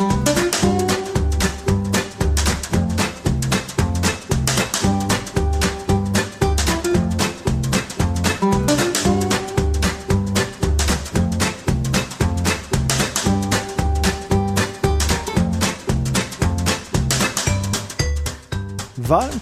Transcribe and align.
Varmt 0.00 0.30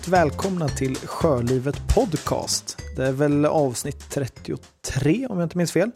välkomna 0.08 0.68
till 0.68 0.96
Sjölivet 0.96 1.94
Podcast. 1.94 2.76
Det 2.96 3.06
är 3.06 3.12
väl 3.12 3.44
avsnitt 3.44 4.10
33 4.10 5.26
om 5.26 5.38
jag 5.38 5.46
inte 5.46 5.58
minns 5.58 5.72
fel. 5.72 5.90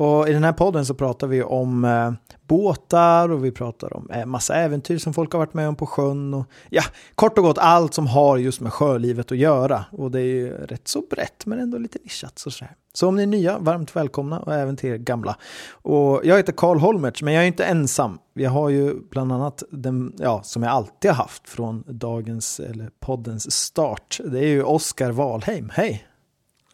Och 0.00 0.28
i 0.28 0.32
den 0.32 0.44
här 0.44 0.52
podden 0.52 0.86
så 0.86 0.94
pratar 0.94 1.26
vi 1.26 1.42
om 1.42 1.84
eh, 1.84 2.12
båtar 2.46 3.28
och 3.28 3.44
vi 3.44 3.52
pratar 3.52 3.96
om 3.96 4.10
eh, 4.10 4.26
massa 4.26 4.54
äventyr 4.54 4.98
som 4.98 5.14
folk 5.14 5.32
har 5.32 5.38
varit 5.38 5.54
med 5.54 5.68
om 5.68 5.76
på 5.76 5.86
sjön. 5.86 6.34
Och, 6.34 6.46
ja, 6.70 6.82
kort 7.14 7.38
och 7.38 7.44
gott 7.44 7.58
allt 7.58 7.94
som 7.94 8.06
har 8.06 8.36
just 8.36 8.60
med 8.60 8.72
sjölivet 8.72 9.32
att 9.32 9.38
göra. 9.38 9.84
Och 9.92 10.10
det 10.10 10.20
är 10.20 10.24
ju 10.24 10.50
rätt 10.50 10.88
så 10.88 11.02
brett 11.10 11.46
men 11.46 11.58
ändå 11.58 11.78
lite 11.78 11.98
nischat. 12.02 12.38
Så, 12.38 12.50
sådär. 12.50 12.74
så 12.92 13.08
om 13.08 13.16
ni 13.16 13.22
är 13.22 13.26
nya, 13.26 13.58
varmt 13.58 13.96
välkomna 13.96 14.40
och 14.40 14.54
även 14.54 14.76
till 14.76 14.90
er 14.90 14.96
gamla. 14.96 15.36
Och 15.70 16.20
jag 16.24 16.36
heter 16.36 16.52
Karl 16.52 16.78
Holmertz 16.78 17.22
men 17.22 17.34
jag 17.34 17.42
är 17.42 17.48
inte 17.48 17.64
ensam. 17.64 18.18
Jag 18.34 18.50
har 18.50 18.68
ju 18.68 18.94
bland 19.10 19.32
annat 19.32 19.62
den, 19.70 20.12
ja, 20.18 20.42
som 20.42 20.62
jag 20.62 20.72
alltid 20.72 21.10
har 21.10 21.16
haft 21.16 21.48
från 21.48 21.84
dagens, 21.86 22.60
eller 22.60 22.90
poddens 23.00 23.52
start. 23.52 24.20
Det 24.24 24.38
är 24.38 24.48
ju 24.48 24.62
Oskar 24.62 25.10
Wahlheim. 25.10 25.70
Hej! 25.74 26.06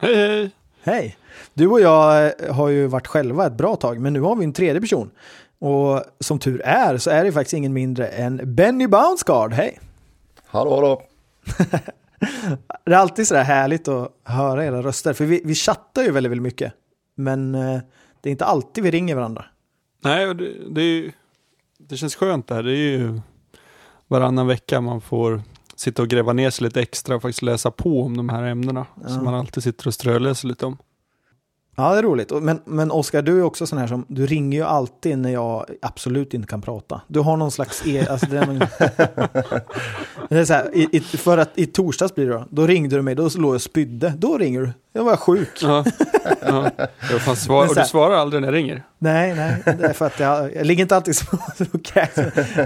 Hej 0.00 0.14
hej! 0.14 0.50
Hej! 0.86 1.16
Du 1.54 1.66
och 1.66 1.80
jag 1.80 2.26
eh, 2.26 2.54
har 2.54 2.68
ju 2.68 2.86
varit 2.86 3.06
själva 3.06 3.46
ett 3.46 3.52
bra 3.52 3.76
tag, 3.76 4.00
men 4.00 4.12
nu 4.12 4.20
har 4.20 4.36
vi 4.36 4.44
en 4.44 4.52
tredje 4.52 4.80
person. 4.80 5.10
Och 5.58 6.02
som 6.20 6.38
tur 6.38 6.60
är 6.64 6.98
så 6.98 7.10
är 7.10 7.24
det 7.24 7.32
faktiskt 7.32 7.54
ingen 7.54 7.72
mindre 7.72 8.06
än 8.06 8.54
Benny 8.54 8.86
Bouncegard. 8.86 9.52
Hej! 9.52 9.80
Hallå, 10.46 10.74
hallå. 10.74 11.02
det 12.84 12.92
är 12.92 12.96
alltid 12.96 13.28
så 13.28 13.36
härligt 13.36 13.88
att 13.88 14.12
höra 14.24 14.64
era 14.64 14.82
röster, 14.82 15.12
för 15.12 15.24
vi, 15.24 15.42
vi 15.44 15.54
chattar 15.54 16.02
ju 16.02 16.10
väldigt, 16.10 16.30
väldigt 16.30 16.42
mycket. 16.42 16.72
Men 17.14 17.54
eh, 17.54 17.80
det 18.20 18.28
är 18.28 18.32
inte 18.32 18.44
alltid 18.44 18.84
vi 18.84 18.90
ringer 18.90 19.14
varandra. 19.14 19.44
Nej, 20.02 20.34
det, 20.34 20.52
det, 20.70 20.82
är, 20.82 21.12
det 21.78 21.96
känns 21.96 22.14
skönt 22.14 22.48
det 22.48 22.54
här. 22.54 22.62
Det 22.62 22.72
är 22.72 22.98
ju 22.98 23.20
varannan 24.08 24.46
vecka 24.46 24.80
man 24.80 25.00
får 25.00 25.42
sitta 25.76 26.02
och 26.02 26.08
gräva 26.08 26.32
ner 26.32 26.50
sig 26.50 26.64
lite 26.64 26.80
extra 26.80 27.16
och 27.16 27.22
faktiskt 27.22 27.42
läsa 27.42 27.70
på 27.70 28.02
om 28.02 28.16
de 28.16 28.28
här 28.28 28.42
ämnena. 28.42 28.86
Ja. 29.02 29.08
Som 29.08 29.24
man 29.24 29.34
alltid 29.34 29.62
sitter 29.62 29.86
och 29.86 29.94
ströläser 29.94 30.48
lite 30.48 30.66
om. 30.66 30.76
Ja, 31.76 31.92
det 31.92 31.98
är 31.98 32.02
roligt. 32.02 32.32
Men, 32.42 32.60
men 32.64 32.90
Oskar, 32.90 33.22
du 33.22 33.38
är 33.38 33.42
också 33.42 33.66
sån 33.66 33.78
här 33.78 33.86
som, 33.86 34.04
du 34.08 34.26
ringer 34.26 34.58
ju 34.58 34.64
alltid 34.64 35.18
när 35.18 35.30
jag 35.30 35.66
absolut 35.82 36.34
inte 36.34 36.48
kan 36.48 36.62
prata. 36.62 37.00
Du 37.08 37.20
har 37.20 37.36
någon 37.36 37.50
slags, 37.50 37.86
e, 37.86 38.06
alltså 38.10 38.26
det, 38.26 38.38
är, 38.38 38.46
det 40.28 40.38
är 40.38 40.44
så 40.44 40.52
här, 40.52 40.70
i, 40.74 40.88
i, 40.92 41.00
för 41.00 41.38
att 41.38 41.50
i 41.54 41.66
torsdags 41.66 42.14
blir 42.14 42.26
det 42.26 42.32
då, 42.32 42.44
då 42.50 42.66
ringde 42.66 42.96
du 42.96 43.02
mig, 43.02 43.14
då 43.14 43.22
låg 43.22 43.50
jag 43.50 43.54
och 43.54 43.62
spydde. 43.62 44.12
Då 44.18 44.38
ringer 44.38 44.60
du, 44.60 44.72
jag 44.92 45.04
var 45.04 45.16
sjuk. 45.16 45.62
Ja, 45.62 45.84
ja. 46.40 46.70
Jag 47.10 47.20
fan 47.20 47.36
svar, 47.36 47.68
och 47.68 47.74
du 47.74 47.84
svarar 47.84 48.16
aldrig 48.16 48.42
när 48.42 48.48
jag 48.48 48.54
ringer? 48.54 48.82
Nej, 48.98 49.34
nej, 49.34 49.62
det 49.64 49.86
är 49.86 49.92
för 49.92 50.06
att 50.06 50.20
jag, 50.20 50.54
jag 50.54 50.66
ligger 50.66 50.82
inte 50.82 50.96
alltid 50.96 51.16
så 51.16 51.26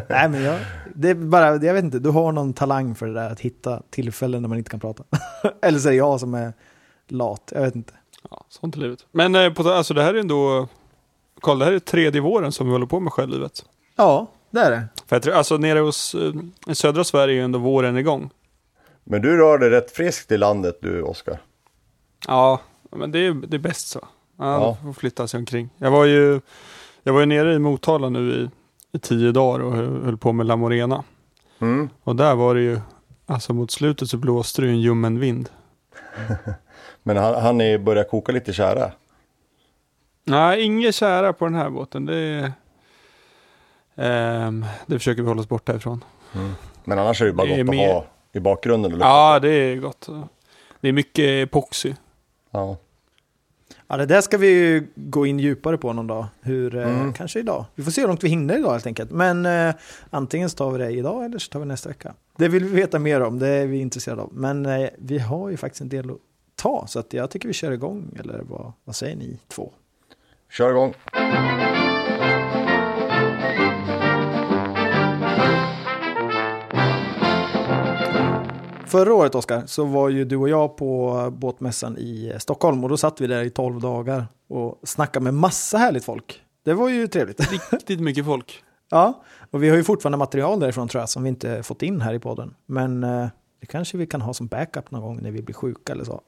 Nej, 0.09 0.29
men 0.29 0.43
jag, 0.43 0.59
det 1.01 1.09
är 1.09 1.15
bara, 1.15 1.57
jag 1.57 1.75
vet 1.75 1.85
inte, 1.85 1.99
du 1.99 2.11
har 2.11 2.33
någon 2.33 2.53
talang 2.53 2.95
för 2.95 3.07
det 3.07 3.15
där 3.15 3.31
att 3.31 3.41
hitta 3.41 3.83
tillfällen 3.91 4.43
när 4.43 4.49
man 4.49 4.59
inte 4.59 4.71
kan 4.71 4.81
prata. 4.81 5.05
Eller 5.63 5.79
så 5.79 5.89
är 5.89 5.93
det 5.93 5.97
jag 5.97 6.21
som 6.21 6.35
är 6.35 6.53
lat, 7.09 7.53
jag 7.55 7.63
vet 7.63 7.75
inte. 7.75 7.93
Ja, 8.31 8.45
sånt 8.49 8.77
är 8.77 8.81
livet. 8.81 9.07
Men 9.13 9.35
eh, 9.35 9.53
på, 9.53 9.69
alltså 9.69 9.95
det 9.95 10.03
här 10.03 10.15
är 10.15 10.19
ändå, 10.19 10.69
Karl, 11.41 11.59
det 11.59 11.65
här 11.65 11.73
är 11.73 11.79
tredje 11.79 12.21
våren 12.21 12.53
som 12.53 12.67
vi 12.67 12.73
håller 12.73 12.87
på 12.87 13.01
med 13.01 13.13
självlivet. 13.13 13.65
Ja, 13.97 14.27
det 14.51 14.61
är 14.61 14.71
det. 14.71 14.83
För 15.07 15.17
jag 15.17 15.23
tror, 15.23 15.35
alltså 15.35 15.57
nere 15.57 15.79
hos, 15.79 16.15
eh, 16.15 16.33
i 16.67 16.75
södra 16.75 17.05
Sverige 17.05 17.35
är 17.35 17.37
ju 17.37 17.45
ändå 17.45 17.59
våren 17.59 17.97
igång. 17.97 18.31
Men 19.05 19.23
du 19.23 19.37
rör 19.37 19.59
dig 19.59 19.71
rätt 19.71 19.91
friskt 19.91 20.33
i 20.33 20.37
landet 20.37 20.79
du, 20.83 21.03
Oskar. 21.03 21.41
Ja, 22.27 22.61
men 22.91 23.11
det 23.11 23.19
är, 23.19 23.33
det 23.33 23.57
är 23.57 23.61
bäst 23.61 23.89
så. 23.89 24.01
Ja, 24.39 24.61
ja. 24.61 24.77
får 24.85 24.93
flytta 24.93 25.29
sig 25.29 25.39
omkring. 25.39 25.71
Jag 25.77 25.91
var 25.91 26.05
ju, 26.05 26.41
jag 27.03 27.13
var 27.13 27.21
ju 27.21 27.27
nere 27.27 27.55
i 27.55 27.59
Motala 27.59 28.09
nu 28.09 28.33
i, 28.33 28.51
i 28.99 29.01
tio 29.01 29.33
dagar 29.33 29.65
och 29.65 29.73
höll 29.73 30.17
på 30.17 30.33
med 30.33 30.47
La 30.47 30.57
Morena. 30.57 31.05
Mm. 31.61 31.89
Och 32.05 32.17
där 32.17 32.35
var 32.35 32.55
det 32.55 32.61
ju, 32.61 32.81
alltså 33.27 33.55
mot 33.55 33.71
slutet 33.71 34.09
så 34.09 34.17
blåste 34.17 34.63
det 34.63 34.67
ju 34.67 34.73
en 34.73 34.81
ljummen 34.81 35.21
vind. 35.21 35.51
Men 37.03 37.17
han, 37.17 37.35
han 37.35 37.61
är 37.61 37.79
börjar 37.79 38.05
koka 38.05 38.33
lite 38.33 38.53
kära. 38.53 38.93
Nej, 40.25 40.63
inget 40.63 40.95
kära 40.95 41.33
på 41.33 41.45
den 41.45 41.55
här 41.55 41.71
båten. 41.71 42.07
Det, 42.07 42.53
um, 43.95 44.67
det 44.87 44.99
försöker 44.99 45.23
vi 45.23 45.29
hålla 45.29 45.41
oss 45.41 45.49
borta 45.49 45.77
ifrån. 45.77 46.05
Mm. 46.35 46.53
Men 46.85 46.99
annars 46.99 47.23
är 47.23 47.27
det 47.27 47.33
bara 47.33 47.47
det 47.47 47.63
gott 47.63 47.75
att 47.75 47.81
ha 47.81 48.05
i 48.33 48.41
bakgrunden. 48.41 48.93
Eller 48.93 49.07
ja, 49.07 49.39
det 49.39 49.51
är 49.51 49.77
gott. 49.77 50.09
Det 50.81 50.89
är 50.89 50.93
mycket 50.93 51.25
epoxy. 51.25 51.95
Ja. 52.51 52.77
Ja, 53.91 53.97
det 53.97 54.07
där 54.07 54.21
ska 54.21 54.39
vi 54.39 54.83
gå 54.95 55.27
in 55.27 55.39
djupare 55.39 55.79
på 55.79 55.93
någon 55.93 56.07
dag. 56.07 56.27
Hur, 56.41 56.77
eh, 56.77 57.01
mm. 57.01 57.13
Kanske 57.13 57.39
idag. 57.39 57.65
Vi 57.75 57.83
får 57.83 57.91
se 57.91 58.01
hur 58.01 58.09
långt 58.09 58.25
vi 58.25 58.29
hinner 58.29 58.59
idag 58.59 58.71
helt 58.71 58.87
enkelt. 58.87 59.11
Men 59.11 59.47
eh, 59.47 59.75
antingen 60.11 60.51
så 60.51 60.57
tar 60.57 60.71
vi 60.71 60.79
det 60.79 60.91
idag 60.91 61.25
eller 61.25 61.39
så 61.39 61.51
tar 61.51 61.61
vi 61.61 61.67
nästa 61.67 61.89
vecka. 61.89 62.15
Det 62.37 62.49
vill 62.49 62.65
vi 62.65 62.71
veta 62.71 62.99
mer 62.99 63.21
om, 63.21 63.39
det 63.39 63.49
är 63.49 63.67
vi 63.67 63.79
intresserade 63.79 64.23
av. 64.23 64.31
Men 64.33 64.67
eh, 64.67 64.89
vi 64.99 65.19
har 65.19 65.51
ju 65.51 65.57
faktiskt 65.57 65.81
en 65.81 65.89
del 65.89 66.11
att 66.11 66.17
ta. 66.57 66.87
Så 66.87 66.99
att 66.99 67.13
jag 67.13 67.31
tycker 67.31 67.49
vi 67.49 67.55
kör 67.55 67.73
igång. 67.73 68.19
Eller 68.21 68.41
vad, 68.43 68.73
vad 68.85 68.97
säger 68.97 69.17
ni 69.17 69.39
två? 69.49 69.73
Kör 70.51 70.71
igång. 70.71 70.95
Förra 78.89 79.15
året, 79.15 79.35
Oskar, 79.35 79.63
så 79.67 79.85
var 79.85 80.09
ju 80.09 80.25
du 80.25 80.37
och 80.37 80.49
jag 80.49 80.77
på 80.77 81.31
båtmässan 81.33 81.99
i 81.99 82.33
Stockholm 82.39 82.85
och 82.85 82.91
då 82.91 82.97
satt 82.97 83.21
vi 83.21 83.27
där 83.27 83.43
i 83.43 83.51
tolv 83.51 83.81
dagar 83.81 84.27
och 84.49 84.81
snackade 84.83 85.25
med 85.25 85.35
massa 85.35 85.79
härligt 85.79 86.05
folk. 86.05 86.43
Det 86.65 86.75
var 86.75 86.89
ju 86.89 87.07
trevligt. 87.07 87.53
Riktigt 87.73 88.01
mycket 88.01 88.25
folk. 88.25 88.65
ja, 88.91 89.25
och 89.51 89.63
vi 89.63 89.69
har 89.69 89.77
ju 89.77 89.85
fortfarande 89.85 90.19
material 90.19 90.61
därifrån 90.61 90.89
tror 90.89 91.03
jag 91.03 91.09
som 91.09 91.23
vi 91.23 91.29
inte 91.29 91.63
fått 91.63 91.83
in 91.83 92.01
här 92.01 92.15
i 92.15 92.19
podden. 92.19 92.55
Men 92.67 93.05
eh, 93.05 93.29
det 93.61 93.67
kanske 93.67 93.99
vi 93.99 94.07
kan 94.07 94.21
ha 94.21 94.35
som 94.35 94.47
backup 94.47 94.91
någon 94.91 95.03
gång 95.03 95.23
när 95.23 95.31
vi 95.31 95.43
blir 95.43 95.55
sjuka 95.55 95.93
eller 95.93 96.05
så. 96.05 96.21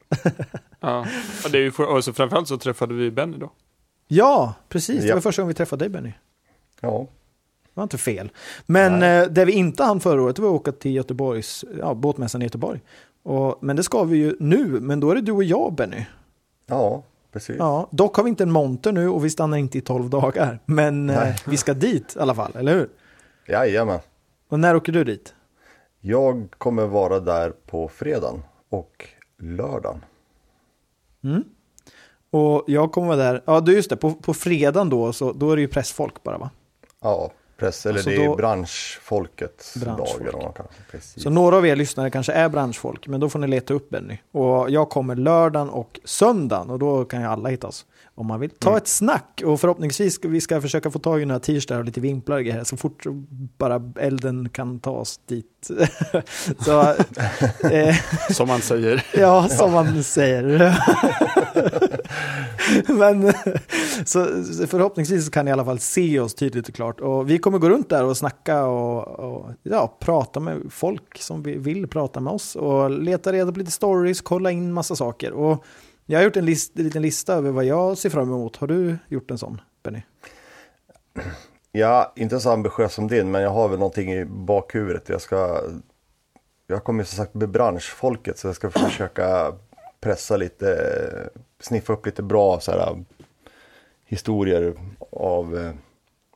ja, 0.79 0.99
och, 1.45 1.51
det 1.51 1.57
är 1.57 1.61
ju 1.61 1.71
för, 1.71 1.85
och 1.85 2.03
så 2.03 2.13
framförallt 2.13 2.47
så 2.47 2.57
träffade 2.57 2.93
vi 2.93 3.11
Benny 3.11 3.37
då. 3.37 3.51
Ja, 4.07 4.53
precis. 4.69 5.01
Ja. 5.01 5.07
Det 5.07 5.13
var 5.13 5.21
första 5.21 5.41
gången 5.41 5.47
vi 5.47 5.53
träffade 5.53 5.85
dig 5.85 5.89
Benny. 5.89 6.13
Ja. 6.81 7.07
Det 7.73 7.79
var 7.79 7.83
inte 7.83 7.97
fel. 7.97 8.31
Men 8.65 9.03
eh, 9.03 9.27
det 9.27 9.45
vi 9.45 9.51
inte 9.51 9.83
hann 9.83 9.99
förra 9.99 10.21
året 10.21 10.39
var 10.39 10.49
att 10.49 10.55
åka 10.55 10.71
till 10.71 10.91
Göteborgs, 10.91 11.65
ja, 11.79 11.93
båtmässan 11.93 12.41
i 12.41 12.45
Göteborg. 12.45 12.81
Och, 13.23 13.57
men 13.61 13.75
det 13.75 13.83
ska 13.83 14.03
vi 14.03 14.17
ju 14.17 14.35
nu, 14.39 14.65
men 14.65 14.99
då 14.99 15.11
är 15.11 15.15
det 15.15 15.21
du 15.21 15.31
och 15.31 15.43
jag 15.43 15.73
Benny. 15.73 16.05
Ja, 16.65 17.03
precis. 17.31 17.55
Ja, 17.59 17.87
dock 17.91 18.15
har 18.15 18.23
vi 18.23 18.29
inte 18.29 18.43
en 18.43 18.51
monter 18.51 18.91
nu 18.91 19.09
och 19.09 19.25
vi 19.25 19.29
stannar 19.29 19.57
inte 19.57 19.77
i 19.77 19.81
tolv 19.81 20.09
dagar. 20.09 20.59
Men 20.65 21.09
eh, 21.09 21.35
vi 21.47 21.57
ska 21.57 21.73
dit 21.73 22.15
i 22.15 22.19
alla 22.19 22.35
fall, 22.35 22.51
eller 22.55 22.73
hur? 22.73 22.89
Jajamän. 23.47 23.99
Och 24.49 24.59
när 24.59 24.75
åker 24.75 24.91
du 24.91 25.03
dit? 25.03 25.33
Jag 25.99 26.47
kommer 26.57 26.85
vara 26.85 27.19
där 27.19 27.49
på 27.49 27.87
fredagen 27.87 28.43
och 28.69 29.05
lördagen. 29.39 30.05
Mm. 31.23 31.43
Och 32.31 32.63
jag 32.67 32.91
kommer 32.91 33.07
vara 33.07 33.17
där, 33.17 33.43
ja 33.45 33.63
just 33.67 33.89
det, 33.89 33.95
på, 33.95 34.11
på 34.11 34.33
fredagen 34.33 34.89
då, 34.89 35.13
så 35.13 35.31
då 35.31 35.51
är 35.51 35.55
det 35.55 35.61
ju 35.61 35.67
pressfolk 35.67 36.23
bara 36.23 36.37
va? 36.37 36.49
Ja, 37.01 37.31
press, 37.61 37.85
eller 37.85 37.95
alltså 37.95 38.09
det 38.09 38.25
är 38.25 38.35
branschfolkets 38.35 39.75
branschfolk. 39.75 40.31
dag. 40.31 40.67
Så 41.15 41.29
några 41.29 41.57
av 41.57 41.67
er 41.67 41.75
lyssnare 41.75 42.09
kanske 42.09 42.33
är 42.33 42.49
branschfolk, 42.49 43.07
men 43.07 43.19
då 43.19 43.29
får 43.29 43.39
ni 43.39 43.47
leta 43.47 43.73
upp 43.73 43.89
Benny. 43.89 44.17
Och 44.31 44.69
jag 44.69 44.89
kommer 44.89 45.15
lördagen 45.15 45.69
och 45.69 45.99
söndagen 46.03 46.69
och 46.69 46.79
då 46.79 47.05
kan 47.05 47.21
ju 47.21 47.27
alla 47.27 47.49
hitta 47.49 47.67
oss 47.67 47.85
om 48.15 48.27
man 48.27 48.39
vill 48.39 48.49
ta 48.49 48.69
mm. 48.69 48.77
ett 48.77 48.87
snack. 48.87 49.41
Och 49.45 49.59
förhoppningsvis 49.59 50.13
ska 50.13 50.27
vi 50.27 50.41
ska 50.41 50.61
försöka 50.61 50.91
få 50.91 50.99
tag 50.99 51.21
i 51.21 51.25
några 51.25 51.39
t-shirtar 51.39 51.79
och 51.79 51.85
lite 51.85 52.01
vimplar 52.01 52.37
och 52.37 52.43
grejer 52.43 52.63
så 52.63 52.77
fort 52.77 53.05
bara 53.57 53.81
elden 53.99 54.49
kan 54.49 54.79
ta 54.79 54.91
oss 54.91 55.19
dit. 55.27 55.69
så, 56.65 56.81
eh, 57.67 57.95
som 58.31 58.47
man 58.47 58.61
säger. 58.61 59.05
ja, 59.17 59.49
som 59.49 59.71
man 59.71 60.03
säger. 60.03 60.77
Men 62.87 63.33
så 64.05 64.25
förhoppningsvis 64.67 65.29
kan 65.29 65.45
ni 65.45 65.49
i 65.49 65.51
alla 65.51 65.65
fall 65.65 65.79
se 65.79 66.19
oss 66.19 66.35
tydligt 66.35 66.69
och 66.69 66.75
klart. 66.75 66.99
Och 66.99 67.29
vi 67.29 67.37
kommer 67.37 67.57
gå 67.59 67.69
runt 67.69 67.89
där 67.89 68.05
och 68.05 68.17
snacka 68.17 68.65
och, 68.65 69.19
och 69.19 69.51
ja, 69.63 69.97
prata 69.99 70.39
med 70.39 70.61
folk 70.69 71.17
som 71.17 71.43
vill 71.43 71.87
prata 71.87 72.19
med 72.19 72.33
oss. 72.33 72.55
Och 72.55 72.91
leta 72.91 73.33
reda 73.33 73.51
på 73.51 73.59
lite 73.59 73.71
stories, 73.71 74.21
kolla 74.21 74.51
in 74.51 74.73
massa 74.73 74.95
saker. 74.95 75.31
Och 75.31 75.65
jag 76.05 76.19
har 76.19 76.23
gjort 76.23 76.37
en, 76.37 76.45
list, 76.45 76.77
en 76.77 76.83
liten 76.83 77.01
lista 77.01 77.33
över 77.33 77.51
vad 77.51 77.65
jag 77.65 77.97
ser 77.97 78.09
fram 78.09 78.29
emot. 78.29 78.55
Har 78.55 78.67
du 78.67 78.97
gjort 79.07 79.31
en 79.31 79.37
sån, 79.37 79.61
Benny? 79.83 80.01
Ja, 81.71 82.13
inte 82.15 82.39
så 82.39 82.51
ambitiös 82.51 82.93
som 82.93 83.07
din, 83.07 83.31
men 83.31 83.41
jag 83.41 83.49
har 83.49 83.69
väl 83.69 83.79
någonting 83.79 84.13
i 84.13 84.25
bakhuvudet. 84.25 85.09
Jag 85.09 85.21
ska... 85.21 85.61
Jag 86.67 86.83
kommer 86.83 87.03
som 87.03 87.17
sagt 87.17 87.33
med 87.33 87.49
branschfolket, 87.49 88.39
så 88.39 88.47
jag 88.47 88.55
ska 88.55 88.69
försöka 88.69 89.53
pressa 90.01 90.37
lite, 90.37 91.29
sniffa 91.59 91.93
upp 91.93 92.05
lite 92.05 92.23
bra 92.23 92.59
så 92.59 92.71
här, 92.71 93.03
historier 94.05 94.75
av 95.11 95.57
eh, 95.57 95.71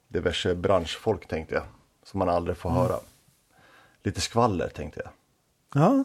diverse 0.07 0.55
branschfolk 0.55 1.27
tänkte 1.27 1.55
jag. 1.55 1.63
som 2.03 2.19
man 2.19 2.29
aldrig 2.29 2.57
får 2.57 2.69
höra. 2.69 2.95
Lite 4.03 4.21
skvaller 4.21 4.69
tänkte 4.69 5.01
jag. 5.03 5.11
Ja, 5.81 6.03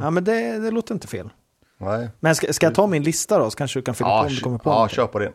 ja 0.00 0.10
men 0.10 0.24
det, 0.24 0.58
det 0.58 0.70
låter 0.70 0.94
inte 0.94 1.06
fel. 1.08 1.30
Nej. 1.78 2.08
Men 2.20 2.34
ska, 2.34 2.52
ska 2.52 2.66
jag 2.66 2.74
ta 2.74 2.86
min 2.86 3.02
lista 3.02 3.38
då, 3.38 3.50
så 3.50 3.56
kanske 3.56 3.78
du 3.78 3.82
kan 3.84 3.94
fylla 3.94 4.08
på 4.10 4.14
Ja, 4.16 4.22
om 4.22 4.28
du 4.28 4.40
kommer 4.40 4.58
på 4.58 4.70
ja 4.70 4.82
något. 4.82 4.90
kör 4.92 5.06
på 5.06 5.18
din. 5.18 5.32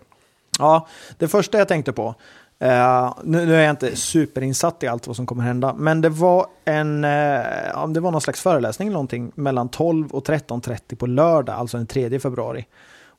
Ja, 0.59 0.87
det 1.17 1.27
första 1.27 1.57
jag 1.57 1.67
tänkte 1.67 1.93
på, 1.93 2.15
Uh, 2.63 3.13
nu, 3.23 3.45
nu 3.45 3.55
är 3.55 3.61
jag 3.61 3.69
inte 3.69 3.95
superinsatt 3.95 4.83
i 4.83 4.87
allt 4.87 5.07
vad 5.07 5.15
som 5.15 5.25
kommer 5.25 5.43
hända, 5.43 5.73
men 5.77 6.01
det 6.01 6.09
var 6.09 6.45
en, 6.65 6.95
uh, 7.03 7.87
det 7.87 7.99
var 7.99 8.11
någon 8.11 8.21
slags 8.21 8.41
föreläsning 8.41 8.87
eller 8.87 8.93
någonting 8.93 9.31
mellan 9.35 9.69
12 9.69 10.11
och 10.11 10.27
13.30 10.27 10.95
på 10.95 11.05
lördag, 11.07 11.55
alltså 11.55 11.77
den 11.77 11.87
3 11.87 12.19
februari. 12.19 12.65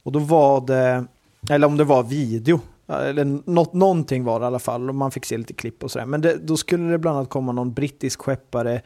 Och 0.03 0.13
då 0.13 0.19
var 0.19 0.61
det, 0.61 1.05
eller 1.51 1.67
om 1.67 1.77
det 1.77 1.85
var 1.85 2.03
video, 2.03 2.61
eller 2.89 3.51
något, 3.51 3.73
någonting 3.73 4.25
var 4.25 4.41
det 4.41 4.45
i 4.45 4.47
alla 4.47 4.59
fall, 4.59 4.89
och 4.89 4.95
man 4.95 5.11
fick 5.11 5.25
se 5.25 5.39
lite 5.39 5.53
klipp 5.53 5.85
och 5.85 5.91
sådär. 5.91 6.07
Men 6.07 6.21
det, 6.21 6.37
då 6.37 6.57
skulle 6.57 6.91
det 6.91 6.99
bland 6.99 7.17
annat 7.17 7.31
komma 7.31 7.53
någon 7.53 7.73
brittisk 7.73 8.23
skeppare, 8.23 8.83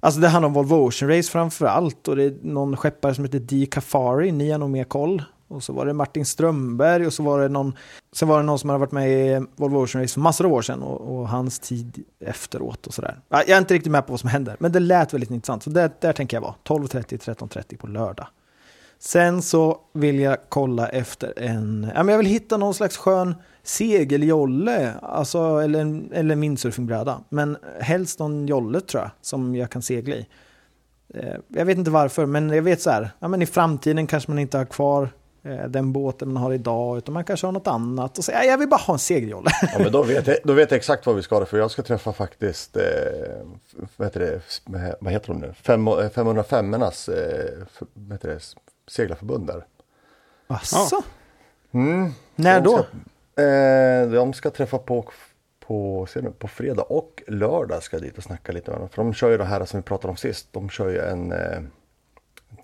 alltså 0.00 0.20
det 0.20 0.28
handlar 0.28 0.46
om 0.46 0.52
Volvo 0.52 0.74
Ocean 0.74 1.10
Race 1.10 1.30
framför 1.30 1.66
allt, 1.66 2.08
och 2.08 2.16
det 2.16 2.24
är 2.24 2.34
någon 2.42 2.76
skeppare 2.76 3.14
som 3.14 3.24
heter 3.24 3.38
Dee 3.38 3.66
Kafari, 3.66 4.32
ni 4.32 4.50
har 4.50 4.58
nog 4.58 4.70
mer 4.70 4.84
koll. 4.84 5.22
Och 5.50 5.62
så 5.62 5.72
var 5.72 5.86
det 5.86 5.92
Martin 5.92 6.26
Strömberg 6.26 7.06
och 7.06 7.12
så 7.12 7.22
var 7.22 7.40
det 7.40 7.48
någon, 7.48 7.76
sen 8.12 8.28
var 8.28 8.36
det 8.38 8.44
någon 8.44 8.58
som 8.58 8.70
hade 8.70 8.80
varit 8.80 8.92
med 8.92 9.10
i 9.10 9.46
Volvo 9.56 9.78
Ocean 9.84 10.02
Race 10.02 10.14
för 10.14 10.20
massor 10.20 10.44
av 10.46 10.52
år 10.52 10.62
sedan 10.62 10.82
och, 10.82 11.00
och 11.20 11.28
hans 11.28 11.58
tid 11.58 12.04
efteråt 12.20 12.86
och 12.86 12.94
sådär. 12.94 13.20
Jag 13.28 13.48
är 13.48 13.58
inte 13.58 13.74
riktigt 13.74 13.92
med 13.92 14.06
på 14.06 14.12
vad 14.12 14.20
som 14.20 14.28
händer, 14.30 14.56
men 14.60 14.72
det 14.72 14.80
lät 14.80 15.14
väldigt 15.14 15.30
intressant. 15.30 15.62
Så 15.62 15.70
där, 15.70 15.90
där 16.00 16.12
tänker 16.12 16.36
jag 16.36 16.42
vara, 16.42 16.54
12.30, 16.64 17.34
13.30 17.34 17.76
på 17.76 17.86
lördag. 17.86 18.26
Sen 18.98 19.42
så 19.42 19.78
vill 19.92 20.20
jag 20.20 20.36
kolla 20.48 20.88
efter 20.88 21.32
en, 21.36 21.90
ja 21.94 22.02
men 22.02 22.12
jag 22.12 22.18
vill 22.18 22.26
hitta 22.26 22.56
någon 22.56 22.74
slags 22.74 22.96
skön 22.96 23.34
segeljolle, 23.62 24.94
alltså, 25.02 25.38
eller, 25.58 25.80
en- 25.80 26.12
eller 26.12 26.36
min 26.36 26.56
surfingbräda. 26.56 27.20
Men 27.28 27.56
helst 27.80 28.18
någon 28.18 28.46
jolle 28.46 28.80
tror 28.80 29.02
jag, 29.02 29.10
som 29.20 29.54
jag 29.56 29.70
kan 29.70 29.82
segla 29.82 30.14
i. 30.14 30.26
Eh, 31.14 31.34
jag 31.48 31.64
vet 31.64 31.78
inte 31.78 31.90
varför, 31.90 32.26
men 32.26 32.50
jag 32.50 32.62
vet 32.62 32.80
så 32.82 32.90
här, 32.90 33.10
ja, 33.18 33.28
men 33.28 33.42
i 33.42 33.46
framtiden 33.46 34.06
kanske 34.06 34.30
man 34.30 34.38
inte 34.38 34.58
har 34.58 34.64
kvar 34.64 35.08
den 35.68 35.92
båten 35.92 36.32
man 36.32 36.42
har 36.42 36.52
idag, 36.52 36.98
utan 36.98 37.14
man 37.14 37.24
kanske 37.24 37.46
har 37.46 37.52
något 37.52 37.66
annat. 37.66 38.18
Och 38.18 38.24
så, 38.24 38.32
ja, 38.32 38.44
jag 38.44 38.58
vill 38.58 38.68
bara 38.68 38.80
ha 38.80 38.94
en 38.94 38.98
segeljolle. 38.98 39.50
Ja, 39.62 39.78
men 39.78 39.92
då, 39.92 40.02
vet 40.02 40.26
jag, 40.26 40.36
då 40.44 40.52
vet 40.52 40.70
jag 40.70 40.78
exakt 40.78 41.06
vad 41.06 41.16
vi 41.16 41.22
ska 41.22 41.38
ha 41.38 41.44
för 41.44 41.58
jag 41.58 41.70
ska 41.70 41.82
träffa 41.82 42.12
faktiskt, 42.12 42.76
eh, 42.76 42.82
vad 43.96 44.06
heter 44.06 44.20
det, 44.20 44.40
vad 45.00 45.12
heter 45.12 45.26
de 45.32 45.40
nu, 45.40 45.54
Fem, 45.62 45.88
505-ornas 45.88 47.08
eh, 47.08 47.66
det, 48.22 48.40
seglarförbund 48.88 49.46
där. 49.46 49.64
Asså? 50.46 51.02
Mm. 51.72 52.12
När 52.36 52.60
De 52.60 52.64
då? 52.64 52.86
Ska, 53.32 53.42
eh, 53.42 54.10
de 54.10 54.32
ska 54.32 54.50
träffa 54.50 54.78
på, 54.78 55.10
på, 55.66 56.06
ser 56.06 56.22
du, 56.22 56.30
på 56.30 56.48
fredag 56.48 56.82
och 56.82 57.22
lördag 57.26 57.82
ska 57.82 57.96
jag 57.96 58.02
dit 58.02 58.18
och 58.18 58.24
snacka 58.24 58.52
lite 58.52 58.70
med 58.70 58.80
dem. 58.80 58.88
För 58.88 59.02
de 59.02 59.14
kör 59.14 59.30
ju 59.30 59.38
det 59.38 59.44
här 59.44 59.64
som 59.64 59.80
vi 59.80 59.84
pratade 59.84 60.10
om 60.10 60.16
sist. 60.16 60.48
De 60.52 60.70
kör 60.70 60.88
ju 60.88 60.98
en, 60.98 61.32
eh, 61.32 61.62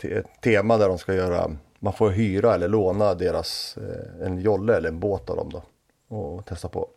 te, 0.00 0.22
tema 0.42 0.78
där 0.78 0.88
de 0.88 0.98
ska 0.98 1.14
göra, 1.14 1.50
man 1.86 1.92
får 1.92 2.10
hyra 2.10 2.54
eller 2.54 2.68
låna 2.68 3.14
deras, 3.14 3.76
eh, 3.76 4.26
en 4.26 4.38
jolle 4.40 4.76
eller 4.76 4.88
en 4.88 5.00
båt 5.00 5.30
av 5.30 5.36
dem 5.36 5.50
då. 5.52 5.62
Och 6.16 6.46
testa 6.46 6.68
på 6.68 6.88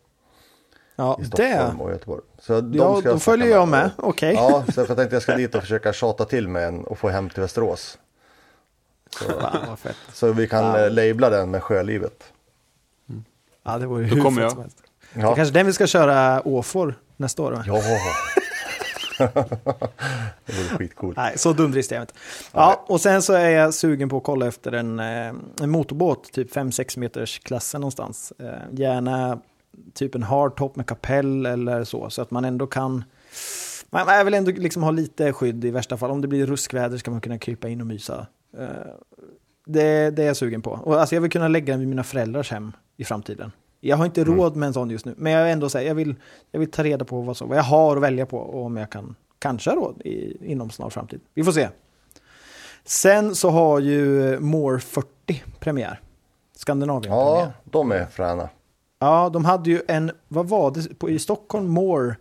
Ja, 0.96 1.18
i 1.22 1.24
det. 1.24 1.74
Och 1.78 1.90
Göteborg. 1.90 2.22
Så 2.38 2.60
de 2.60 2.78
Ja, 2.78 3.00
ska 3.00 3.12
då 3.12 3.18
följer 3.18 3.48
jag 3.48 3.68
med. 3.68 3.90
Okej. 3.98 4.34
Ja, 4.34 4.64
så 4.74 4.80
jag 4.80 4.96
tänkte 4.96 5.16
jag 5.16 5.22
ska 5.22 5.34
dit 5.36 5.54
och 5.54 5.60
försöka 5.60 5.92
tjata 5.92 6.24
till 6.24 6.48
mig 6.48 6.64
en 6.64 6.84
och 6.84 6.98
få 6.98 7.08
hem 7.08 7.30
till 7.30 7.40
Västerås. 7.40 7.98
Vad 9.68 9.78
fett. 9.78 9.96
Så 10.12 10.32
vi 10.32 10.48
kan 10.48 10.64
Ja. 10.64 10.78
eh, 10.86 10.90
labla 10.90 11.30
den 11.30 11.50
med 11.50 11.62
sjölivet. 11.62 12.32
Ja, 13.62 13.78
det 13.78 13.86
var 13.86 13.98
ju 13.98 14.04
hur 14.04 14.20
kommer 14.22 14.30
fett 14.36 14.42
jag. 14.42 14.50
som 14.52 14.60
helst. 14.60 14.76
Det 15.14 15.20
Ja. 15.20 15.30
är 15.32 15.36
kanske 15.36 15.54
den 15.54 15.66
vi 15.66 15.72
ska 15.72 15.86
köra 15.86 16.42
Åfor 16.48 16.94
nästa 17.16 17.42
år. 17.42 17.52
va? 17.52 17.64
Ja. 17.66 17.74
det 20.46 20.52
vore 20.52 20.78
skitcoolt. 20.78 21.16
Nej, 21.16 21.38
så 21.38 21.52
dumdristig 21.52 21.94
är 21.96 22.00
jag 22.00 22.02
inte. 22.02 22.14
Ja, 22.52 22.84
och 22.88 23.00
sen 23.00 23.22
så 23.22 23.32
är 23.32 23.50
jag 23.50 23.74
sugen 23.74 24.08
på 24.08 24.16
att 24.16 24.22
kolla 24.22 24.46
efter 24.46 24.72
en, 24.72 25.00
eh, 25.00 25.32
en 25.62 25.70
motorbåt, 25.70 26.32
typ 26.32 26.52
5-6 26.56 26.98
meters 26.98 27.38
klassen 27.38 27.80
någonstans. 27.80 28.32
Eh, 28.38 28.46
Gärna 28.72 29.40
typ 29.94 30.14
en 30.14 30.22
hardtop 30.22 30.76
med 30.76 30.86
kapell 30.86 31.46
eller 31.46 31.84
så, 31.84 32.10
så 32.10 32.22
att 32.22 32.30
man 32.30 32.44
ändå 32.44 32.66
kan... 32.66 33.04
Man 33.90 34.08
jag 34.08 34.24
vill 34.24 34.34
ändå 34.34 34.50
liksom 34.50 34.82
ha 34.82 34.90
lite 34.90 35.32
skydd 35.32 35.64
i 35.64 35.70
värsta 35.70 35.96
fall. 35.96 36.10
Om 36.10 36.20
det 36.20 36.28
blir 36.28 36.46
ruskväder 36.46 36.98
ska 36.98 37.10
man 37.10 37.20
kunna 37.20 37.38
krypa 37.38 37.68
in 37.68 37.80
och 37.80 37.86
mysa. 37.86 38.26
Eh, 38.58 38.66
Det, 39.66 40.10
det 40.10 40.22
är 40.22 40.26
jag 40.26 40.36
sugen 40.36 40.62
på. 40.62 40.70
Och 40.70 41.00
alltså 41.00 41.14
jag 41.14 41.22
vill 41.22 41.30
kunna 41.30 41.48
lägga 41.48 41.72
den 41.72 41.80
vid 41.80 41.88
mina 41.88 42.04
föräldrars 42.04 42.50
hem 42.50 42.72
i 42.96 43.04
framtiden. 43.04 43.52
Jag 43.80 43.96
har 43.96 44.04
inte 44.04 44.24
råd 44.24 44.56
med 44.56 44.66
en 44.66 44.72
sån 44.72 44.90
just 44.90 45.04
nu, 45.04 45.14
men 45.16 45.32
jag 45.32 45.48
är 45.48 45.52
ändå 45.52 45.68
säga, 45.68 45.88
jag 45.88 45.94
vill, 45.94 46.14
jag 46.50 46.60
vill 46.60 46.70
ta 46.70 46.84
reda 46.84 47.04
på 47.04 47.20
vad, 47.20 47.36
så, 47.36 47.46
vad 47.46 47.58
jag 47.58 47.62
har 47.62 47.96
att 47.96 48.02
välja 48.02 48.26
på 48.26 48.38
och 48.38 48.64
om 48.64 48.76
jag 48.76 48.90
kan 48.90 49.14
kanske 49.38 49.70
ha 49.70 49.76
råd 49.76 50.02
i, 50.04 50.36
inom 50.52 50.70
snar 50.70 50.90
framtid. 50.90 51.20
Vi 51.34 51.44
får 51.44 51.52
se. 51.52 51.68
Sen 52.84 53.34
så 53.34 53.50
har 53.50 53.80
ju 53.80 54.38
More 54.40 54.80
40 54.80 55.44
premiär. 55.58 56.00
Skandinavien 56.56 57.12
premiär. 57.12 57.40
Ja, 57.40 57.52
de 57.64 57.92
är 57.92 58.06
fräna. 58.06 58.48
Ja, 58.98 59.30
de 59.32 59.44
hade 59.44 59.70
ju 59.70 59.82
en, 59.88 60.10
vad 60.28 60.48
var 60.48 60.70
det, 60.70 60.98
på, 60.98 61.10
i 61.10 61.18
Stockholm 61.18 61.68
More, 61.68 62.16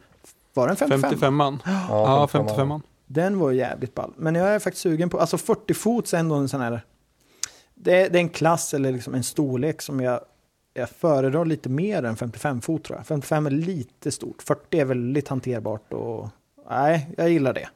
var 0.54 0.68
den 0.68 0.76
55? 0.76 1.12
55an. 1.12 1.60
Ja, 1.90 2.28
55an. 2.32 2.82
Den 3.06 3.40
var 3.40 3.52
ju 3.52 3.58
jävligt 3.58 3.96
ball. 3.96 4.14
Men 4.18 4.36
jag 4.36 4.50
är 4.50 4.60
faktiskt 4.60 4.84
sugen 4.84 5.10
på, 5.10 5.20
alltså 5.20 5.38
40 5.38 5.74
fots 5.74 6.14
är 6.14 6.18
ändå 6.18 6.36
en 6.36 6.50
sån 6.50 6.62
här, 6.62 6.82
det, 7.76 8.08
det 8.08 8.18
är 8.18 8.22
en 8.22 8.30
klass 8.30 8.74
eller 8.74 8.92
liksom 8.92 9.16
en 9.16 9.24
storlek 9.24 9.82
som 9.82 10.00
jag, 10.00 10.20
jag 10.74 10.90
föredrar 10.90 11.46
lite 11.46 11.70
mer 11.70 12.04
än 12.04 12.16
55 12.18 12.62
fot 12.62 12.84
tror 12.84 12.98
jag. 13.00 13.08
55 13.08 13.46
är 13.46 13.52
lite 13.52 14.12
stort, 14.12 14.42
40 14.42 14.80
är 14.80 14.86
väldigt 14.86 15.28
hanterbart 15.28 15.94
och 15.94 16.30
nej, 16.70 17.10
jag 17.18 17.30
gillar 17.30 17.54
det. 17.54 17.70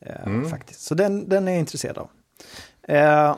Eh, 0.00 0.42
Faktiskt. 0.50 0.80
Så 0.80 0.94
den, 0.94 1.28
den 1.28 1.48
är 1.48 1.52
jag 1.52 1.58
intresserad 1.60 1.98
av. 1.98 2.08
Eh, 2.82 3.36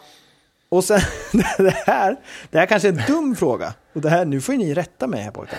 och 0.69 0.85
sen, 0.85 1.01
det 1.59 1.71
här, 1.87 2.17
det 2.51 2.59
här 2.59 2.67
kanske 2.67 2.89
är 2.89 2.93
en 2.93 3.03
dum 3.07 3.37
fråga. 3.37 3.75
Och 3.93 4.01
det 4.01 4.09
här, 4.11 4.25
nu 4.25 4.41
får 4.41 4.55
ju 4.55 4.59
ni 4.59 4.75
rätta 4.75 5.07
mig 5.07 5.21
här 5.23 5.31
pojkar. 5.31 5.59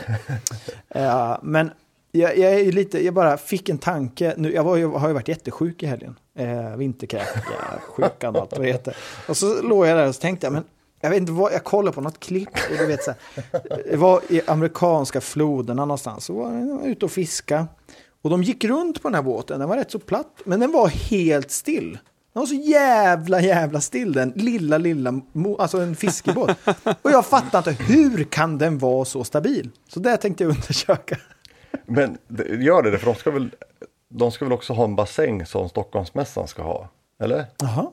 Eh, 0.90 1.38
men 1.44 1.72
jag, 2.12 2.38
jag 2.38 2.54
är 2.54 2.72
lite, 2.72 3.06
jag 3.06 3.14
bara 3.14 3.38
fick 3.38 3.70
en 3.70 3.78
tanke. 3.78 4.34
Nu, 4.38 4.54
jag 4.54 4.64
var, 4.64 4.76
ju- 4.76 4.88
har 4.92 5.08
ju 5.08 5.14
varit 5.14 5.28
jättesjuk 5.28 5.84
i 5.84 5.86
helgen. 5.86 6.16
Eh, 6.36 6.76
Vinterkräksjukan 6.76 8.36
och 8.36 8.42
allt 8.42 8.52
vad 8.52 8.62
det 8.62 8.68
heter. 8.68 8.96
Och 9.28 9.38
så 9.38 9.62
låg 9.62 9.86
jag 9.88 9.98
där 9.98 10.08
och 10.08 10.16
så 10.16 10.22
tänkte 10.22 10.46
jag, 10.46 10.54
men 10.54 10.64
jag 11.02 11.10
vet 11.10 11.20
inte 11.20 11.32
vad, 11.32 11.54
jag 11.54 11.64
kollade 11.64 11.96
på 11.96 12.02
något 12.02 12.20
klipp 12.20 12.50
och 12.72 12.78
du 12.78 12.86
vet 12.86 13.04
så 13.04 13.12
här, 13.12 13.50
det 13.92 13.98
var 13.98 14.22
i 14.30 14.42
amerikanska 14.48 15.22
floderna 15.22 15.86
någonstans. 15.86 16.26
Så 16.26 16.34
var 16.34 16.52
jag 16.54 16.86
ute 16.88 17.06
och 17.06 17.12
fiska. 17.12 17.68
Och 18.22 18.30
de 18.30 18.44
gick 18.44 18.64
runt 18.66 19.02
på 19.02 19.08
den 19.08 19.16
här 19.16 19.22
båten, 19.22 19.60
den 19.60 19.70
var 19.70 19.78
rätt 19.78 19.92
så 19.92 20.00
platt, 20.00 20.42
men 20.44 20.60
den 20.60 20.72
var 20.72 20.88
helt 20.88 21.52
still. 21.52 22.00
Den 22.34 22.40
var 22.40 22.48
så 22.48 22.56
jävla, 22.56 23.42
jävla 23.42 23.82
still 23.82 24.14
den 24.14 24.34
lilla, 24.36 24.78
lilla, 24.78 25.22
alltså 25.60 25.78
en 25.78 25.96
fiskebåt. 25.96 26.52
Och 27.02 27.12
jag 27.12 27.26
fattar 27.26 27.58
inte, 27.58 27.84
hur 27.84 28.24
kan 28.24 28.58
den 28.58 28.78
vara 28.78 29.06
så 29.06 29.24
stabil? 29.24 29.70
Så 29.88 30.00
det 30.00 30.18
tänkte 30.18 30.44
jag 30.44 30.50
undersöka. 30.50 31.18
Men 31.86 32.18
gör 32.60 32.84
det, 32.84 32.98
för 32.98 33.06
de 33.06 33.16
ska 33.16 33.32
väl, 33.32 33.50
de 34.10 34.32
ska 34.32 34.46
väl 34.46 34.54
också 34.54 34.74
ha 34.74 34.84
en 34.84 34.96
bassäng 34.96 35.46
som 35.46 35.70
Stockholmsmässan 35.70 36.48
ska 36.48 36.64
ha? 36.64 36.90
Eller? 37.20 37.46
Jaha. 37.58 37.92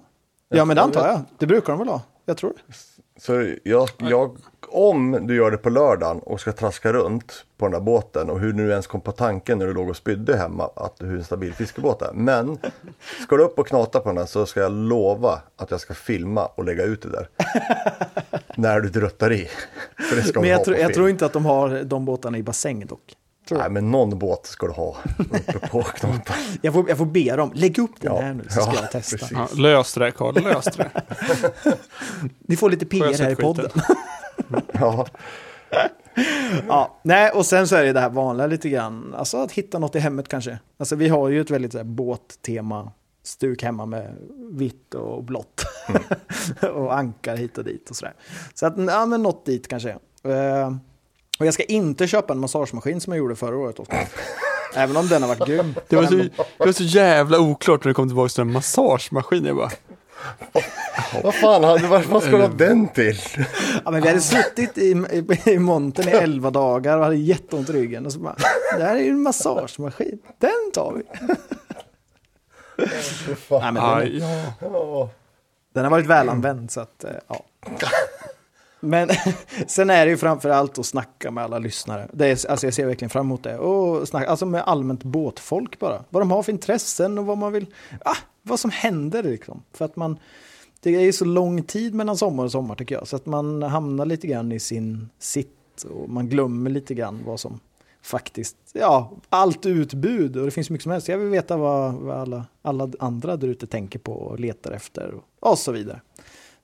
Ja, 0.49 0.65
men 0.65 0.77
det 0.77 0.83
antar 0.83 1.09
jag. 1.09 1.21
Det 1.39 1.47
brukar 1.47 1.73
de 1.73 1.79
väl 1.79 1.89
ha? 1.89 2.03
Jag 2.25 2.37
tror 2.37 2.55
det. 2.57 2.75
Så 3.19 3.55
jag, 3.63 3.89
jag, 3.99 4.37
om 4.69 5.27
du 5.27 5.37
gör 5.37 5.51
det 5.51 5.57
på 5.57 5.71
lördagen 5.71 6.19
och 6.19 6.41
ska 6.41 6.53
traska 6.53 6.93
runt 6.93 7.45
på 7.57 7.65
den 7.65 7.73
där 7.73 7.81
båten 7.81 8.31
och 8.31 8.41
hur 8.41 8.53
du 8.53 8.71
ens 8.71 8.87
kom 8.87 9.01
på 9.01 9.13
tanken 9.13 9.59
när 9.59 9.67
du 9.67 9.75
låg 9.75 9.89
och 9.89 9.97
spydde 9.97 10.37
hemma 10.37 10.71
att 10.77 10.97
hur 11.01 11.19
en 11.19 11.25
stabil 11.25 11.55
fiskebåt 11.55 12.03
är. 12.03 12.13
Men 12.13 12.59
ska 13.23 13.37
du 13.37 13.43
upp 13.43 13.59
och 13.59 13.67
knata 13.67 14.01
på 14.01 14.09
den 14.09 14.19
här 14.19 14.27
så 14.27 14.47
ska 14.47 14.61
jag 14.61 14.73
lova 14.73 15.43
att 15.57 15.71
jag 15.71 15.81
ska 15.81 15.95
filma 15.95 16.47
och 16.47 16.65
lägga 16.65 16.85
ut 16.85 17.03
det 17.03 17.11
där. 17.11 17.29
när 18.57 18.81
du 18.81 18.89
druttar 18.89 19.33
i. 19.33 19.49
Men 20.35 20.45
jag, 20.45 20.65
på 20.65 20.77
jag 20.77 20.95
tror 20.95 21.09
inte 21.09 21.27
att 21.27 21.33
de 21.33 21.47
har 21.47 21.83
de 21.85 22.05
båtarna 22.05 22.39
i 22.39 22.43
bassäng 22.43 22.87
dock. 22.87 23.18
Tror 23.49 23.59
Nej 23.59 23.71
men 23.71 23.91
någon 23.91 24.19
båt 24.19 24.47
ska 24.47 24.67
du 24.67 24.73
ha 24.73 24.97
uppe 25.19 25.69
på 25.69 25.83
knatan. 25.83 26.37
Jag, 26.63 26.75
får, 26.75 26.89
jag 26.89 26.99
får 26.99 27.07
be 27.07 27.37
dem, 27.37 27.53
lägg 27.55 27.79
upp 27.79 28.01
den 28.01 28.15
Ja, 28.15 28.21
här 28.21 28.35
nu 28.35 28.45
så 28.45 28.61
ska 28.61 28.73
ja, 28.75 28.81
jag 28.81 28.91
testa. 28.91 29.27
Ja, 29.31 29.49
lös 29.57 29.95
det, 29.95 30.11
Karl. 30.11 30.43
Lös 30.43 30.65
det. 30.65 30.91
Ni 32.41 32.57
får 32.57 32.71
lite 32.71 32.99
Får 32.99 33.07
PR 33.07 33.25
här 33.25 33.31
i 33.31 33.37
podden. 33.37 33.71
Ja, 34.73 35.07
Ja, 36.69 37.01
nej, 37.03 37.31
och 37.31 37.47
sen 37.47 37.69
så 37.69 37.77
är 37.77 37.85
det 37.85 37.93
det 37.93 38.01
här 38.01 38.11
vanliga 38.11 38.47
lite 38.47 38.69
grann. 38.69 39.15
Alltså 39.15 39.37
att 39.37 39.53
hitta 39.53 39.79
något 39.79 39.97
i 39.97 39.99
hemmet 39.99 40.29
kanske. 40.29 40.59
Alltså 40.77 40.97
vi 40.97 41.09
har 41.09 41.29
ju 41.29 41.41
ett 41.41 41.51
väldigt 41.51 41.73
så 41.73 41.79
här, 41.79 41.85
båttema 41.85 42.93
stuk 43.23 43.63
hemma 43.63 43.87
med 43.87 44.17
vitt 44.53 44.95
och 44.95 45.25
blått. 45.25 45.65
och 46.75 46.99
ankar 46.99 47.37
hit 47.37 47.59
och 47.59 47.65
dit 47.65 47.91
och 47.91 47.97
sådär. 47.97 48.15
Så 48.55 48.67
att, 48.67 48.75
ja 48.77 49.07
men 49.07 49.23
något 49.23 49.47
dit 49.47 49.69
kanske. 49.69 49.91
Eh, 50.23 50.73
och 51.39 51.47
jag 51.47 51.55
ska 51.55 51.63
inte 51.63 52.07
köpa 52.07 52.33
en 52.33 52.39
massagemaskin 52.39 53.01
som 53.01 53.13
jag 53.13 53.19
gjorde 53.19 53.37
förra 53.37 53.57
året. 53.57 53.79
Oskar. 53.79 54.09
Även 54.75 54.97
om 54.97 55.09
den 55.09 55.23
har 55.23 55.29
varit 55.29 55.49
grym. 55.49 55.75
Det 55.89 55.97
var, 55.97 56.07
så, 56.07 56.15
det 56.15 56.33
var 56.59 56.73
så 56.73 56.83
jävla 56.83 57.41
oklart 57.41 57.85
när 57.85 57.89
det 57.91 57.95
kom 57.95 58.09
tillbaka 58.09 58.29
till 58.29 58.41
den 58.41 58.53
massagemaskin. 58.53 59.45
Jag 59.45 59.57
bara, 59.57 59.71
Vad 61.23 61.35
fan, 61.35 61.63
vad 62.09 62.23
ska 62.23 62.31
du 62.31 62.43
ha 62.43 62.49
den 62.49 62.89
till? 62.89 63.19
Ja, 63.85 63.91
men 63.91 64.03
vi 64.03 64.09
hade 64.09 64.21
suttit 64.21 64.79
i, 64.79 64.91
i, 64.91 65.51
i 65.51 65.59
montern 65.59 66.09
i 66.09 66.11
elva 66.11 66.51
dagar 66.51 66.99
och 66.99 67.05
hade 67.05 67.17
jätteont 67.17 67.71
i 67.71 67.73
ryggen. 67.73 68.07
Och 68.07 68.13
så 68.13 68.19
bara, 68.19 68.37
det 68.79 68.85
här 68.85 68.97
är 68.97 69.01
ju 69.01 69.11
en 69.11 69.23
massagemaskin, 69.23 70.19
den 70.39 70.73
tar 70.75 70.93
vi. 70.93 71.03
Nej, 73.51 73.73
men 73.73 73.75
den, 73.75 74.23
ja. 74.61 75.11
den 75.75 75.85
har 75.85 75.91
varit 75.91 76.07
välanvänd 76.07 76.71
så 76.71 76.81
att, 76.81 77.05
eh, 77.05 77.11
ja. 77.29 77.45
Men 78.81 79.09
sen 79.67 79.91
är 79.91 80.05
det 80.07 80.11
ju 80.11 80.17
framför 80.17 80.51
allt 80.51 80.79
att 80.79 80.87
snacka 80.87 81.31
med 81.31 81.45
alla 81.45 81.59
lyssnare. 81.59 82.09
Det 82.13 82.27
är, 82.27 82.51
alltså 82.51 82.67
jag 82.67 82.75
ser 82.75 82.87
verkligen 82.87 83.11
fram 83.11 83.27
emot 83.27 83.43
det. 83.43 83.59
Och 83.59 84.09
snacka, 84.09 84.31
alltså 84.31 84.47
med 84.47 84.63
allmänt 84.67 85.05
båtfolk 85.05 85.79
bara. 85.79 86.05
Vad 86.09 86.23
de 86.23 86.31
har 86.31 86.43
för 86.43 86.53
intressen 86.53 87.19
och 87.19 87.27
vad 87.27 87.39
man 87.39 87.53
vill, 87.53 87.67
ah, 88.05 88.17
vad 88.43 88.61
som 88.61 88.71
händer 88.71 89.23
liksom. 89.23 89.63
För 89.73 89.85
att 89.85 89.97
man, 89.97 90.19
det 90.81 90.97
är 90.97 91.01
ju 91.01 91.13
så 91.13 91.25
lång 91.25 91.63
tid 91.63 91.95
mellan 91.95 92.17
sommar 92.17 92.45
och 92.45 92.53
sommar 92.53 92.75
tycker 92.75 92.95
jag. 92.95 93.09
Så 93.09 93.17
att 93.17 93.27
man 93.27 93.63
hamnar 93.63 94.07
lite 94.07 94.27
grann 94.27 94.53
i 94.53 94.61
sin 94.61 95.09
sitt 95.19 95.83
och 95.91 96.09
man 96.09 96.29
glömmer 96.29 96.71
lite 96.71 96.95
grann 96.95 97.23
vad 97.25 97.41
som 97.41 97.61
faktiskt, 98.03 98.57
ja, 98.73 99.13
allt 99.29 99.67
utbud 99.67 100.37
och 100.37 100.45
det 100.45 100.51
finns 100.51 100.71
mycket 100.71 100.83
som 100.83 100.93
helst. 100.93 101.09
Jag 101.09 101.19
vill 101.19 101.29
veta 101.29 101.57
vad, 101.57 101.95
vad 101.95 102.17
alla, 102.17 102.47
alla 102.63 102.91
andra 102.99 103.37
där 103.37 103.49
ute 103.49 103.67
tänker 103.67 103.99
på 103.99 104.13
och 104.13 104.41
letar 104.41 104.73
efter 104.73 105.15
och, 105.15 105.51
och 105.51 105.59
så 105.59 105.73
vidare. 105.73 106.01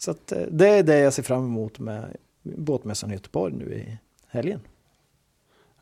Så 0.04 0.11
att, 0.11 0.32
eh, 0.32 0.42
det 0.50 0.68
är 0.68 0.82
det 0.82 0.99
jag 0.99 1.12
ser 1.12 1.23
fram 1.23 1.44
emot 1.44 1.78
med 1.78 2.16
båtmässan 2.42 3.11
i 3.11 3.14
Göteborg 3.14 3.54
nu 3.54 3.75
i 3.75 3.99
helgen. 4.28 4.61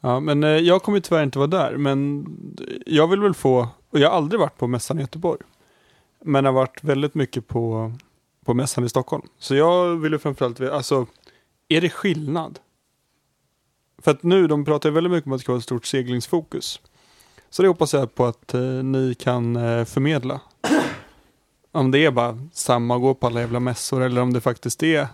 Ja, 0.01 0.21
men 0.21 0.45
eh, 0.45 0.51
jag 0.51 0.83
kommer 0.83 1.01
tyvärr 1.01 1.23
inte 1.23 1.39
vara 1.39 1.47
där, 1.47 1.77
men 1.77 2.27
jag 2.87 3.09
vill 3.09 3.21
väl 3.21 3.35
få, 3.35 3.69
och 3.91 3.99
jag 3.99 4.11
har 4.11 4.17
aldrig 4.17 4.41
varit 4.41 4.59
på 4.59 4.67
mässan 4.67 4.99
i 4.99 5.01
Göteborg, 5.01 5.41
men 6.25 6.45
har 6.45 6.53
varit 6.53 6.85
väldigt 6.85 7.15
mycket 7.15 7.49
på, 7.49 7.93
på 8.45 8.55
mässan 8.55 8.85
i 8.85 8.89
Stockholm. 8.89 9.23
Så 9.39 9.55
jag 9.55 9.97
vill 9.97 10.13
ju 10.13 10.19
framförallt 10.19 10.61
veta, 10.61 10.75
alltså, 10.75 11.07
är 11.69 11.81
det 11.81 11.91
skillnad? 11.91 12.59
För 13.99 14.11
att 14.11 14.23
nu, 14.23 14.47
de 14.47 14.65
pratar 14.65 14.89
ju 14.89 14.95
väldigt 14.95 15.13
mycket 15.13 15.27
om 15.27 15.33
att 15.33 15.39
det 15.39 15.43
ska 15.43 15.53
vara 15.53 15.59
ett 15.59 15.65
stort 15.65 15.87
seglingsfokus. 15.87 16.81
Så 17.51 17.63
det 17.63 17.69
hoppas 17.69 17.95
jag 17.95 18.15
på 18.15 18.25
att 18.27 18.55
eh, 18.55 18.61
ni 18.63 19.15
kan 19.15 19.57
eh, 19.57 19.85
förmedla. 19.85 20.41
Om 21.73 21.91
det 21.91 21.99
är 21.99 22.11
bara 22.11 22.39
samma, 22.53 22.99
gå 22.99 23.15
på 23.15 23.27
alla 23.27 23.41
jävla 23.41 23.61
mässor 23.61 24.03
eller 24.03 24.21
om 24.21 24.33
det 24.33 24.41
faktiskt 24.41 24.83
är, 24.83 25.07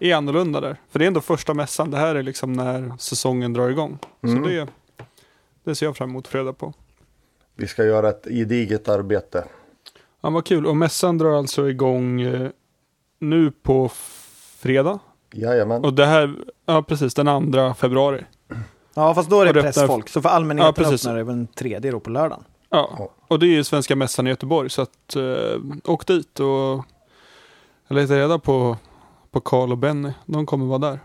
är 0.00 0.14
annorlunda 0.14 0.60
där. 0.60 0.76
För 0.90 0.98
det 0.98 1.04
är 1.04 1.06
ändå 1.06 1.20
första 1.20 1.54
mässan, 1.54 1.90
det 1.90 1.96
här 1.96 2.14
är 2.14 2.22
liksom 2.22 2.52
när 2.52 2.92
säsongen 2.98 3.52
drar 3.52 3.68
igång. 3.70 3.98
Mm. 4.22 4.42
Så 4.44 4.48
det, 4.48 4.66
det 5.64 5.74
ser 5.74 5.86
jag 5.86 5.96
fram 5.96 6.10
emot 6.10 6.24
att 6.26 6.30
få 6.32 6.38
reda 6.38 6.52
på. 6.52 6.72
Vi 7.56 7.66
ska 7.66 7.84
göra 7.84 8.08
ett 8.08 8.24
gediget 8.30 8.88
arbete. 8.88 9.44
Ja, 10.20 10.30
vad 10.30 10.44
kul. 10.46 10.66
Och 10.66 10.76
mässan 10.76 11.18
drar 11.18 11.38
alltså 11.38 11.68
igång 11.70 12.20
eh, 12.20 12.50
nu 13.18 13.50
på 13.50 13.90
fredag. 14.58 14.98
Jajamän. 15.32 15.84
Och 15.84 15.94
det 15.94 16.06
här, 16.06 16.34
ja 16.66 16.82
precis, 16.82 17.14
den 17.14 17.52
2 17.52 17.74
februari. 17.74 18.24
Ja, 18.94 19.14
fast 19.14 19.30
då 19.30 19.36
är 19.40 19.40
Och 19.40 19.46
det 19.46 19.52
det 19.62 19.68
öppnar- 19.68 19.82
pressfolk. 19.82 20.08
Så 20.08 20.22
för 20.22 20.28
allmänheten 20.28 20.66
Ja, 20.66 20.72
precis. 20.72 21.06
öppnar 21.06 21.18
det 21.18 21.24
den 21.24 21.46
tredje 21.46 21.90
då 21.90 22.00
på 22.00 22.10
lördagen. 22.10 22.44
Ja, 22.74 23.08
och 23.28 23.38
det 23.38 23.46
är 23.46 23.48
ju 23.48 23.64
Svenska 23.64 23.96
Mässan 23.96 24.26
i 24.26 24.30
Göteborg. 24.30 24.70
Så 24.70 24.82
att, 24.82 25.16
eh, 25.16 25.60
åk 25.84 26.06
dit 26.06 26.40
och 26.40 26.84
jag 27.88 27.94
letar 27.94 28.16
reda 28.16 28.38
på, 28.38 28.76
på 29.30 29.40
Carl 29.40 29.72
och 29.72 29.78
Benny. 29.78 30.12
De 30.26 30.46
kommer 30.46 30.66
vara 30.66 30.78
där. 30.78 30.98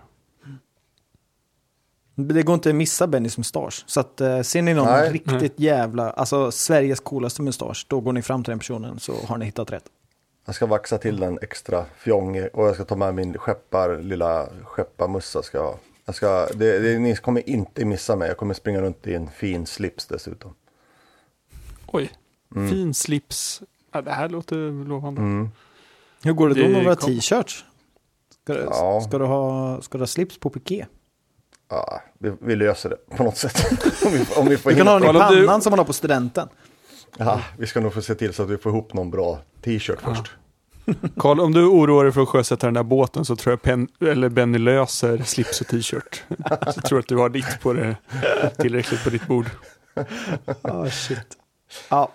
Det 2.16 2.44
går 2.44 2.56
inte 2.56 2.70
att 2.70 2.76
missa 2.76 3.08
Bennys 3.08 3.38
mustasch. 3.38 3.84
Så 3.88 4.00
att, 4.00 4.22
eh, 4.22 4.42
ser 4.42 4.62
ni 4.62 4.74
någon 4.74 4.86
Nej. 4.86 5.12
riktigt 5.12 5.60
jävla, 5.60 6.12
alltså 6.12 6.52
Sveriges 6.52 7.00
coolaste 7.00 7.42
mustasch, 7.42 7.86
då 7.90 8.00
går 8.00 8.14
ni 8.14 8.22
fram 8.22 8.44
till 8.44 8.52
den 8.52 8.60
personen 8.60 9.00
så 9.00 9.14
har 9.26 9.38
ni 9.38 9.46
hittat 9.46 9.72
rätt. 9.72 9.86
Jag 10.46 10.56
ska 10.56 10.66
vaxa 10.66 10.98
till 10.98 11.20
den 11.20 11.40
extra 11.42 11.86
fjong 11.98 12.48
och 12.54 12.68
jag 12.68 12.76
ska 12.76 12.86
ta 12.86 12.96
med 12.96 13.16
min 13.16 13.38
skeppar, 13.38 14.02
lilla 14.02 14.50
skepparmussa 14.64 15.44
ska 15.44 15.58
jag 15.58 15.66
ha. 15.66 15.78
Jag 16.06 16.16
ska, 16.16 16.48
det, 16.56 16.80
det, 16.80 17.00
ni 17.00 17.16
kommer 17.16 17.50
inte 17.50 17.86
missa 17.86 18.16
mig, 18.16 18.28
jag 18.28 18.38
kommer 18.38 18.54
springa 18.54 18.82
runt 18.82 19.08
i 19.08 19.16
en 19.16 19.28
fin 19.28 19.66
slips 19.66 20.08
dessutom. 20.08 20.54
Oj, 21.94 22.12
fin 22.70 22.94
slips. 22.94 23.62
Ja, 23.92 24.02
det 24.02 24.12
här 24.12 24.30
låter 24.30 24.86
lovande. 24.88 25.22
Mm. 25.22 25.50
Hur 26.24 26.34
går 26.34 26.50
det 26.50 26.62
då 26.64 26.68
med 26.70 26.84
våra 26.84 26.96
t-shirts? 26.96 27.66
Ska, 28.44 28.54
du- 28.54 28.60
Ja. 28.72 29.02
ska, 29.08 29.18
du 29.18 29.26
ha, 29.26 29.82
ska 29.82 29.98
du 29.98 30.02
ha 30.02 30.08
slips 30.08 30.38
på 30.40 30.50
piké? 30.50 30.86
Ja, 31.70 32.02
vi, 32.20 32.32
vi 32.42 32.56
löser 32.56 32.90
det 32.90 33.16
på 33.18 33.24
något 33.24 33.38
sätt. 33.38 33.84
om 34.06 34.12
vi, 34.12 34.26
om 34.36 34.48
vi 34.48 34.58
får 34.58 34.70
Vi 34.70 34.76
kan 34.76 34.88
ha 34.88 34.94
den 34.94 35.04
i 35.04 35.06
Kolla, 35.06 35.30
du- 35.32 35.46
pannan 35.46 35.62
som 35.62 35.70
man 35.72 35.80
har 35.80 35.86
på 35.86 35.94
studenten. 35.94 36.48
ja, 37.18 37.42
vi 37.58 37.68
ska 37.68 37.80
nog 37.80 37.94
få 37.94 38.02
se 38.02 38.16
till 38.16 38.34
så 38.34 38.44
att 38.44 38.50
vi 38.50 38.58
får 38.58 38.72
ihop 38.72 38.94
någon 38.94 39.12
bra 39.12 39.40
t-shirt 39.62 40.00
först. 40.02 40.32
Karl, 41.18 41.40
om 41.40 41.52
du 41.54 41.66
oroar 41.66 42.04
dig 42.04 42.14
för 42.14 42.22
att 42.22 42.28
sjösätta 42.30 42.68
den 42.68 42.74
där 42.74 42.84
båten 42.84 43.26
så 43.26 43.36
tror 43.36 43.52
jag 43.52 43.62
Pen, 43.62 43.88
eller 44.02 44.30
Benny 44.30 44.58
löser 44.58 45.18
slips 45.18 45.62
och 45.62 45.68
t-shirt. 45.68 46.24
så 46.48 46.72
jag 46.76 46.86
tror 46.86 47.00
att 47.00 47.08
du 47.08 47.16
har 47.18 47.30
ditt 47.30 47.60
på 47.62 47.74
det 47.74 47.96
tillräckligt 48.58 49.04
på 49.04 49.10
ditt 49.10 49.28
bord. 49.28 49.46
Ah, 50.62 50.90
shit. 50.90 51.38
Ja, 51.90 52.12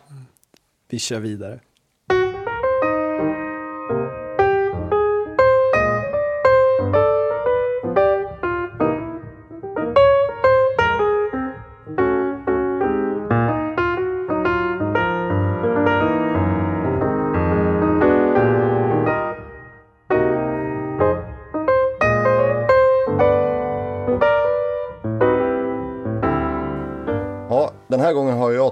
vi 0.88 0.98
kör 0.98 1.20
vidare. 1.20 1.60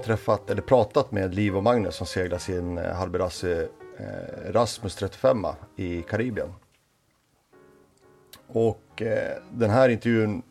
Träffat 0.03 0.49
eller 0.49 0.61
pratat 0.61 1.11
med 1.11 1.35
Liv 1.35 1.57
och 1.57 1.63
Magnus 1.63 1.95
som 1.95 2.07
seglar 2.07 2.37
sin 2.37 2.77
eh, 2.77 3.03
eh, 3.03 4.51
Rasmus 4.51 4.95
35 4.95 5.45
i 5.75 6.01
Karibien. 6.01 6.53
Och 8.47 9.01
eh, 9.01 9.37
den 9.51 9.69
här 9.69 9.89
intervjun 9.89 10.41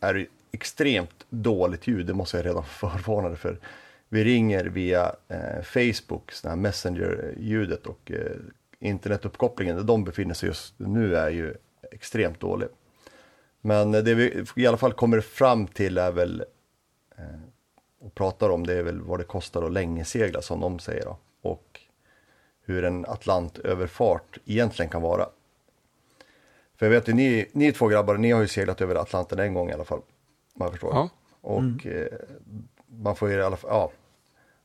är 0.00 0.26
extremt 0.52 1.26
dåligt 1.30 1.86
ljud, 1.86 2.06
det 2.06 2.14
måste 2.14 2.36
jag 2.36 2.46
redan 2.46 2.64
förvarna 2.80 3.28
dig 3.28 3.38
för. 3.38 3.58
Vi 4.08 4.24
ringer 4.24 4.64
via 4.64 5.14
eh, 5.28 5.62
Facebook, 5.62 6.32
sådana 6.32 6.56
här 6.56 6.62
Messenger-ljudet 6.62 7.86
och 7.86 8.12
eh, 8.12 8.36
internetuppkopplingen 8.78 9.76
där 9.76 9.84
de 9.84 10.04
befinner 10.04 10.34
sig 10.34 10.48
just 10.48 10.74
nu 10.76 11.16
är 11.16 11.30
ju 11.30 11.54
extremt 11.92 12.40
dålig. 12.40 12.68
Men 13.60 13.94
eh, 13.94 14.02
det 14.02 14.14
vi 14.14 14.44
i 14.56 14.66
alla 14.66 14.76
fall 14.76 14.92
kommer 14.92 15.20
fram 15.20 15.66
till 15.66 15.98
är 15.98 16.12
väl 16.12 16.44
eh, 17.18 17.24
och 18.06 18.14
pratar 18.14 18.50
om 18.50 18.66
det 18.66 18.74
är 18.74 18.82
väl 18.82 19.00
vad 19.00 19.20
det 19.20 19.24
kostar 19.24 19.62
att 19.62 19.72
längesegla 19.72 20.42
som 20.42 20.60
de 20.60 20.78
säger 20.78 21.04
då. 21.04 21.16
Och 21.42 21.80
hur 22.64 22.84
en 22.84 23.06
Atlantöverfart 23.06 24.38
egentligen 24.44 24.90
kan 24.90 25.02
vara. 25.02 25.28
För 26.76 26.86
jag 26.86 26.90
vet 26.90 27.08
ju 27.08 27.12
ni, 27.12 27.48
ni 27.52 27.72
två 27.72 27.86
grabbar, 27.86 28.16
ni 28.16 28.30
har 28.30 28.40
ju 28.40 28.48
seglat 28.48 28.80
över 28.80 28.94
Atlanten 28.94 29.38
en 29.38 29.54
gång 29.54 29.70
i 29.70 29.72
alla 29.72 29.84
fall. 29.84 30.00
Man 30.54 30.70
förstår. 30.70 30.90
Ja. 30.94 31.08
Och 31.40 31.86
eh, 31.86 32.06
man 32.86 33.16
får 33.16 33.30
ju 33.30 33.36
i 33.36 33.42
alla 33.42 33.56
fall, 33.56 33.70
ja. 33.70 33.90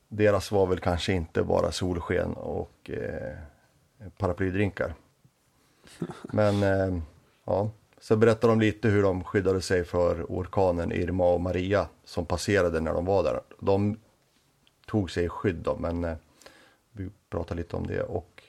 Deras 0.08 0.52
var 0.52 0.66
väl 0.66 0.80
kanske 0.80 1.12
inte 1.12 1.42
bara 1.42 1.72
solsken 1.72 2.32
och 2.32 2.90
eh, 2.90 3.36
paraplydrinkar. 4.18 4.94
Men 6.22 6.62
eh, 6.62 7.02
ja, 7.44 7.70
så 8.02 8.16
berättar 8.16 8.48
de 8.48 8.60
lite 8.60 8.88
hur 8.88 9.02
de 9.02 9.24
skyddade 9.24 9.60
sig 9.60 9.84
för 9.84 10.24
orkanen 10.28 10.92
Irma 10.92 11.32
och 11.32 11.40
Maria 11.40 11.88
som 12.04 12.26
passerade 12.26 12.80
när 12.80 12.92
de 12.92 13.04
var 13.04 13.22
där. 13.22 13.40
De 13.60 14.00
tog 14.86 15.10
sig 15.10 15.24
i 15.24 15.28
skydd 15.28 15.56
då, 15.56 15.76
men 15.76 16.04
eh, 16.04 16.16
vi 16.92 17.10
pratar 17.30 17.54
lite 17.54 17.76
om 17.76 17.86
det 17.86 18.02
och 18.02 18.42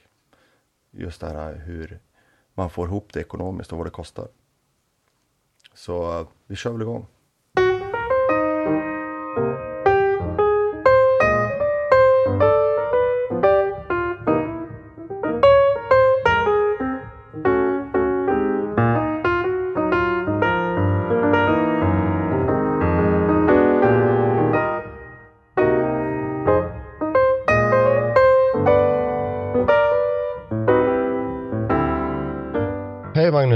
just 0.90 1.20
det 1.20 1.26
här 1.26 1.54
hur 1.54 2.00
man 2.54 2.70
får 2.70 2.86
ihop 2.86 3.12
det 3.12 3.20
ekonomiskt 3.20 3.72
och 3.72 3.78
vad 3.78 3.86
det 3.86 3.90
kostar. 3.90 4.28
Så 5.74 6.20
eh, 6.20 6.26
vi 6.46 6.56
kör 6.56 6.72
väl 6.72 6.82
igång. 6.82 7.06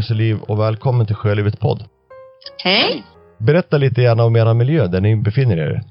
Magnus 0.08 0.10
och 0.10 0.16
Liv 0.16 0.38
och 0.48 0.58
välkommen 0.58 1.06
till 1.06 1.16
Sjölivet 1.16 1.60
podd. 1.60 1.84
Hej! 2.64 3.04
Berätta 3.38 3.78
lite 3.78 4.02
grann 4.02 4.20
om 4.20 4.36
er 4.36 4.54
miljö 4.54 4.86
där 4.86 5.00
ni 5.00 5.16
befinner 5.16 5.56
er. 5.56 5.82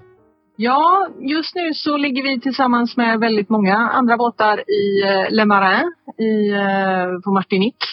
Ja, 0.58 1.08
just 1.20 1.56
nu 1.56 1.74
så 1.74 1.98
ligger 1.98 2.24
vi 2.24 2.40
tillsammans 2.42 2.98
med 2.98 3.20
väldigt 3.20 3.50
många 3.50 3.76
andra 3.76 4.18
båtar 4.18 4.58
i 4.58 5.04
eh, 5.04 5.36
Le 5.36 5.46
Marin 5.46 5.94
i, 6.20 6.50
eh, 6.50 7.22
på 7.24 7.32
Martinique. 7.32 7.88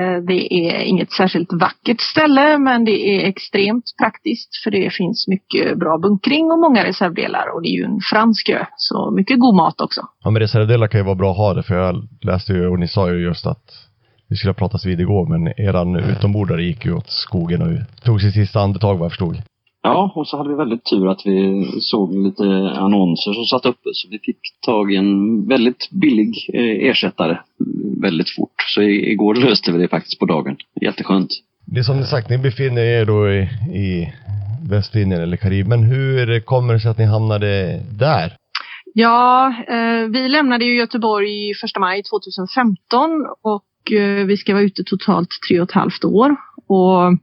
Eh, 0.00 0.22
det 0.28 0.54
är 0.54 0.80
inget 0.80 1.12
särskilt 1.12 1.52
vackert 1.52 2.00
ställe 2.00 2.58
men 2.58 2.84
det 2.84 2.98
är 3.08 3.28
extremt 3.28 3.84
praktiskt 3.98 4.56
för 4.64 4.70
det 4.70 4.92
finns 4.92 5.28
mycket 5.28 5.78
bra 5.78 5.98
bunkring 5.98 6.50
och 6.52 6.58
många 6.58 6.84
reservdelar 6.84 7.54
och 7.54 7.62
det 7.62 7.68
är 7.68 7.76
ju 7.78 7.84
en 7.84 8.00
fransk 8.10 8.48
ö 8.48 8.64
så 8.76 9.10
mycket 9.10 9.40
god 9.40 9.54
mat 9.54 9.80
också. 9.80 10.00
Ja 10.24 10.30
men 10.30 10.42
reservdelar 10.42 10.88
kan 10.88 11.00
ju 11.00 11.04
vara 11.04 11.14
bra 11.22 11.30
att 11.30 11.36
ha 11.36 11.54
det 11.54 11.62
för 11.62 11.74
jag 11.74 11.94
läste 12.20 12.52
ju 12.52 12.66
och 12.66 12.78
ni 12.78 12.88
sa 12.88 13.10
ju 13.10 13.18
just 13.28 13.46
att 13.46 13.85
vi 14.28 14.36
skulle 14.36 14.50
ha 14.50 14.54
pratats 14.54 14.86
vid 14.86 15.00
igår 15.00 15.26
men 15.26 15.46
eran 15.46 15.96
utombordare 15.96 16.64
gick 16.64 16.84
ju 16.84 16.92
åt 16.92 17.10
skogen 17.10 17.62
och 17.62 18.02
tog 18.04 18.20
sitt 18.20 18.34
sista 18.34 18.60
andetag 18.60 18.94
vad 18.94 19.04
jag 19.04 19.12
förstod. 19.12 19.36
Ja, 19.82 20.12
och 20.14 20.28
så 20.28 20.36
hade 20.36 20.48
vi 20.48 20.54
väldigt 20.54 20.84
tur 20.84 21.08
att 21.08 21.20
vi 21.24 21.66
såg 21.80 22.14
lite 22.14 22.44
annonser 22.76 23.32
som 23.32 23.44
satt 23.44 23.66
uppe 23.66 23.88
så 23.92 24.08
vi 24.10 24.18
fick 24.18 24.38
tag 24.66 24.92
i 24.92 24.96
en 24.96 25.46
väldigt 25.48 25.90
billig 25.90 26.50
eh, 26.54 26.88
ersättare 26.90 27.38
väldigt 28.00 28.30
fort. 28.30 28.54
Så 28.74 28.82
igår 28.82 29.34
löste 29.34 29.72
vi 29.72 29.78
det 29.78 29.88
faktiskt 29.88 30.18
på 30.18 30.26
dagen. 30.26 30.56
Jätteskönt. 30.80 31.30
Det 31.64 31.78
är 31.78 31.82
som 31.82 31.96
ni 31.96 32.06
sagt, 32.06 32.30
ni 32.30 32.38
befinner 32.38 32.82
er 32.82 33.04
då 33.04 33.28
i, 33.28 33.40
i 33.82 34.12
Västindien 34.70 35.22
eller 35.22 35.36
Karibien. 35.36 35.82
Hur 35.82 36.40
kommer 36.40 36.74
det 36.74 36.80
sig 36.80 36.90
att 36.90 36.98
ni 36.98 37.04
hamnade 37.04 37.80
där? 37.90 38.36
Ja, 38.94 39.54
eh, 39.68 40.08
vi 40.08 40.28
lämnade 40.28 40.64
ju 40.64 40.76
Göteborg 40.76 41.50
1 41.50 41.56
maj 41.80 42.02
2015 42.02 43.26
och 43.42 43.64
Eh, 43.92 44.24
vi 44.24 44.36
ska 44.36 44.52
vara 44.54 44.64
ute 44.64 44.84
totalt 44.84 45.28
tre 45.48 45.60
och 45.60 45.68
ett 45.68 45.74
halvt 45.74 46.04
år. 46.04 46.36
Och 46.66 47.18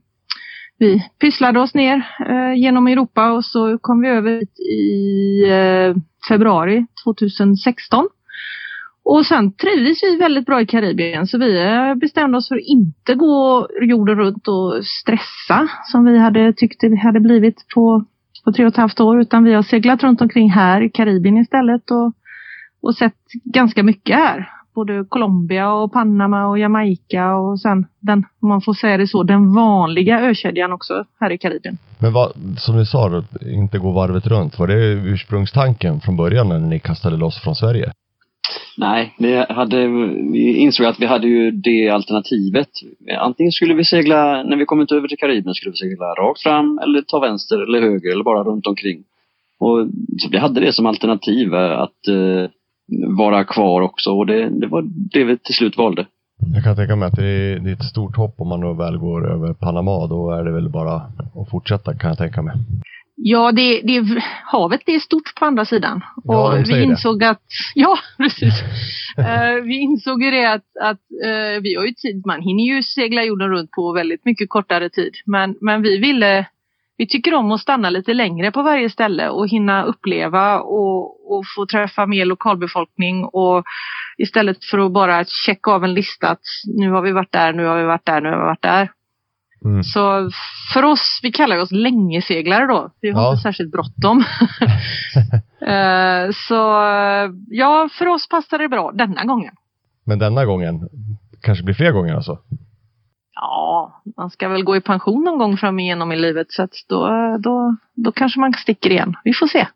vi 0.78 1.08
pysslade 1.20 1.60
oss 1.60 1.74
ner 1.74 1.96
eh, 2.28 2.54
genom 2.60 2.86
Europa 2.86 3.32
och 3.32 3.44
så 3.44 3.78
kom 3.78 4.00
vi 4.00 4.08
över 4.08 4.42
i 4.60 5.42
eh, 5.50 5.96
februari 6.28 6.86
2016. 7.04 8.08
Och 9.04 9.26
sen 9.26 9.52
trivdes 9.52 10.02
vi 10.02 10.16
väldigt 10.16 10.46
bra 10.46 10.60
i 10.60 10.66
Karibien 10.66 11.26
så 11.26 11.38
vi 11.38 11.62
eh, 11.62 11.94
bestämde 11.94 12.38
oss 12.38 12.48
för 12.48 12.54
att 12.54 12.62
inte 12.64 13.14
gå 13.14 13.68
jorden 13.80 14.16
runt 14.16 14.48
och 14.48 14.84
stressa 14.84 15.68
som 15.84 16.04
vi 16.04 16.18
hade 16.18 16.52
tyckt 16.52 16.80
det 16.80 16.96
hade 16.96 17.20
blivit 17.20 17.68
på, 17.74 18.04
på 18.44 18.52
tre 18.52 18.64
och 18.64 18.72
ett 18.72 18.76
halvt 18.76 19.00
år 19.00 19.20
utan 19.20 19.44
vi 19.44 19.54
har 19.54 19.62
seglat 19.62 20.02
runt 20.02 20.20
omkring 20.20 20.50
här 20.50 20.80
i 20.80 20.90
Karibien 20.90 21.36
istället 21.36 21.90
och, 21.90 22.12
och 22.82 22.94
sett 22.94 23.16
ganska 23.44 23.82
mycket 23.82 24.16
här 24.16 24.50
både 24.74 25.04
Colombia 25.08 25.72
och 25.72 25.92
Panama 25.92 26.46
och 26.46 26.58
Jamaica 26.58 27.34
och 27.34 27.60
sen 27.60 27.86
den, 28.00 28.24
om 28.40 28.48
man 28.48 28.60
får 28.60 28.74
säga 28.74 28.96
det 28.96 29.06
så, 29.06 29.22
den 29.22 29.54
vanliga 29.54 30.20
ökedjan 30.20 30.72
också 30.72 31.04
här 31.20 31.32
i 31.32 31.38
Karibien. 31.38 31.78
Men 31.98 32.12
vad, 32.12 32.32
som 32.58 32.76
du 32.76 32.84
sa, 32.84 33.08
då, 33.08 33.24
inte 33.40 33.78
gå 33.78 33.90
varvet 33.90 34.26
runt, 34.26 34.58
var 34.58 34.66
det 34.66 34.92
ursprungstanken 34.92 36.00
från 36.00 36.16
början 36.16 36.48
när 36.48 36.58
ni 36.58 36.78
kastade 36.78 37.16
loss 37.16 37.40
från 37.42 37.54
Sverige? 37.54 37.92
Nej, 38.76 39.14
vi, 39.18 39.44
hade, 39.48 39.86
vi 40.32 40.56
insåg 40.56 40.86
att 40.86 41.00
vi 41.00 41.06
hade 41.06 41.26
ju 41.26 41.50
det 41.50 41.88
alternativet. 41.88 42.68
Antingen 43.18 43.52
skulle 43.52 43.74
vi 43.74 43.84
segla, 43.84 44.42
när 44.42 44.56
vi 44.56 44.64
kommit 44.64 44.92
över 44.92 45.08
till 45.08 45.18
Karibien, 45.18 45.54
skulle 45.54 45.70
vi 45.70 45.76
segla 45.76 46.04
rakt 46.06 46.42
fram 46.42 46.78
eller 46.78 47.02
ta 47.02 47.20
vänster 47.20 47.62
eller 47.62 47.80
höger 47.80 48.12
eller 48.12 48.24
bara 48.24 48.44
runt 48.44 48.66
omkring. 48.66 49.04
Och, 49.58 49.86
så 50.18 50.28
vi 50.30 50.38
hade 50.38 50.60
det 50.60 50.72
som 50.72 50.86
alternativ 50.86 51.54
att 51.54 52.08
eh, 52.08 52.50
vara 53.18 53.44
kvar 53.44 53.80
också 53.80 54.10
och 54.10 54.26
det, 54.26 54.48
det 54.60 54.66
var 54.66 54.82
det 55.12 55.24
vi 55.24 55.38
till 55.38 55.54
slut 55.54 55.76
valde. 55.78 56.06
Jag 56.54 56.64
kan 56.64 56.76
tänka 56.76 56.96
mig 56.96 57.08
att 57.08 57.16
det 57.16 57.26
är, 57.26 57.58
det 57.58 57.70
är 57.70 57.74
ett 57.74 57.84
stort 57.84 58.16
hopp 58.16 58.40
om 58.40 58.48
man 58.48 58.60
då 58.60 58.72
väl 58.72 58.98
går 58.98 59.32
över 59.32 59.54
Panama. 59.54 60.06
Då 60.06 60.30
är 60.30 60.44
det 60.44 60.52
väl 60.52 60.68
bara 60.68 60.94
att 60.94 61.50
fortsätta 61.50 61.98
kan 61.98 62.08
jag 62.08 62.18
tänka 62.18 62.42
mig. 62.42 62.54
Ja, 63.16 63.52
det, 63.52 63.80
det, 63.80 64.22
havet 64.44 64.80
det 64.86 64.94
är 64.94 64.98
stort 64.98 65.34
på 65.38 65.44
andra 65.44 65.64
sidan. 65.64 66.00
Ja, 66.24 66.52
och 66.52 66.68
vi 66.68 66.82
insåg 66.82 67.20
det. 67.20 67.30
att, 67.30 67.40
ja 67.74 67.98
precis. 68.16 68.62
uh, 69.18 69.64
vi 69.64 69.80
insåg 69.80 70.22
ju 70.22 70.30
det 70.30 70.52
att, 70.52 70.64
att 70.82 71.00
uh, 71.26 71.62
vi 71.62 71.74
har 71.74 71.84
ju 71.84 71.92
tid, 71.92 72.22
man 72.26 72.42
hinner 72.42 72.64
ju 72.64 72.82
segla 72.82 73.24
jorden 73.24 73.48
runt 73.48 73.70
på 73.70 73.92
väldigt 73.92 74.24
mycket 74.24 74.48
kortare 74.48 74.90
tid. 74.90 75.12
Men, 75.26 75.56
men 75.60 75.82
vi 75.82 75.98
ville 75.98 76.46
vi 76.96 77.06
tycker 77.06 77.34
om 77.34 77.52
att 77.52 77.60
stanna 77.60 77.90
lite 77.90 78.14
längre 78.14 78.50
på 78.50 78.62
varje 78.62 78.90
ställe 78.90 79.28
och 79.28 79.48
hinna 79.48 79.84
uppleva 79.84 80.60
och, 80.60 81.32
och 81.32 81.44
få 81.56 81.66
träffa 81.66 82.06
mer 82.06 82.24
lokalbefolkning 82.24 83.24
och 83.24 83.64
istället 84.18 84.64
för 84.64 84.78
att 84.78 84.92
bara 84.92 85.24
checka 85.46 85.70
av 85.70 85.84
en 85.84 85.94
lista 85.94 86.28
att 86.28 86.42
nu 86.76 86.90
har 86.90 87.02
vi 87.02 87.12
varit 87.12 87.32
där, 87.32 87.52
nu 87.52 87.64
har 87.64 87.76
vi 87.78 87.84
varit 87.84 88.06
där, 88.06 88.20
nu 88.20 88.28
har 88.28 88.36
vi 88.36 88.44
varit 88.44 88.62
där. 88.62 88.90
Mm. 89.64 89.82
Så 89.82 90.30
för 90.72 90.82
oss, 90.82 91.20
vi 91.22 91.32
kallar 91.32 91.56
oss 91.56 91.70
längeseglare 91.70 92.66
då. 92.66 92.90
Vi 93.00 93.10
har 93.10 93.22
ja. 93.22 93.30
inte 93.30 93.42
särskilt 93.42 93.72
bråttom. 93.72 94.24
Eh, 95.66 96.30
så 96.48 96.54
ja, 97.48 97.88
för 97.98 98.06
oss 98.06 98.28
passar 98.28 98.58
det 98.58 98.68
bra 98.68 98.92
denna 98.94 99.24
gången. 99.24 99.54
Men 100.04 100.18
denna 100.18 100.44
gången 100.44 100.88
kanske 101.40 101.64
blir 101.64 101.74
fler 101.74 101.92
gånger 101.92 102.14
alltså? 102.14 102.38
Ja, 103.44 104.02
man 104.16 104.30
ska 104.30 104.48
väl 104.48 104.64
gå 104.64 104.76
i 104.76 104.80
pension 104.80 105.24
någon 105.24 105.38
gång 105.38 105.56
fram 105.56 105.78
igenom 105.78 106.12
i 106.12 106.16
livet 106.16 106.46
så 106.50 106.62
att 106.62 106.70
då, 106.88 107.08
då, 107.40 107.76
då 107.94 108.12
kanske 108.12 108.40
man 108.40 108.52
sticker 108.52 108.90
igen. 108.90 109.14
Vi 109.24 109.32
får 109.32 109.46
se. 109.46 109.66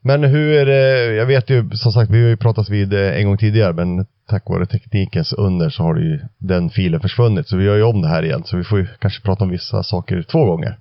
Men 0.00 0.24
hur 0.24 0.52
är 0.52 0.66
det, 0.66 1.14
jag 1.14 1.26
vet 1.26 1.50
ju 1.50 1.70
som 1.70 1.92
sagt, 1.92 2.10
vi 2.10 2.22
har 2.22 2.28
ju 2.28 2.36
pratat 2.36 2.68
vid 2.68 2.92
eh, 2.92 3.18
en 3.18 3.26
gång 3.26 3.38
tidigare, 3.38 3.72
men 3.72 4.06
tack 4.28 4.48
vare 4.48 4.66
teknikens 4.66 5.32
under 5.32 5.70
så 5.70 5.82
har 5.82 5.96
ju 5.96 6.20
den 6.38 6.70
filen 6.70 7.00
försvunnit. 7.00 7.48
Så 7.48 7.56
vi 7.56 7.64
gör 7.64 7.76
ju 7.76 7.82
om 7.82 8.02
det 8.02 8.08
här 8.08 8.22
igen, 8.22 8.42
så 8.44 8.56
vi 8.56 8.64
får 8.64 8.78
ju 8.78 8.86
kanske 8.98 9.22
prata 9.22 9.44
om 9.44 9.50
vissa 9.50 9.82
saker 9.82 10.22
två 10.22 10.44
gånger. 10.44 10.78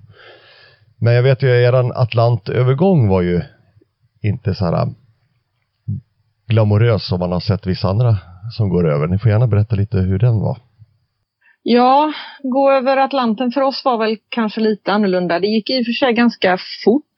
Men 0.98 1.13
jag 1.13 1.24
vet 1.24 1.43
ju, 1.43 1.48
eran 1.48 1.91
Atlantövergång 1.96 3.08
var 3.08 3.22
ju 3.22 3.41
inte 4.22 4.56
så 4.56 4.65
här 4.65 4.84
um, 4.84 4.96
glamorös 6.48 7.08
som 7.08 7.19
man 7.19 7.32
har 7.32 7.39
sett 7.39 7.67
vissa 7.67 7.89
andra 7.89 8.17
som 8.52 8.69
går 8.69 8.89
över. 8.89 9.08
Ni 9.08 9.19
får 9.19 9.32
gärna 9.32 9.48
berätta 9.48 9.76
lite 9.76 9.98
hur 9.98 10.19
den 10.19 10.39
var. 10.39 10.58
Ja, 11.63 12.13
gå 12.43 12.71
över 12.71 12.97
Atlanten 12.97 13.52
för 13.52 13.62
oss 13.62 13.86
var 13.86 13.97
väl 13.97 14.17
kanske 14.30 14.62
lite 14.62 14.91
annorlunda. 14.91 15.39
Det 15.39 15.47
gick 15.47 15.69
i 15.69 15.82
och 15.82 15.86
för 15.86 15.91
sig 15.91 16.13
ganska 16.13 16.58
fort. 16.84 17.17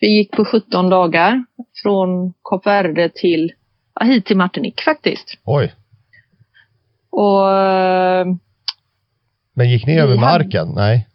Vi 0.00 0.16
gick 0.16 0.30
på 0.30 0.44
17 0.44 0.90
dagar 0.90 1.44
från 1.82 2.32
Kap 2.44 2.66
Verde 2.66 3.10
till, 3.14 3.52
ja, 3.94 4.06
hit 4.06 4.26
till 4.26 4.36
Martinique 4.36 4.84
faktiskt. 4.84 5.38
Oj. 5.44 5.74
Och... 7.10 7.46
Men 9.54 9.70
gick 9.70 9.86
ni 9.86 10.00
över 10.00 10.16
marken? 10.16 10.68
Nej. 10.74 11.08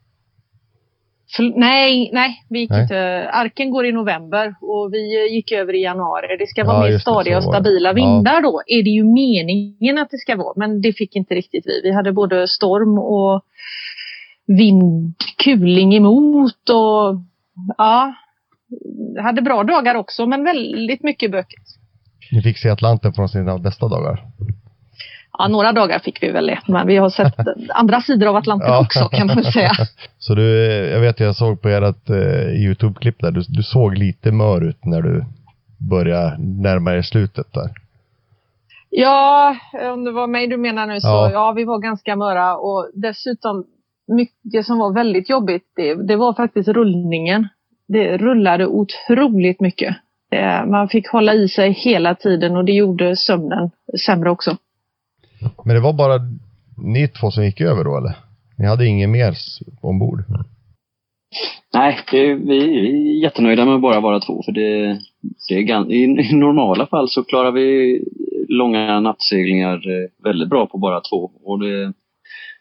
Nej, 1.40 2.10
nej, 2.14 2.46
vi 2.50 2.60
gick 2.60 2.70
nej. 2.70 2.82
inte. 2.82 3.30
Arken 3.32 3.72
går 3.72 3.86
i 3.86 3.92
november 3.92 4.56
och 4.62 4.94
vi 4.94 5.34
gick 5.36 5.52
över 5.52 5.76
i 5.76 5.84
januari. 5.84 6.38
Det 6.40 6.48
ska 6.48 6.64
vara 6.64 6.86
ja, 6.86 6.92
mer 6.92 7.00
stadiga 7.00 7.38
och 7.38 7.44
stabila 7.44 7.94
vindar 7.94 8.34
ja. 8.34 8.42
då. 8.42 8.62
Är 8.68 8.84
det 8.84 8.90
ju 8.90 9.04
meningen 9.04 9.98
att 9.98 10.10
det 10.10 10.18
ska 10.18 10.36
vara, 10.36 10.54
men 10.56 10.82
det 10.82 10.94
fick 10.94 11.16
inte 11.16 11.36
riktigt 11.36 11.66
vi. 11.66 11.82
Vi 11.84 11.92
hade 11.92 12.12
både 12.12 12.48
storm 12.48 12.98
och 12.98 13.42
vindkuling 14.48 15.96
emot 15.96 16.70
och 16.70 17.22
ja, 17.78 18.14
hade 19.24 19.42
bra 19.42 19.64
dagar 19.64 19.96
också, 19.96 20.26
men 20.26 20.44
väldigt 20.44 21.04
mycket 21.04 21.32
bökigt. 21.32 21.68
Ni 22.32 22.42
fick 22.42 22.58
se 22.58 22.70
Atlanten 22.70 23.14
från 23.14 23.30
sina 23.30 23.58
bästa 23.58 23.88
dagar? 23.88 24.26
Ja, 25.42 25.48
några 25.48 25.72
dagar 25.72 26.00
fick 26.00 26.24
vi 26.24 26.32
väl 26.32 26.48
det. 26.48 26.60
Men 26.68 26.88
vi 26.88 26.98
har 26.98 27.10
sett 27.10 27.36
andra 27.70 28.02
sidor 28.02 28.28
av 28.28 28.36
Atlanten 28.36 28.70
ja. 28.70 28.82
också 28.82 29.10
kan 29.10 29.28
man 29.28 29.44
säga. 29.44 29.72
Så 30.20 30.36
du, 30.36 30.44
jag 30.92 31.00
vet 31.00 31.20
jag 31.20 31.36
såg 31.36 31.62
på 31.62 31.70
ert 31.70 32.10
uh, 32.10 32.66
Youtube-klipp 32.66 33.20
där, 33.20 33.32
du, 33.32 33.42
du 33.48 33.64
såg 33.64 33.98
lite 33.98 34.32
mör 34.32 34.62
ut 34.62 34.86
när 34.86 35.02
du 35.02 35.26
började 35.90 36.38
närma 36.40 36.92
dig 36.92 37.04
slutet 37.04 37.54
där. 37.54 37.70
Ja, 38.90 39.56
om 39.94 40.04
det 40.04 40.12
var 40.12 40.28
mig 40.28 40.48
du 40.48 40.58
menar 40.58 40.88
nu 40.88 41.02
så 41.02 41.08
ja, 41.08 41.32
ja 41.32 41.52
vi 41.52 41.64
var 41.64 41.80
ganska 41.80 42.16
möra 42.16 42.58
och 42.58 42.92
dessutom 42.94 43.66
mycket 44.08 44.66
som 44.66 44.78
var 44.78 44.94
väldigt 44.94 45.30
jobbigt 45.30 45.64
det, 45.76 46.08
det 46.08 46.16
var 46.16 46.34
faktiskt 46.34 46.70
rullningen. 46.70 47.48
Det 47.88 48.18
rullade 48.18 48.68
otroligt 48.68 49.62
mycket. 49.62 49.96
Det, 50.32 50.66
man 50.68 50.90
fick 50.90 51.08
hålla 51.08 51.34
i 51.34 51.48
sig 51.48 51.72
hela 51.72 52.16
tiden 52.16 52.58
och 52.58 52.66
det 52.66 52.72
gjorde 52.72 53.16
sömnen 53.16 53.72
sämre 54.06 54.30
också. 54.30 54.58
Men 55.66 55.76
det 55.76 55.82
var 55.82 55.94
bara 55.94 56.20
ni 56.78 57.08
två 57.08 57.32
som 57.32 57.46
gick 57.46 57.62
över 57.62 57.84
då 57.84 57.98
eller? 57.98 58.16
Ni 58.58 58.66
hade 58.66 58.88
ingen 58.88 59.12
mer 59.12 59.36
ombord? 59.82 60.24
Nej, 61.74 62.00
det, 62.12 62.34
vi 62.36 62.58
är 62.58 63.24
jättenöjda 63.24 63.66
med 63.66 63.76
att 63.76 63.82
bara 63.82 64.00
vara 64.00 64.20
två. 64.20 64.44
För 64.46 64.52
det, 64.52 65.00
det 65.50 65.56
är, 65.56 65.92
i, 65.92 66.04
I 66.04 66.36
normala 66.36 66.88
fall 66.88 67.10
så 67.10 67.24
klarar 67.24 67.52
vi 67.52 68.00
långa 68.50 69.00
nattseglingar 69.00 69.76
eh, 69.76 70.24
väldigt 70.24 70.50
bra 70.50 70.66
på 70.66 70.78
bara 70.78 71.02
två. 71.02 71.32
Och 71.44 71.60
det, 71.60 71.86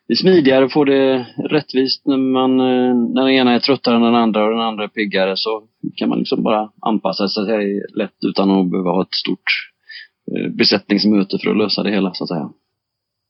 det 0.08 0.14
är 0.14 0.16
smidigare 0.16 0.64
att 0.64 0.72
få 0.72 0.84
det 0.84 1.26
rättvist 1.38 2.06
när, 2.06 2.16
man, 2.16 2.60
eh, 2.60 2.94
när 2.94 3.22
den 3.22 3.34
ena 3.34 3.52
är 3.52 3.58
tröttare 3.58 3.96
än 3.96 4.02
den 4.02 4.14
andra 4.14 4.44
och 4.44 4.50
den 4.50 4.60
andra 4.60 4.84
är 4.84 4.88
piggare. 4.88 5.36
Så 5.36 5.62
kan 5.96 6.08
man 6.08 6.18
liksom 6.18 6.42
bara 6.42 6.70
anpassa 6.80 7.28
sig 7.28 7.82
lätt 7.94 8.24
utan 8.26 8.50
att 8.50 8.70
behöva 8.70 8.90
ha 8.90 9.02
ett 9.02 9.14
stort 9.14 9.50
eh, 10.32 10.50
besättningsmöte 10.50 11.38
för 11.38 11.50
att 11.50 11.56
lösa 11.56 11.82
det 11.82 11.90
hela 11.90 12.14
så 12.14 12.24
att 12.24 12.28
säga. 12.28 12.50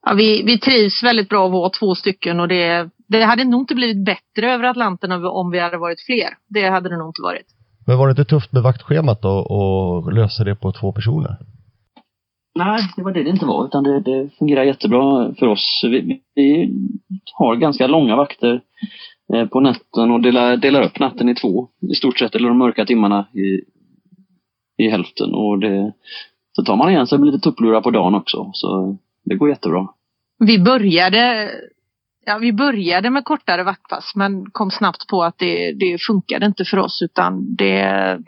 Ja, 0.07 0.15
vi, 0.15 0.43
vi 0.43 0.59
trivs 0.59 1.03
väldigt 1.03 1.29
bra 1.29 1.47
att 1.47 1.53
vara 1.53 1.71
två 1.71 1.95
stycken 1.95 2.41
och 2.41 2.49
det, 2.49 2.91
det 3.09 3.25
hade 3.25 3.45
nog 3.45 3.61
inte 3.61 3.75
blivit 3.75 4.05
bättre 4.05 4.53
över 4.53 4.65
Atlanten 4.65 5.13
om 5.13 5.51
vi 5.51 5.59
hade 5.59 5.79
varit 5.79 6.01
fler. 6.01 6.29
Det 6.49 6.69
hade 6.69 6.89
det 6.89 6.97
nog 6.97 7.09
inte 7.09 7.23
varit. 7.23 7.47
Men 7.87 7.99
var 7.99 8.07
det 8.07 8.11
inte 8.11 8.25
tufft 8.25 8.53
med 8.53 8.63
vaktschemat 8.63 9.23
då 9.23 9.29
och 9.29 10.13
lösa 10.13 10.45
det 10.45 10.57
på 10.57 10.73
två 10.73 10.93
personer? 10.93 11.37
Nej, 12.55 12.81
det 12.97 13.03
var 13.03 13.13
det 13.13 13.23
det 13.23 13.31
inte 13.31 13.47
var, 13.47 13.67
utan 13.67 13.85
det, 13.85 14.01
det 14.01 14.29
fungerar 14.39 14.63
jättebra 14.63 15.35
för 15.35 15.47
oss. 15.47 15.81
Vi, 15.83 16.21
vi 16.35 16.75
har 17.35 17.57
ganska 17.57 17.87
långa 17.87 18.17
vakter 18.17 18.61
eh, 19.35 19.47
på 19.47 19.61
natten 19.61 20.11
och 20.11 20.21
delar, 20.21 20.57
delar 20.57 20.83
upp 20.83 20.99
natten 20.99 21.29
i 21.29 21.35
två 21.35 21.69
i 21.93 21.95
stort 21.95 22.19
sett, 22.19 22.35
eller 22.35 22.49
de 22.49 22.59
mörka 22.59 22.85
timmarna 22.85 23.27
i, 23.35 23.61
i 24.85 24.91
hälften. 24.91 25.35
Och 25.35 25.59
det, 25.59 25.93
så 26.57 26.63
tar 26.63 26.77
man 26.77 26.91
igen 26.91 27.07
sig 27.07 27.19
med 27.19 27.27
lite 27.27 27.39
tupplurar 27.39 27.81
på 27.81 27.91
dagen 27.91 28.15
också, 28.15 28.51
så 28.53 28.97
det 29.31 29.37
går 29.37 29.49
jättebra. 29.49 29.87
Vi 30.39 30.59
började, 30.59 31.51
ja, 32.27 32.39
vi 32.39 32.53
började 32.53 33.11
med 33.11 33.25
kortare 33.25 33.63
vaktpass 33.63 34.13
men 34.15 34.51
kom 34.51 34.71
snabbt 34.71 35.07
på 35.09 35.23
att 35.25 35.39
det, 35.39 35.73
det 35.73 35.99
funkade 36.07 36.47
inte 36.47 36.65
för 36.65 36.79
oss 36.79 37.03
utan 37.03 37.55
det, 37.57 38.19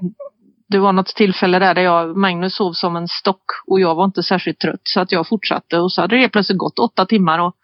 det 0.68 0.78
var 0.78 0.92
något 0.92 1.06
tillfälle 1.06 1.58
där, 1.58 1.74
där 1.74 1.82
jag, 1.82 2.16
Magnus 2.16 2.54
sov 2.56 2.72
som 2.72 2.96
en 2.96 3.08
stock 3.08 3.42
och 3.66 3.80
jag 3.80 3.94
var 3.94 4.04
inte 4.04 4.22
särskilt 4.22 4.58
trött 4.58 4.80
så 4.84 5.00
att 5.00 5.12
jag 5.12 5.28
fortsatte 5.28 5.78
och 5.78 5.92
så 5.92 6.00
hade 6.00 6.16
det 6.16 6.28
plötsligt 6.28 6.58
gått 6.58 6.78
åtta 6.78 7.06
timmar 7.06 7.38
och 7.38 7.56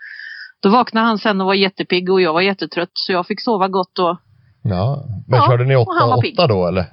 då 0.61 0.69
vaknade 0.69 1.07
han 1.07 1.19
sen 1.19 1.41
och 1.41 1.47
var 1.47 1.55
jättepigg 1.55 2.11
och 2.11 2.21
jag 2.21 2.33
var 2.33 2.41
jättetrött 2.41 2.91
så 2.95 3.13
jag 3.13 3.27
fick 3.27 3.41
sova 3.41 3.69
gott 3.69 3.99
och 3.99 4.17
Ja, 4.63 5.05
men 5.29 5.39
Ja, 5.39 5.47
körde 5.51 5.65
ni 5.65 5.77
åtta, 5.77 6.15
åtta 6.17 6.47
då 6.47 6.67
eller? 6.67 6.85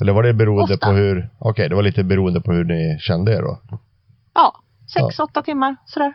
Eller 0.00 0.12
var 0.12 0.22
det 0.22 0.34
beroende 0.34 0.74
Åtta. 0.74 0.86
på 0.86 0.92
hur, 0.92 1.28
okej 1.38 1.68
det 1.68 1.74
var 1.74 1.82
lite 1.82 2.04
beroende 2.04 2.40
på 2.40 2.52
hur 2.52 2.64
ni 2.64 2.98
kände 3.00 3.32
er 3.32 3.42
då. 3.42 3.58
ja, 4.34 4.54
sex, 4.92 5.18
åtta 5.18 5.42
timmar 5.42 5.76
sådär. 5.86 6.14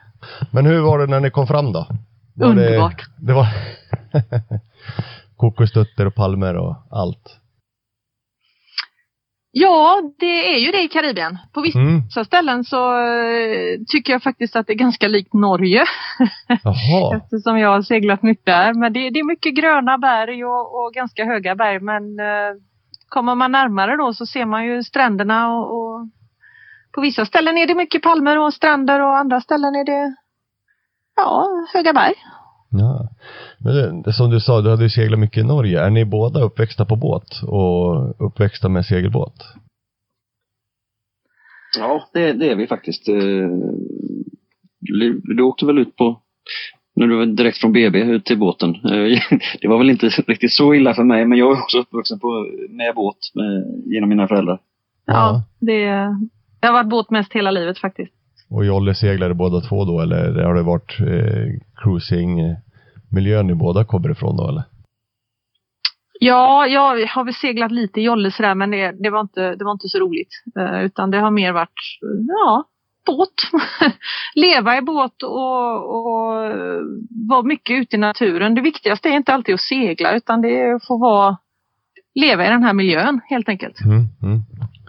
Men 0.51 0.65
hur 0.65 0.81
var 0.81 0.99
det 0.99 1.07
när 1.07 1.19
ni 1.19 1.29
kom 1.29 1.47
fram 1.47 1.71
då? 1.73 1.87
Var 2.35 2.47
Underbart. 2.47 3.03
Det, 3.17 3.25
det 3.27 3.33
var 3.33 3.47
kokosnötter 5.37 6.05
och 6.05 6.15
palmer 6.15 6.55
och 6.57 6.75
allt. 6.91 7.39
Ja, 9.55 10.01
det 10.19 10.55
är 10.55 10.59
ju 10.59 10.71
det 10.71 10.81
i 10.83 10.87
Karibien. 10.87 11.37
På 11.53 11.61
vissa 11.61 11.79
Mm. 11.79 12.01
ställen 12.25 12.63
så 12.63 12.99
eh, 13.01 13.79
tycker 13.87 14.13
jag 14.13 14.23
faktiskt 14.23 14.55
att 14.55 14.67
det 14.67 14.73
är 14.73 14.77
ganska 14.77 15.07
likt 15.07 15.33
Norge. 15.33 15.83
Jaha. 16.63 17.17
Eftersom 17.17 17.59
jag 17.59 17.69
har 17.69 17.81
seglat 17.81 18.23
mycket 18.23 18.45
där. 18.45 18.73
Men 18.73 18.93
det, 18.93 19.09
det 19.09 19.19
är 19.19 19.23
mycket 19.23 19.55
gröna 19.55 19.97
berg 19.97 20.45
och, 20.45 20.75
och 20.85 20.93
ganska 20.93 21.25
höga 21.25 21.55
berg. 21.55 21.79
Men 21.79 22.19
eh, 22.19 22.53
kommer 23.09 23.35
man 23.35 23.51
närmare 23.51 23.97
då 23.97 24.13
så 24.13 24.25
ser 24.25 24.45
man 24.45 24.65
ju 24.65 24.83
stränderna 24.83 25.47
och, 25.53 25.65
och 25.77 26.07
på 26.95 27.01
vissa 27.01 27.25
ställen 27.25 27.57
är 27.57 27.67
det 27.67 27.75
mycket 27.75 28.01
palmer 28.01 28.39
och 28.39 28.53
stränder 28.53 28.99
och 28.99 29.17
andra 29.17 29.41
ställen 29.41 29.75
är 29.75 29.85
det 29.85 30.15
ja, 31.15 31.47
höga 31.73 31.93
berg. 31.93 32.13
Ja. 32.69 33.09
Men 33.59 34.01
det, 34.01 34.13
som 34.13 34.29
du 34.29 34.39
sa, 34.39 34.61
du 34.61 34.69
hade 34.69 34.83
ju 34.83 34.89
seglat 34.89 35.19
mycket 35.19 35.43
i 35.43 35.47
Norge. 35.47 35.81
Är 35.81 35.89
ni 35.89 36.05
båda 36.05 36.41
uppväxta 36.41 36.85
på 36.85 36.95
båt 36.95 37.41
och 37.47 38.25
uppväxta 38.27 38.69
med 38.69 38.85
segelbåt? 38.85 39.43
Ja, 41.77 42.09
det, 42.13 42.33
det 42.33 42.49
är 42.51 42.55
vi 42.55 42.67
faktiskt. 42.67 43.07
Eh, 43.09 43.15
Du 44.79 45.21
du 45.23 45.43
åkte 45.43 45.65
väl 45.65 45.77
ut 45.77 45.95
på, 45.95 46.21
när 46.95 47.07
du 47.07 47.17
var 47.17 47.25
direkt 47.25 47.57
från 47.57 47.73
BB 47.73 47.99
ut 47.99 48.25
till 48.25 48.39
båten. 48.39 48.69
Eh, 48.69 49.19
Det 49.61 49.67
var 49.67 49.77
väl 49.77 49.89
inte 49.89 50.07
riktigt 50.07 50.53
så 50.53 50.73
illa 50.73 50.93
för 50.93 51.03
mig, 51.03 51.25
men 51.25 51.37
jag 51.37 51.57
är 51.57 51.61
också 51.61 51.77
uppvuxen 51.77 52.19
på, 52.19 52.47
med 52.69 52.95
båt 52.95 53.17
med, 53.33 53.83
genom 53.85 54.09
mina 54.09 54.27
föräldrar. 54.27 54.59
Ja, 55.05 55.13
Ja. 55.13 55.43
Det, 55.59 55.85
det 56.63 56.67
har 56.67 56.73
varit 56.73 56.89
båt 56.89 57.09
mest 57.09 57.33
hela 57.33 57.51
livet 57.51 57.79
faktiskt. 57.79 58.13
Och 58.49 58.65
Jolle 58.65 58.95
seglade 58.95 59.33
båda 59.33 59.61
två 59.61 59.85
då 59.85 60.01
eller 60.01 60.43
har 60.43 60.55
det 60.55 60.63
varit 60.63 60.99
eh, 60.99 61.61
cruising-miljön 61.75 63.47
ni 63.47 63.55
båda 63.55 63.85
kommer 63.85 64.11
ifrån 64.11 64.37
då 64.37 64.47
eller? 64.49 64.63
Ja, 66.19 66.67
jag 66.67 67.07
har 67.07 67.23
väl 67.23 67.33
seglat 67.33 67.71
lite 67.71 68.01
i 68.01 68.03
jolle 68.03 68.31
sådär 68.31 68.55
men 68.55 68.71
det, 68.71 68.91
det, 69.03 69.09
var 69.09 69.21
inte, 69.21 69.55
det 69.55 69.63
var 69.63 69.71
inte 69.71 69.87
så 69.87 69.99
roligt. 69.99 70.29
Eh, 70.59 70.83
utan 70.85 71.11
det 71.11 71.19
har 71.19 71.31
mer 71.31 71.51
varit, 71.51 71.79
ja, 72.27 72.63
båt. 73.05 73.63
Leva 74.35 74.77
i 74.77 74.81
båt 74.81 75.23
och, 75.23 75.95
och 75.95 76.33
vara 77.29 77.43
mycket 77.43 77.81
ute 77.81 77.95
i 77.95 77.99
naturen. 77.99 78.55
Det 78.55 78.61
viktigaste 78.61 79.09
är 79.09 79.13
inte 79.13 79.33
alltid 79.33 79.55
att 79.55 79.61
segla 79.61 80.15
utan 80.15 80.41
det 80.41 80.61
är 80.61 80.75
att 80.75 80.87
få 80.87 80.97
vara, 80.97 81.37
leva 82.15 82.45
i 82.45 82.49
den 82.49 82.63
här 82.63 82.73
miljön 82.73 83.21
helt 83.29 83.49
enkelt. 83.49 83.81
Mm, 83.81 84.07
mm. 84.21 84.41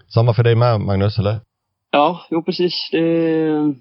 Samma 0.09 0.35
för 0.35 0.43
dig 0.43 0.57
med 0.57 0.81
Magnus 0.81 1.19
eller? 1.19 1.41
Ja, 1.95 2.21
jo 2.31 2.43
precis. 2.43 2.89
Det, 2.93 3.75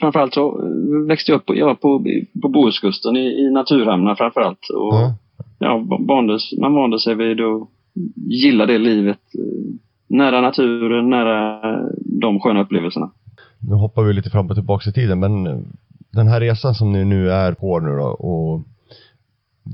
framförallt 0.00 0.34
så 0.34 0.62
eh, 0.62 1.08
växte 1.08 1.32
jag 1.32 1.36
upp 1.38 1.56
jag 1.56 1.66
var 1.66 1.74
på, 1.74 2.04
på 2.42 2.48
Bohuskusten 2.48 3.16
i, 3.16 3.26
i 3.26 3.50
naturhamnar 3.50 4.14
framförallt. 4.14 4.68
Och, 4.70 4.94
Ja. 4.94 5.14
ja, 5.58 5.82
vandes, 6.08 6.42
man 6.60 6.74
vande 6.74 6.98
sig 7.00 7.14
vid 7.14 7.40
att 7.40 7.68
gilla 8.16 8.66
det 8.66 8.78
livet. 8.78 9.18
eh, 9.38 9.74
Nära 10.08 10.40
naturen, 10.40 11.10
nära 11.10 11.60
de 12.20 12.40
sköna 12.40 12.62
upplevelserna. 12.62 13.10
Nu 13.58 13.74
hoppar 13.74 14.02
vi 14.02 14.12
lite 14.12 14.30
fram 14.30 14.46
och 14.50 14.54
tillbaka 14.56 14.90
i 14.90 14.92
tiden 14.92 15.20
men 15.20 15.46
eh, 15.46 15.58
den 16.12 16.28
här 16.28 16.40
resan 16.40 16.74
som 16.74 16.92
ni 16.92 17.04
nu 17.04 17.30
är 17.30 17.52
på 17.52 17.80
nu 17.80 17.96
då 17.96 18.06
och 18.06 18.60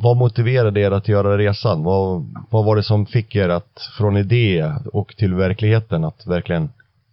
vad 0.03 0.17
motiverade 0.17 0.81
er 0.81 0.91
att 0.91 1.09
göra 1.09 1.39
resan? 1.39 1.83
Vad, 1.85 2.25
vad 2.51 2.65
var 2.65 2.77
det 2.77 2.83
som 2.83 3.07
fick 3.07 3.37
er 3.37 3.49
att 3.49 3.79
från 3.99 4.17
idé 4.17 4.73
och 4.93 5.17
till 5.17 5.35
verkligheten 5.35 6.05
att 6.05 6.27
verkligen 6.27 6.69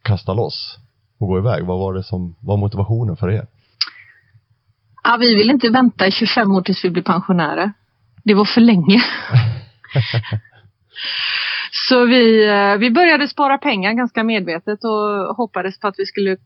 kasta 0.08 0.34
loss 0.34 0.78
och 1.20 1.28
gå 1.28 1.38
iväg? 1.38 1.66
Vad 1.66 1.80
var 1.80 1.94
det 1.94 2.04
som 2.04 2.36
var 2.42 2.58
motivationen 2.58 3.18
för 3.18 3.32
er? 3.32 3.48
Ja, 5.04 5.18
vi 5.20 5.36
vill 5.36 5.50
inte 5.50 5.70
vänta 5.70 6.08
i 6.08 6.12
25 6.12 6.52
år 6.52 6.62
tills 6.62 6.86
vi 6.86 6.90
blir 6.90 7.04
pensionärer. 7.04 7.74
Det 8.24 8.34
var 8.34 8.46
för 8.46 8.62
länge. 8.62 9.04
Så 11.90 12.06
vi, 12.06 12.48
eh, 12.48 12.78
vi 12.78 12.92
började 12.92 13.28
spara 13.28 13.58
pengar 13.58 13.94
ganska 13.94 14.24
medvetet 14.24 14.80
och 14.84 15.36
hoppades 15.36 15.80
på 15.80 15.88
att 15.88 15.96
vi 15.98 16.06
skulle 16.06 16.38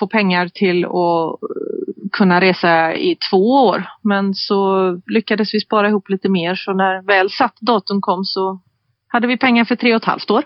få 0.00 0.06
pengar 0.06 0.48
till 0.48 0.84
att 0.84 0.92
eh, 0.92 2.08
kunna 2.12 2.40
resa 2.40 2.94
i 2.94 3.16
två 3.30 3.66
år. 3.66 3.84
Men 4.02 4.34
så 4.34 4.90
lyckades 5.06 5.54
vi 5.54 5.60
spara 5.60 5.88
ihop 5.88 6.08
lite 6.08 6.28
mer 6.28 6.54
så 6.54 6.72
när 6.72 7.02
väl 7.02 7.30
satt 7.30 7.56
datum 7.60 8.00
kom 8.00 8.24
så 8.24 8.60
hade 9.08 9.26
vi 9.26 9.36
pengar 9.36 9.64
för 9.64 9.76
tre 9.76 9.94
och 9.94 10.02
ett 10.02 10.04
halvt 10.04 10.30
år. 10.30 10.44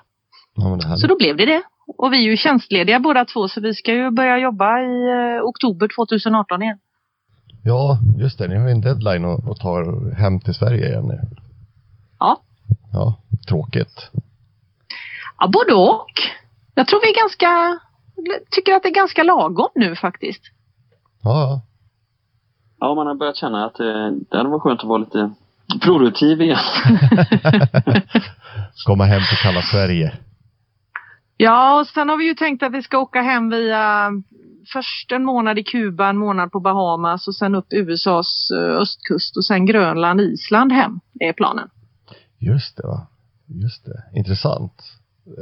Ja, 0.55 0.97
Så 0.97 1.07
då 1.07 1.17
blev 1.17 1.37
det 1.37 1.47
det. 1.47 1.63
Och 1.99 2.13
vi 2.13 2.17
är 2.17 2.31
ju 2.31 2.37
tjänstlediga 2.37 3.01
båda 3.01 3.25
två 3.25 3.49
så 3.49 3.61
vi 3.61 3.75
ska 3.75 3.93
ju 3.93 4.11
börja 4.11 4.39
jobba 4.39 4.81
i 4.81 5.09
eh, 5.09 5.45
oktober 5.45 5.89
2018 5.97 6.63
igen. 6.63 6.79
Ja, 7.65 7.99
just 8.19 8.39
det. 8.39 8.49
Ni 8.49 8.57
har 8.57 8.67
ju 8.67 8.73
en 8.73 8.81
deadline 8.81 9.25
att, 9.25 9.49
att 9.49 9.61
ta 9.61 9.81
er 9.81 10.15
hem 10.15 10.41
till 10.41 10.55
Sverige 10.55 10.89
igen 10.89 11.05
nu. 11.05 11.21
Ja. 12.19 12.41
Ja, 12.93 13.17
tråkigt. 13.49 14.11
Ja, 15.39 15.49
både 15.49 15.75
och. 15.75 16.13
Jag 16.75 16.87
tror 16.87 17.01
vi 17.01 17.11
är 17.11 17.23
ganska, 17.23 17.81
tycker 18.51 18.73
att 18.75 18.83
det 18.83 18.89
är 18.89 18.95
ganska 18.95 19.23
lagom 19.23 19.69
nu 19.75 19.97
faktiskt. 19.97 20.43
Ja, 21.23 21.61
ja. 22.81 22.95
Man 22.95 23.07
har 23.07 23.15
börjat 23.15 23.37
känna 23.37 23.65
att 23.65 23.75
det, 23.75 24.11
det 24.31 24.37
hade 24.37 24.49
varit 24.49 24.63
skönt 24.63 24.81
att 24.81 24.89
vara 24.89 24.99
lite 24.99 25.31
produktiv 25.81 26.43
igen. 26.43 26.59
Komma 28.87 29.05
hem 29.05 29.21
till 29.31 29.39
kalla 29.43 29.63
Sverige. 29.63 30.13
Ja, 31.45 31.81
och 31.81 31.87
sen 31.87 32.09
har 32.09 32.17
vi 32.17 32.25
ju 32.25 32.35
tänkt 32.35 32.63
att 32.63 32.73
vi 32.73 32.83
ska 32.83 32.99
åka 32.99 33.23
hem 33.23 33.51
via 33.51 34.11
först 34.73 35.13
en 35.13 35.25
månad 35.25 35.59
i 35.59 35.63
Kuba, 35.63 36.09
en 36.09 36.17
månad 36.19 36.53
på 36.53 36.61
Bahamas 36.61 37.29
och 37.29 37.35
sen 37.35 37.55
upp 37.55 37.67
USAs 37.71 38.49
eh, 38.51 38.77
östkust 38.77 39.37
och 39.37 39.45
sen 39.45 39.67
Grönland, 39.67 40.21
Island 40.21 40.73
hem. 40.73 41.01
Det 41.13 41.25
är 41.29 41.33
planen. 41.33 41.69
Just 42.39 42.77
det, 42.77 42.87
va. 42.87 43.07
Just 43.47 43.85
det. 43.85 44.03
Intressant. 44.19 44.83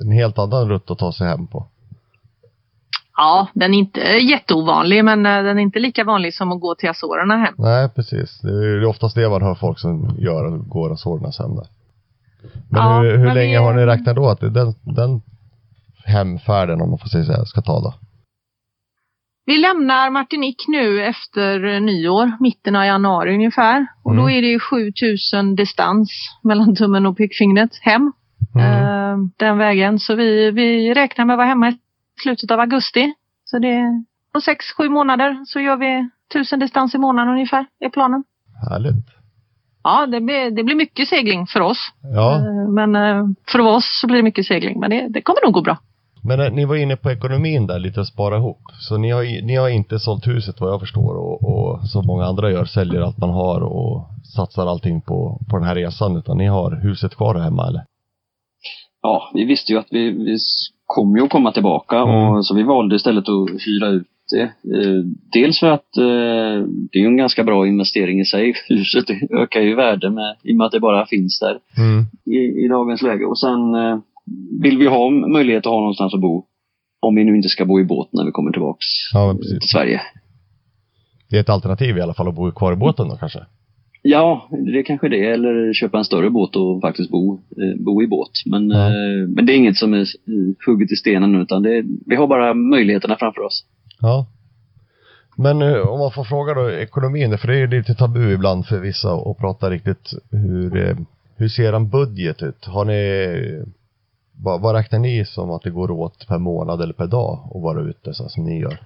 En 0.03 0.11
helt 0.13 0.39
annan 0.39 0.69
rutt 0.69 0.91
att 0.91 0.99
ta 0.99 1.13
sig 1.13 1.29
hem 1.29 1.47
på. 1.47 1.67
Ja, 3.17 3.49
den 3.55 3.75
är 3.75 3.79
inte 3.79 4.01
jätteovanlig 4.01 5.05
men 5.05 5.27
eh, 5.27 5.43
den 5.43 5.59
är 5.59 5.63
inte 5.63 5.79
lika 5.79 6.05
vanlig 6.05 6.35
som 6.35 6.53
att 6.53 6.61
gå 6.61 6.75
till 6.75 6.89
Azorerna 6.91 7.37
hem. 7.37 7.55
Nej, 7.59 7.89
precis. 7.89 8.41
Det 8.41 8.49
är 8.51 8.85
oftast 8.85 9.15
det 9.15 9.29
man 9.29 9.43
hör 9.43 9.55
folk 9.55 9.79
som 9.79 10.17
gör, 10.19 10.49
går 10.59 10.97
sårnas 10.97 11.39
hem 11.39 11.55
där. 11.57 11.67
Men 12.71 12.83
Ja, 12.83 13.01
hur, 13.01 13.17
hur 13.17 13.25
men 13.25 13.35
länge 13.35 13.59
vi- 13.59 13.65
har 13.65 13.75
ni 13.75 13.87
räknat 13.87 14.17
då 14.17 14.29
att 14.29 14.41
det 14.41 14.51
den, 14.51 14.75
den 14.83 15.23
hemfärden, 16.09 16.81
om 16.81 16.91
man 16.91 16.99
får 16.99 17.09
säga 17.09 17.25
så 17.25 17.33
här, 17.33 17.45
ska 17.45 17.61
ta 17.61 17.81
då? 17.81 17.95
Vi 19.47 19.59
lämnar 19.59 20.11
Martinique 20.11 20.65
nu 20.69 21.03
efter 21.05 21.81
nyår, 21.81 22.33
mitten 22.41 22.77
av 22.77 22.85
januari 22.85 23.35
ungefär. 23.35 23.87
Och 24.05 24.15
då 24.17 24.23
Mm. 24.23 24.35
är 24.39 24.43
det 24.43 24.59
7000 24.61 25.55
distans 25.57 26.11
mellan 26.43 26.75
tummen 26.77 27.07
och 27.07 27.17
pekfingret 27.17 27.71
hem. 27.81 28.13
Mm. 28.55 28.67
eh, 28.83 29.17
den 29.37 29.59
vägen. 29.59 29.99
Så 29.99 30.15
vi, 30.15 30.51
vi 30.51 30.95
räknar 30.95 31.25
med 31.25 31.35
att 31.35 31.39
vara 31.39 31.47
hemma 31.47 31.69
i 31.69 31.79
slutet 32.23 32.51
av 32.51 32.61
augusti. 32.61 33.13
Så 33.45 33.59
det 33.59 33.69
är 33.69 34.05
på 34.33 34.41
sex, 34.41 34.65
sju 34.77 34.89
månader 34.89 35.45
så 35.47 35.61
gör 35.61 35.77
vi 35.77 36.09
1000 36.31 36.59
distans 36.61 36.95
i 36.95 36.99
månaden 36.99 37.33
ungefär, 37.33 37.67
är 37.81 37.89
planen. 37.89 38.25
Härligt. 38.71 39.07
Ja, 39.83 40.07
det 40.07 40.21
blir, 40.21 40.51
det 40.51 40.65
blir 40.65 40.75
mycket 40.77 41.09
segling 41.09 41.47
för 41.47 41.61
oss. 41.61 41.93
Ja, 42.15 42.37
Eh, 42.37 42.69
Men 42.71 42.97
eh, 42.97 43.25
för 43.49 43.59
oss 43.61 43.99
så 44.01 44.07
blir 44.07 44.17
det 44.17 44.23
mycket 44.23 44.47
segling. 44.47 44.81
Men 44.81 44.91
det, 44.91 45.09
det 45.09 45.23
kommer 45.23 45.45
nog 45.45 45.55
gå 45.55 45.63
bra. 45.63 45.79
Men 46.23 46.41
eh, 46.41 46.53
ni 46.53 46.65
var 46.65 46.77
inne 46.77 46.97
på 46.97 47.11
ekonomin 47.11 47.67
där, 47.67 47.79
lite 47.79 48.01
att 48.01 48.07
spara 48.07 48.37
ihop. 48.37 48.63
Så 48.81 48.97
ni 48.97 49.11
har, 49.11 49.23
ni 49.47 49.57
har 49.57 49.69
inte 49.69 49.99
sålt 49.99 50.27
huset 50.27 50.61
vad 50.61 50.71
jag 50.71 50.81
förstår 50.81 51.15
och, 51.15 51.45
och 51.45 51.89
som 51.89 52.07
många 52.07 52.25
andra 52.25 52.51
gör, 52.51 52.65
säljer 52.65 53.01
allt 53.01 53.19
man 53.19 53.31
har 53.31 53.61
och 53.61 54.09
satsar 54.37 54.67
allting 54.67 55.01
på, 55.01 55.41
på 55.51 55.57
den 55.57 55.67
här 55.67 55.75
resan, 55.75 56.17
utan 56.17 56.39
ni 56.39 56.47
har 56.47 56.81
huset 56.83 57.17
kvar 57.17 57.35
hemma 57.35 57.69
eller? 57.69 57.83
ja, 59.03 59.31
vi 59.35 59.45
visste 59.45 59.73
ju 59.73 59.79
att 59.79 59.87
vi, 59.91 60.11
vi 60.11 60.39
kommer 60.87 61.19
ju 61.19 61.25
att 61.25 61.31
komma 61.31 61.53
tillbaka 61.53 61.97
mm. 61.97 62.15
och 62.15 62.47
så 62.47 62.55
vi 62.55 62.63
valde 62.63 62.97
istället 62.97 63.29
att 63.29 63.49
hyra 63.67 63.89
ut 63.89 64.07
det. 64.31 64.43
Eh, 64.43 65.05
dels 65.33 65.61
för 65.61 65.67
att 65.67 65.97
eh, 65.97 66.67
det 66.93 66.99
är 66.99 67.07
en 67.07 67.17
ganska 67.17 67.45
bra 67.45 67.67
investering 67.67 68.21
i 68.21 68.25
sig. 68.25 68.55
Huset 68.69 69.05
ökar 69.31 69.61
ju 69.61 69.75
värde 69.75 70.11
med, 70.11 70.37
i 70.43 70.53
och 70.53 70.57
med 70.57 70.65
att 70.65 70.73
det 70.73 70.81
bara 70.81 71.07
finns 71.07 71.41
där 71.41 71.59
mm. 71.77 72.05
i, 72.25 72.65
i, 72.65 72.69
dagens 72.69 73.03
läge. 73.03 73.25
Och 73.25 73.39
sen 73.39 73.75
vill 74.63 74.79
vi 74.79 74.87
ha 74.87 75.11
möjlighet 75.11 75.67
att 75.67 75.73
ha 75.73 75.81
någonstans 75.81 76.15
att 76.15 76.21
bo. 76.21 76.45
Om 77.01 77.15
vi 77.15 77.25
nu 77.25 77.37
inte 77.37 77.49
ska 77.49 77.65
bo 77.65 77.81
i 77.81 77.85
båt 77.85 78.09
när 78.13 78.25
vi 78.25 78.31
kommer 78.31 78.53
tillbaks 78.53 78.87
ja, 79.13 79.35
till 79.61 79.69
Sverige. 79.69 80.01
Det 81.31 81.37
är 81.37 81.41
ett 81.41 81.49
alternativ 81.49 81.99
i 81.99 82.01
alla 82.01 82.15
fall 82.15 82.29
att 82.29 82.35
bo 82.35 82.51
kvar 82.51 82.73
i 82.73 82.77
båten 82.77 83.09
då 83.09 83.17
kanske? 83.17 83.39
Ja, 84.03 84.49
det 84.51 84.79
är 84.79 84.83
kanske 84.83 85.09
det. 85.09 85.31
Eller 85.31 85.75
köpa 85.75 85.99
en 85.99 86.05
större 86.05 86.31
båt 86.31 86.57
och 86.57 86.81
faktiskt 86.81 87.11
bo, 87.11 87.35
eh, 87.35 87.85
bo 87.85 88.03
i 88.03 88.07
båt. 88.07 88.31
Men, 88.47 88.71
ja. 88.71 88.87
eh, 88.87 89.29
men 89.29 89.47
det 89.47 89.53
är 89.53 89.57
inget 89.57 89.77
som 89.77 89.95
är 89.95 90.07
hugget 90.67 90.93
i 90.93 90.97
stenen 90.97 91.35
utan 91.35 91.63
det, 91.63 91.85
vi 92.07 92.17
har 92.17 92.27
bara 92.27 92.55
möjligheterna 92.55 93.17
framför 93.17 93.41
oss. 93.41 93.65
Ja. 94.01 94.27
Men 95.37 95.63
eh, 95.63 95.89
om 95.89 95.99
man 95.99 96.13
får 96.13 96.25
fråga 96.25 96.55
då 96.55 96.71
ekonomin, 96.71 97.39
för 97.39 97.49
det 97.49 97.59
är 97.59 97.67
lite 97.67 97.95
tabu 97.95 98.33
ibland 98.33 98.67
för 98.67 98.81
vissa 98.81 99.15
att 99.15 99.39
prata 99.39 99.71
riktigt 99.71 100.13
hur, 100.31 100.77
eh, 100.77 100.97
hur 101.37 101.49
ser 101.49 101.73
en 101.73 101.89
budget 101.89 102.43
ut? 102.43 102.65
Har 102.65 102.85
ni, 102.85 103.63
vad, 104.43 104.61
vad 104.61 104.75
räknar 104.75 104.99
ni 104.99 105.25
som 105.25 105.51
att 105.51 105.63
det 105.63 105.71
går 105.71 105.91
åt 105.91 106.29
per 106.29 106.39
månad 106.39 106.83
eller 106.83 106.93
per 106.93 107.07
dag 107.07 107.53
att 107.55 107.63
vara 107.63 107.81
ute 107.81 108.15
så 108.15 108.29
som 108.29 108.45
ni 108.45 108.61
gör? 108.61 108.79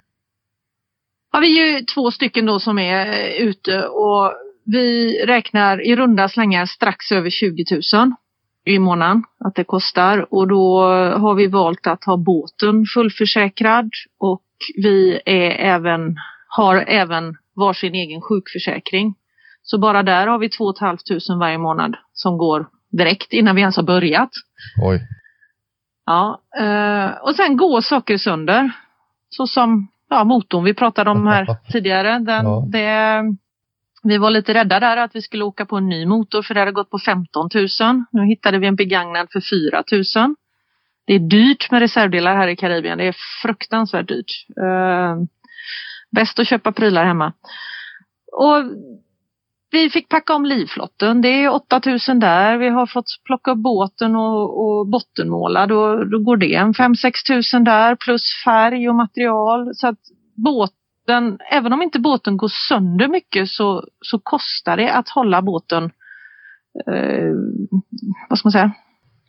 Ja, 1.31 1.39
vi 1.39 1.61
är 1.61 1.79
ju 1.79 1.85
två 1.85 2.11
stycken 2.11 2.45
då 2.45 2.59
som 2.59 2.79
är 2.79 3.27
ute 3.39 3.87
och 3.87 4.33
vi 4.65 5.17
räknar 5.25 5.87
i 5.87 5.95
runda 5.95 6.29
slängar 6.29 6.65
strax 6.65 7.11
över 7.11 7.29
20 7.29 7.65
000 7.93 8.11
i 8.65 8.79
månaden 8.79 9.23
att 9.39 9.55
det 9.55 9.63
kostar 9.63 10.33
och 10.33 10.47
då 10.47 10.81
har 11.17 11.35
vi 11.35 11.47
valt 11.47 11.87
att 11.87 12.03
ha 12.03 12.17
båten 12.17 12.85
fullförsäkrad 12.93 13.89
och 14.19 14.43
vi 14.75 15.21
är 15.25 15.51
även, 15.51 16.15
har 16.47 16.75
även 16.87 17.35
varsin 17.55 17.95
egen 17.95 18.21
sjukförsäkring. 18.21 19.15
Så 19.63 19.79
bara 19.79 20.03
där 20.03 20.27
har 20.27 20.39
vi 20.39 20.49
2 20.49 20.73
500 20.79 20.97
varje 21.39 21.57
månad 21.57 21.95
som 22.13 22.37
går 22.37 22.67
direkt 22.91 23.33
innan 23.33 23.55
vi 23.55 23.61
ens 23.61 23.75
har 23.75 23.83
börjat. 23.83 24.29
Oj. 24.81 25.01
Ja, 26.05 26.41
eh, 26.59 27.11
och 27.21 27.35
sen 27.35 27.57
går 27.57 27.81
saker 27.81 28.17
sönder. 28.17 28.71
Så 29.29 29.47
som 29.47 29.87
ja, 30.09 30.23
motorn 30.23 30.63
vi 30.63 30.73
pratade 30.73 31.09
om 31.09 31.27
här 31.27 31.47
tidigare. 31.71 32.19
Den, 32.19 32.45
ja. 32.45 32.65
det, 32.67 33.23
vi 34.03 34.17
var 34.17 34.31
lite 34.31 34.53
rädda 34.53 34.79
där 34.79 34.97
att 34.97 35.15
vi 35.15 35.21
skulle 35.21 35.43
åka 35.43 35.65
på 35.65 35.77
en 35.77 35.89
ny 35.89 36.05
motor 36.05 36.41
för 36.41 36.53
det 36.53 36.59
hade 36.59 36.71
gått 36.71 36.89
på 36.89 36.99
15 36.99 37.49
000. 37.53 37.67
Nu 38.11 38.25
hittade 38.25 38.57
vi 38.59 38.67
en 38.67 38.75
begagnad 38.75 39.27
för 39.31 39.41
4 39.41 39.83
000. 40.25 40.35
Det 41.05 41.13
är 41.13 41.19
dyrt 41.19 41.71
med 41.71 41.79
reservdelar 41.79 42.35
här 42.35 42.47
i 42.47 42.55
Karibien. 42.55 42.97
Det 42.97 43.07
är 43.07 43.15
fruktansvärt 43.41 44.07
dyrt. 44.07 44.47
Eh, 44.61 45.15
bäst 46.11 46.39
att 46.39 46.47
köpa 46.47 46.71
prylar 46.71 47.05
hemma. 47.05 47.33
Och 48.31 48.63
vi 49.73 49.89
fick 49.89 50.09
packa 50.09 50.35
om 50.35 50.45
livflotten. 50.45 51.21
Det 51.21 51.43
är 51.43 51.49
8000 51.49 52.19
där. 52.19 52.57
Vi 52.57 52.69
har 52.69 52.85
fått 52.85 53.05
plocka 53.25 53.51
upp 53.51 53.57
båten 53.57 54.15
och, 54.15 54.65
och 54.65 54.87
bottenmåla. 54.87 55.67
Då, 55.67 56.03
då 56.03 56.19
går 56.19 56.37
det 56.37 56.55
en 56.55 56.73
5-6 56.73 57.11
tusen 57.27 57.63
där 57.63 57.95
plus 57.95 58.23
färg 58.45 58.89
och 58.89 58.95
material. 58.95 59.75
Så 59.75 59.87
att 59.87 59.99
båten, 60.35 61.39
även 61.51 61.73
om 61.73 61.81
inte 61.81 61.99
båten 61.99 62.37
går 62.37 62.51
sönder 62.69 63.07
mycket 63.07 63.49
så, 63.49 63.83
så 64.01 64.19
kostar 64.19 64.77
det 64.77 64.93
att 64.93 65.09
hålla 65.09 65.41
båten, 65.41 65.83
eh, 66.87 67.33
vad 68.29 68.39
ska 68.39 68.47
man 68.47 68.51
säga, 68.51 68.71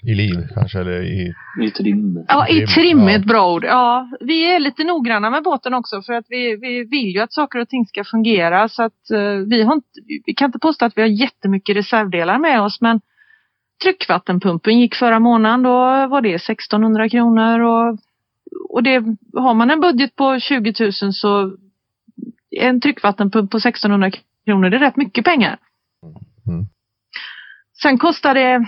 i 0.06 0.14
liv 0.14 0.48
kanske 0.54 0.80
eller 0.80 1.02
i... 1.02 1.34
I 1.62 1.70
trim. 1.70 2.24
Ja, 2.28 2.48
i 2.48 2.66
trim 2.66 3.08
är 3.08 3.18
ett 3.18 3.24
bra 3.24 3.52
ord. 3.52 3.64
Ja, 3.64 4.08
vi 4.20 4.54
är 4.54 4.60
lite 4.60 4.84
noggranna 4.84 5.30
med 5.30 5.42
båten 5.42 5.74
också 5.74 6.02
för 6.02 6.12
att 6.12 6.26
vi, 6.28 6.56
vi 6.56 6.84
vill 6.84 7.14
ju 7.14 7.20
att 7.20 7.32
saker 7.32 7.58
och 7.58 7.68
ting 7.68 7.86
ska 7.86 8.04
fungera 8.04 8.68
så 8.68 8.82
att 8.82 9.10
uh, 9.12 9.48
vi 9.48 9.62
har 9.62 9.74
inte, 9.74 9.88
vi 10.26 10.34
kan 10.34 10.46
inte 10.48 10.58
påstå 10.58 10.84
att 10.84 10.96
vi 10.96 11.00
har 11.02 11.08
jättemycket 11.08 11.76
reservdelar 11.76 12.38
med 12.38 12.62
oss 12.62 12.80
men 12.80 13.00
tryckvattenpumpen 13.82 14.80
gick 14.80 14.94
förra 14.94 15.20
månaden, 15.20 15.62
då 15.62 15.70
var 16.06 16.20
det 16.20 16.34
1600 16.34 17.08
kronor 17.08 17.60
och, 17.60 17.98
och 18.68 18.82
det, 18.82 19.04
har 19.32 19.54
man 19.54 19.70
en 19.70 19.80
budget 19.80 20.16
på 20.16 20.40
20 20.40 20.74
000 20.80 21.12
så 21.12 21.56
en 22.60 22.80
tryckvattenpump 22.80 23.50
på 23.50 23.56
1600 23.56 24.10
kronor, 24.44 24.70
det 24.70 24.76
är 24.76 24.80
rätt 24.80 24.96
mycket 24.96 25.24
pengar. 25.24 25.58
Mm. 26.46 26.66
Sen 27.82 27.98
kostar 27.98 28.34
det 28.34 28.66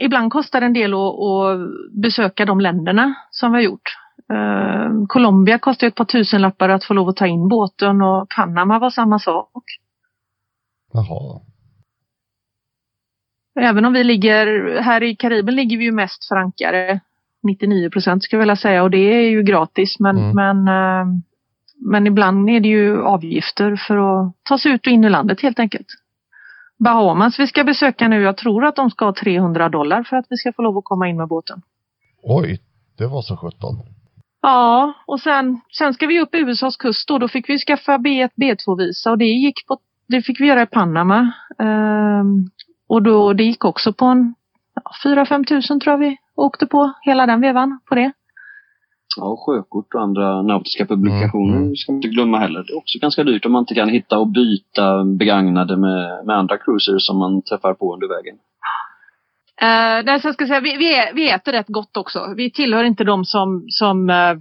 ibland 0.00 0.32
kostar 0.32 0.60
det 0.60 0.66
en 0.66 0.72
del 0.72 0.94
att, 0.94 0.98
att 1.00 1.60
besöka 1.92 2.44
de 2.44 2.60
länderna 2.60 3.14
som 3.30 3.52
vi 3.52 3.56
har 3.56 3.62
gjort. 3.62 3.96
Uh, 4.32 5.06
Colombia 5.06 5.58
kostar 5.58 5.86
ett 5.86 5.94
par 5.94 6.04
tusenlappar 6.04 6.68
att 6.68 6.84
få 6.84 6.94
lov 6.94 7.08
att 7.08 7.16
ta 7.16 7.26
in 7.26 7.48
båten 7.48 8.02
och 8.02 8.28
Panama 8.36 8.78
var 8.78 8.90
samma 8.90 9.18
sak. 9.18 9.62
Jaha. 10.92 11.40
Även 13.60 13.84
om 13.84 13.92
vi 13.92 14.04
ligger, 14.04 14.76
här 14.80 15.02
i 15.02 15.16
Karibien 15.16 15.56
ligger 15.56 15.78
vi 15.78 15.84
ju 15.84 15.92
mest 15.92 16.28
för 16.28 16.36
ankare. 16.36 17.00
99 17.42 17.90
procent 17.90 18.24
skulle 18.24 18.38
jag 18.38 18.42
vilja 18.42 18.56
säga 18.56 18.82
och 18.82 18.90
det 18.90 19.14
är 19.14 19.30
ju 19.30 19.42
gratis 19.42 20.00
men, 20.00 20.18
mm. 20.18 20.36
men, 20.36 20.68
uh, 20.68 21.06
men 21.76 22.06
ibland 22.06 22.50
är 22.50 22.60
det 22.60 22.68
ju 22.68 23.02
avgifter 23.02 23.76
för 23.76 23.96
att 23.96 24.34
ta 24.42 24.58
sig 24.58 24.72
ut 24.72 24.86
och 24.86 24.92
in 24.92 25.04
i 25.04 25.10
landet 25.10 25.40
helt 25.40 25.58
enkelt. 25.58 25.86
Bahamas 26.80 27.38
vi 27.38 27.46
ska 27.46 27.64
besöka 27.64 28.08
nu. 28.08 28.22
Jag 28.22 28.36
tror 28.36 28.64
att 28.64 28.76
de 28.76 28.90
ska 28.90 29.04
ha 29.04 29.14
300 29.14 29.68
dollar 29.68 30.02
för 30.02 30.16
att 30.16 30.26
vi 30.28 30.36
ska 30.36 30.52
få 30.52 30.62
lov 30.62 30.78
att 30.78 30.84
komma 30.84 31.08
in 31.08 31.16
med 31.16 31.28
båten. 31.28 31.62
Oj, 32.22 32.60
det 32.98 33.06
var 33.06 33.22
så 33.22 33.36
sjutton. 33.36 33.76
Ja, 34.42 34.92
och 35.06 35.20
sen, 35.20 35.60
sen 35.78 35.94
ska 35.94 36.06
vi 36.06 36.20
upp 36.20 36.34
USAs 36.34 36.76
kust 36.76 37.08
då. 37.08 37.18
Då 37.18 37.28
fick 37.28 37.48
vi 37.48 37.58
skaffa 37.58 37.98
B1, 37.98 38.30
B2-visa 38.36 39.10
och 39.10 39.18
det 39.18 39.24
gick 39.24 39.66
på, 39.66 39.78
det 40.08 40.22
fick 40.22 40.40
vi 40.40 40.46
göra 40.46 40.62
i 40.62 40.66
Panama. 40.66 41.32
Um, 41.58 42.50
och 42.88 43.02
då, 43.02 43.32
det 43.32 43.44
gick 43.44 43.64
också 43.64 43.92
på 43.92 44.04
en 44.04 44.34
ja, 44.74 44.92
4-5 45.04 45.44
tusen 45.44 45.80
tror 45.80 45.92
jag 45.92 45.98
vi 45.98 46.16
åkte 46.34 46.66
på 46.66 46.92
hela 47.02 47.26
den 47.26 47.40
vevan 47.40 47.80
på 47.88 47.94
det. 47.94 48.12
Ja, 49.16 49.36
sjökort 49.46 49.94
och 49.94 50.02
andra 50.02 50.42
nautiska 50.42 50.86
publikationer 50.86 51.56
mm. 51.56 51.76
ska 51.76 51.92
man 51.92 51.96
inte 51.96 52.08
glömma 52.08 52.38
heller. 52.38 52.64
Det 52.66 52.72
är 52.72 52.78
också 52.78 52.98
ganska 52.98 53.24
dyrt 53.24 53.46
om 53.46 53.52
man 53.52 53.62
inte 53.62 53.74
kan 53.74 53.88
hitta 53.88 54.18
och 54.18 54.28
byta 54.28 55.04
begagnade 55.04 55.76
med, 55.76 56.26
med 56.26 56.36
andra 56.36 56.58
cruisers 56.58 57.06
som 57.06 57.18
man 57.18 57.42
träffar 57.42 57.74
på 57.74 57.94
under 57.94 58.08
vägen. 58.08 58.36
Uh, 59.62 60.04
nej, 60.04 60.20
så 60.20 60.28
jag 60.28 60.34
ska 60.34 60.46
säga, 60.46 60.60
vi, 60.60 60.76
vi, 60.76 61.10
vi, 61.14 61.30
äter 61.30 61.52
rätt 61.52 61.68
gott 61.68 61.96
också. 61.96 62.34
Vi 62.36 62.50
tillhör 62.50 62.84
inte 62.84 63.04
de 63.04 63.24
som, 63.24 63.64
som 63.68 64.10
uh, 64.10 64.38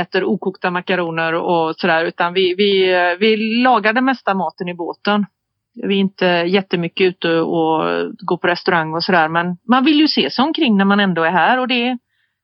äter 0.00 0.24
okokta 0.24 0.70
makaroner 0.70 1.34
och 1.34 1.76
sådär 1.76 2.04
utan 2.04 2.32
vi, 2.32 2.54
vi, 2.54 2.94
uh, 2.94 3.18
vi 3.18 3.62
lagar 3.62 3.92
den 3.92 4.04
mesta 4.04 4.34
maten 4.34 4.68
i 4.68 4.74
båten. 4.74 5.26
Vi 5.74 5.94
är 5.94 6.00
inte 6.00 6.26
jättemycket 6.26 7.04
ute 7.04 7.40
och 7.40 7.84
går 8.18 8.36
på 8.36 8.46
restaurang 8.46 8.94
och 8.94 9.04
sådär 9.04 9.28
men 9.28 9.56
man 9.68 9.84
vill 9.84 10.00
ju 10.00 10.08
se 10.08 10.30
sig 10.30 10.44
omkring 10.44 10.76
när 10.76 10.84
man 10.84 11.00
ändå 11.00 11.22
är 11.22 11.30
här 11.30 11.58
och 11.58 11.68
det, 11.68 11.98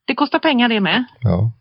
det 0.05 0.15
kostar 0.15 0.39
pengar 0.39 0.69
det 0.69 0.81
med. 0.81 1.05
Ja. 1.21 1.53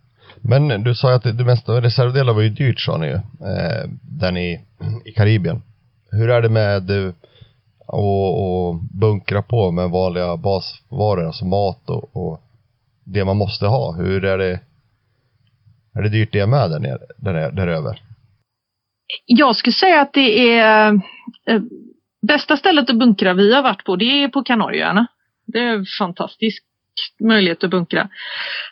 Men 0.41 0.83
du 0.83 0.95
sa 0.95 1.13
att 1.13 1.23
det 1.23 1.45
mesta 1.45 1.81
reservdelar 1.81 2.33
var 2.33 2.41
ju 2.41 2.49
dyrt 2.49 2.79
sa 2.79 2.97
ni 2.97 3.07
ju. 3.07 3.13
Eh, 3.13 3.89
där 4.01 4.31
ni 4.31 4.61
i 5.05 5.11
Karibien. 5.11 5.61
Hur 6.11 6.29
är 6.29 6.41
det 6.41 6.49
med 6.49 6.89
eh, 6.89 7.13
att 7.87 8.37
och 8.37 8.75
bunkra 8.99 9.41
på 9.41 9.71
med 9.71 9.89
vanliga 9.89 10.37
basvaror, 10.37 11.25
alltså 11.25 11.45
mat 11.45 11.89
och, 11.89 12.15
och, 12.15 12.41
det 13.03 13.25
man 13.25 13.37
måste 13.37 13.65
ha. 13.65 13.95
Hur 13.95 14.25
är 14.25 14.37
det? 14.37 14.59
Är 15.93 16.01
det 16.01 16.09
dyrt 16.09 16.31
det 16.31 16.47
med 16.47 16.69
där 16.71 16.79
nere, 16.79 16.99
där, 17.17 17.51
där 17.51 17.67
över? 17.67 18.01
Jag 19.25 19.55
skulle 19.55 19.73
säga 19.73 20.01
att 20.01 20.13
det 20.13 20.59
är 20.59 20.93
eh, 21.45 21.61
bästa 22.27 22.57
stället 22.57 22.89
att 22.89 22.99
bunkra 22.99 23.33
vi 23.33 23.53
har 23.53 23.63
varit 23.63 23.83
på, 23.83 23.95
det 23.95 24.23
är 24.23 24.27
på 24.27 24.43
Kanarieöarna. 24.43 25.07
Det 25.45 25.59
är 25.59 25.97
fantastiskt 25.99 26.65
möjlighet 27.19 27.63
att 27.63 27.69
bunkra. 27.69 28.09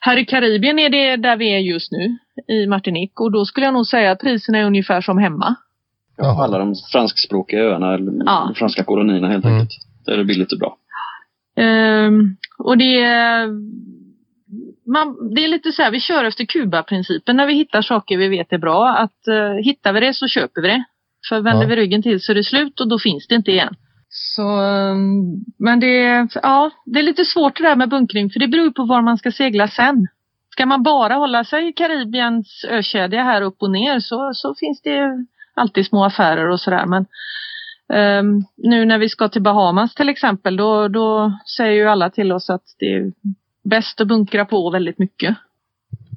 Här 0.02 0.18
i 0.18 0.26
Karibien 0.26 0.80
är 0.80 0.90
det 0.90 1.16
där 1.16 1.38
vi 1.38 1.54
är 1.56 1.60
just 1.60 1.92
nu 1.92 2.18
i 2.48 2.68
Martinique 2.68 3.24
och 3.24 3.32
då 3.32 3.46
skulle 3.46 3.66
jag 3.66 3.74
nog 3.74 3.88
säga 3.88 4.12
att 4.12 4.20
priserna 4.20 4.58
är 4.58 4.64
ungefär 4.64 5.02
som 5.02 5.18
hemma. 5.18 5.56
Ja, 6.18 6.44
alla 6.44 6.58
de 6.58 6.76
franskspråkiga 6.92 7.64
öarna, 7.64 7.94
eller 7.94 8.14
ja. 8.26 8.44
de 8.48 8.56
franska 8.56 8.84
kolonierna 8.84 9.28
helt 9.28 9.46
mm. 9.46 9.58
enkelt. 9.58 9.72
Där 10.06 10.14
är 10.14 10.18
det 10.18 10.26
billigt 10.26 10.52
och 10.52 10.60
bra. 10.60 10.78
Um, 11.58 12.38
och 12.58 12.78
det 12.78 13.02
är, 13.02 13.48
man, 14.92 15.36
det 15.36 15.44
är 15.44 15.48
lite 15.48 15.72
så 15.72 15.82
här, 15.82 15.92
vi 15.92 16.00
kör 16.00 16.24
efter 16.24 16.46
Kuba-principen 16.46 17.38
när 17.38 17.48
vi 17.48 17.54
hittar 17.54 17.82
saker 17.82 18.18
vi 18.18 18.28
vet 18.28 18.54
är 18.54 18.58
bra. 18.58 18.90
Att 18.90 19.28
uh, 19.30 19.64
hittar 19.64 19.94
vi 19.94 20.00
det 20.00 20.14
så 20.14 20.28
köper 20.28 20.62
vi 20.62 20.68
det. 20.68 20.84
För 21.30 21.42
vänder 21.42 21.64
ja. 21.64 21.70
vi 21.70 21.76
ryggen 21.76 22.02
till 22.02 22.22
så 22.22 22.32
är 22.32 22.36
det 22.36 22.44
slut 22.44 22.80
och 22.80 22.90
då 22.90 23.00
finns 23.00 23.28
det 23.28 23.36
inte 23.36 23.52
igen. 23.52 23.76
Så, 24.18 24.48
ehm, 24.48 25.44
men 25.58 25.80
det, 25.80 26.28
ja, 26.44 26.72
det 26.86 27.00
är 27.00 27.04
lite 27.04 27.26
svårt 27.26 27.58
det 27.58 27.64
där 27.64 27.76
med 27.76 27.90
bunkring 27.90 28.30
för 28.30 28.40
det 28.40 28.48
beror 28.48 28.72
på 28.72 28.86
var 28.86 29.02
man 29.02 29.18
ska 29.18 29.32
segla 29.32 29.68
sen. 29.68 30.08
Ska 30.52 30.66
man 30.66 30.84
bara 30.84 31.14
hålla 31.14 31.44
sig 31.44 31.70
i 31.70 31.74
Karibiens 31.74 32.66
ökedja 32.70 33.24
här 33.24 33.42
upp 33.42 33.62
och 33.62 33.72
ner 33.72 34.00
så, 34.00 34.32
så 34.34 34.56
finns 34.56 34.82
det 34.82 35.26
alltid 35.54 35.86
små 35.86 36.06
affärer 36.06 36.50
och 36.50 36.60
sådär. 36.60 36.86
Men 36.86 37.06
um, 38.20 38.46
nu 38.58 38.86
när 38.86 38.98
vi 38.98 39.10
ska 39.10 39.30
till 39.30 39.42
Bahamas 39.42 39.96
till 39.96 40.10
exempel 40.10 40.58
då, 40.58 40.88
då 40.88 41.40
säger 41.58 41.72
ju 41.72 41.88
alla 41.88 42.10
till 42.10 42.32
oss 42.32 42.50
att 42.50 42.64
det, 42.80 42.94
är 42.94 43.12
bäst 43.64 44.02
att 44.02 44.08
bunkra 44.08 44.46
på 44.46 44.70
väldigt 44.70 45.00
mycket. 45.00 45.36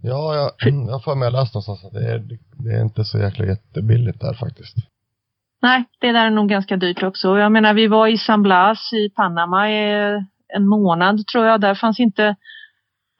Ja, 0.03 0.35
jag, 0.35 0.69
mm, 0.69 0.89
jag 0.89 1.05
får 1.05 1.15
med 1.15 1.33
läst 1.33 1.55
någonstans 1.55 1.85
att 1.85 1.93
det 1.93 2.13
är, 2.13 2.39
det 2.53 2.71
är 2.71 2.83
inte 2.83 3.05
så 3.05 3.19
jäkla 3.19 3.47
jättebilligt 3.47 4.21
där 4.21 4.35
faktiskt. 4.35 4.77
Nej, 5.63 5.85
det 6.01 6.13
där 6.13 6.27
är 6.27 6.31
nog 6.31 6.49
ganska 6.49 6.77
dyrt 6.77 7.03
också. 7.03 7.39
Jag 7.39 7.53
menar, 7.53 7.75
vi 7.75 7.87
var 7.87 8.07
i 8.07 8.19
San 8.19 8.43
Blas 8.43 8.93
i 8.93 9.11
Panama 9.11 9.71
i 9.71 10.03
en 10.57 10.69
månad 10.69 11.27
tror 11.27 11.47
jag. 11.47 11.61
Där 11.61 11.75
fanns 11.75 12.01
inte, 12.01 12.37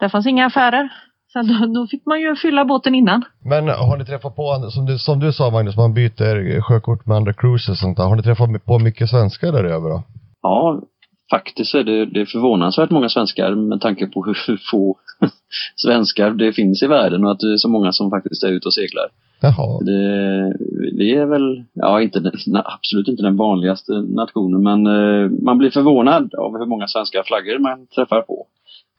där 0.01 0.09
fanns 0.09 0.27
inga 0.27 0.47
affärer. 0.47 0.89
Så 1.33 1.43
då, 1.43 1.67
då 1.67 1.87
fick 1.87 2.07
man 2.07 2.21
ju 2.21 2.37
fylla 2.37 2.65
båten 2.65 2.95
innan. 2.95 3.25
Men 3.45 3.69
har 3.69 3.97
ni 3.97 4.05
träffat 4.05 4.37
på, 4.37 4.71
som 4.71 4.87
du, 4.87 4.99
som 4.99 5.21
du 5.21 5.33
sa 5.33 5.51
Magnus, 5.51 5.77
man 5.77 5.95
byter 5.95 6.61
sjökort 6.61 7.07
med 7.07 7.17
andra 7.17 7.33
cruises 7.33 7.69
och 7.69 7.77
sånt 7.77 7.97
där. 7.97 8.05
Har 8.05 8.17
ni 8.17 8.23
träffat 8.23 8.65
på 8.65 8.79
mycket 8.79 9.11
svenskar 9.11 9.53
där 9.53 9.65
över 9.65 9.91
då? 9.91 10.03
Ja, 10.43 10.83
faktiskt 11.31 11.75
är 11.75 11.85
det, 11.85 12.07
det 12.07 12.21
är 12.21 12.27
förvånansvärt 12.27 12.91
många 12.91 13.09
svenskar 13.09 13.55
med 13.55 13.81
tanke 13.81 14.07
på 14.07 14.25
hur 14.25 14.61
få 14.71 14.97
svenskar 15.77 16.31
det 16.31 16.53
finns 16.53 16.83
i 16.83 16.87
världen 16.87 17.25
och 17.25 17.31
att 17.31 17.41
det 17.41 17.53
är 17.53 17.57
så 17.57 17.69
många 17.69 17.93
som 17.93 18.11
faktiskt 18.11 18.43
är 18.43 18.49
ute 18.49 18.69
och 18.69 18.75
seglar. 18.75 19.09
Jaha. 19.41 19.81
Det, 19.85 20.57
vi 20.97 21.15
är 21.15 21.27
väl, 21.27 21.65
ja 21.73 22.03
inte, 22.03 22.33
absolut 22.65 23.09
inte 23.09 23.23
den 23.23 23.37
vanligaste 23.37 23.93
nationen 23.93 24.63
men 24.63 24.87
eh, 24.87 25.31
man 25.43 25.59
blir 25.59 25.71
förvånad 25.71 26.35
av 26.35 26.59
hur 26.59 26.67
många 26.67 26.87
svenska 26.87 27.23
flaggor 27.27 27.59
man 27.59 27.87
träffar 27.87 28.21
på, 28.21 28.47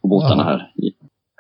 på 0.02 0.08
båtarna 0.08 0.44
Ja. 0.44 0.50
här. 0.50 0.72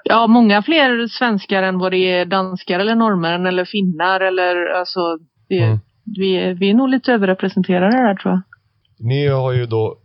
Ja, 0.03 0.27
många 0.27 0.61
fler 0.61 1.07
svenskar 1.07 1.63
än 1.63 1.79
vad 1.79 1.91
det 1.91 1.97
är 2.11 2.25
danskar 2.25 2.79
eller 2.79 2.95
norrmän 2.95 3.45
eller 3.45 3.65
finnar 3.65 4.19
eller 4.19 4.65
alltså. 4.79 4.99
Vi, 5.47 5.59
Mm. 5.63 5.77
vi, 6.17 6.35
är- 6.35 6.53
vi 6.53 6.69
är 6.69 6.73
nog 6.73 6.89
lite 6.89 7.13
överrepresenterade 7.13 7.97
där 7.97 8.15
tror 8.15 8.33
jag. 8.33 8.41
Ni 9.07 9.27
har 9.27 9.51
ju 9.51 9.65
då 9.65 9.95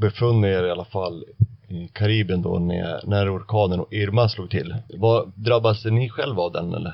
befunnit 0.00 0.44
er 0.48 0.64
i 0.64 0.70
alla 0.70 0.84
fall 0.84 1.24
i 1.68 1.88
Karibien 1.92 2.42
då 2.42 2.58
när, 2.58 3.00
när 3.08 3.36
orkanen 3.36 3.80
och 3.80 3.92
Irma 3.92 4.28
slog 4.28 4.50
till. 4.50 4.74
Vad, 4.98 5.32
drabbas 5.36 5.84
ni 5.84 6.08
själva 6.08 6.42
av 6.42 6.52
den 6.52 6.74
eller? 6.74 6.92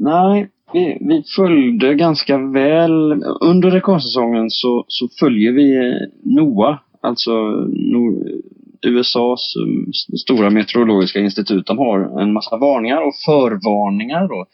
Nej, 0.00 0.48
vi, 0.72 0.98
vi 1.00 1.22
följde 1.36 1.94
ganska 1.94 2.38
väl. 2.38 3.22
Under 3.40 3.70
rekordsäsongen 3.70 4.50
så, 4.50 4.84
så 4.88 5.08
följer 5.20 5.52
vi 5.52 5.76
eh, 5.76 6.08
NOAA, 6.22 6.78
alltså 7.00 7.32
Nor- 7.66 8.42
USAs 8.82 9.56
um, 9.56 9.92
stora 10.18 10.50
meteorologiska 10.50 11.20
institut. 11.20 11.66
De 11.66 11.78
har 11.78 12.20
en 12.20 12.32
massa 12.32 12.56
varningar 12.56 13.06
och 13.06 13.14
förvarningar 13.26 14.28
då. 14.28 14.46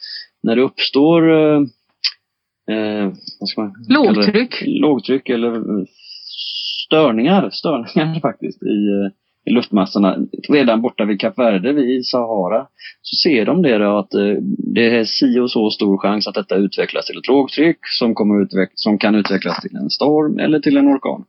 När 0.42 0.56
det 0.56 0.62
uppstår 0.62 1.30
eh, 1.32 1.60
eh, 2.76 3.12
vad 3.40 3.48
ska 3.48 3.60
man? 3.62 3.74
Lågtryck. 3.88 4.62
lågtryck 4.66 5.28
eller 5.28 5.54
eh, 5.54 5.84
störningar, 6.86 7.50
störningar 7.50 8.20
faktiskt 8.22 8.62
i, 8.62 9.10
i 9.44 9.50
luftmassorna. 9.50 10.18
Redan 10.48 10.82
borta 10.82 11.04
vid 11.04 11.20
Kap 11.20 11.38
Verde, 11.38 11.72
vid 11.72 12.06
Sahara, 12.06 12.66
så 13.02 13.28
ser 13.28 13.44
de 13.44 13.62
det 13.62 13.78
då 13.78 13.98
att 13.98 14.14
eh, 14.14 14.34
det 14.74 14.98
är 14.98 15.04
si 15.04 15.38
och 15.38 15.50
så 15.50 15.70
stor 15.70 15.98
chans 15.98 16.28
att 16.28 16.34
detta 16.34 16.56
utvecklas 16.56 17.06
till 17.06 17.18
ett 17.18 17.28
lågtryck 17.28 17.78
som, 17.82 18.14
kommer 18.14 18.44
utveck- 18.44 18.72
som 18.74 18.98
kan 18.98 19.14
utvecklas 19.14 19.60
till 19.60 19.76
en 19.76 19.90
storm 19.90 20.38
eller 20.38 20.60
till 20.60 20.76
en 20.76 20.88
orkan. 20.88 21.24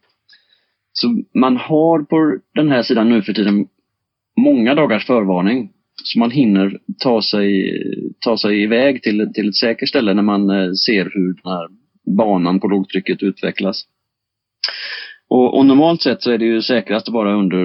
Så 0.93 1.23
man 1.33 1.57
har 1.57 2.03
på 2.03 2.37
den 2.53 2.71
här 2.71 2.83
sidan 2.83 3.09
nu 3.09 3.21
för 3.21 3.33
tiden 3.33 3.67
många 4.37 4.75
dagars 4.75 5.05
förvarning. 5.05 5.71
Så 6.03 6.19
man 6.19 6.31
hinner 6.31 6.79
ta 6.99 7.21
sig, 7.21 7.73
ta 8.19 8.37
sig 8.37 8.63
iväg 8.63 9.03
till, 9.03 9.31
till 9.33 9.49
ett 9.49 9.55
säkert 9.55 9.89
ställe 9.89 10.13
när 10.13 10.23
man 10.23 10.49
eh, 10.49 10.71
ser 10.71 11.03
hur 11.13 11.33
den 11.33 11.51
här 11.51 11.67
banan 12.17 12.59
på 12.59 12.67
lågtrycket 12.67 13.23
utvecklas. 13.23 13.85
Och, 15.29 15.57
och 15.57 15.65
normalt 15.65 16.01
sett 16.01 16.23
så 16.23 16.31
är 16.31 16.37
det 16.37 16.45
ju 16.45 16.61
säkrast 16.61 17.07
att 17.07 17.13
vara 17.13 17.33
under, 17.33 17.57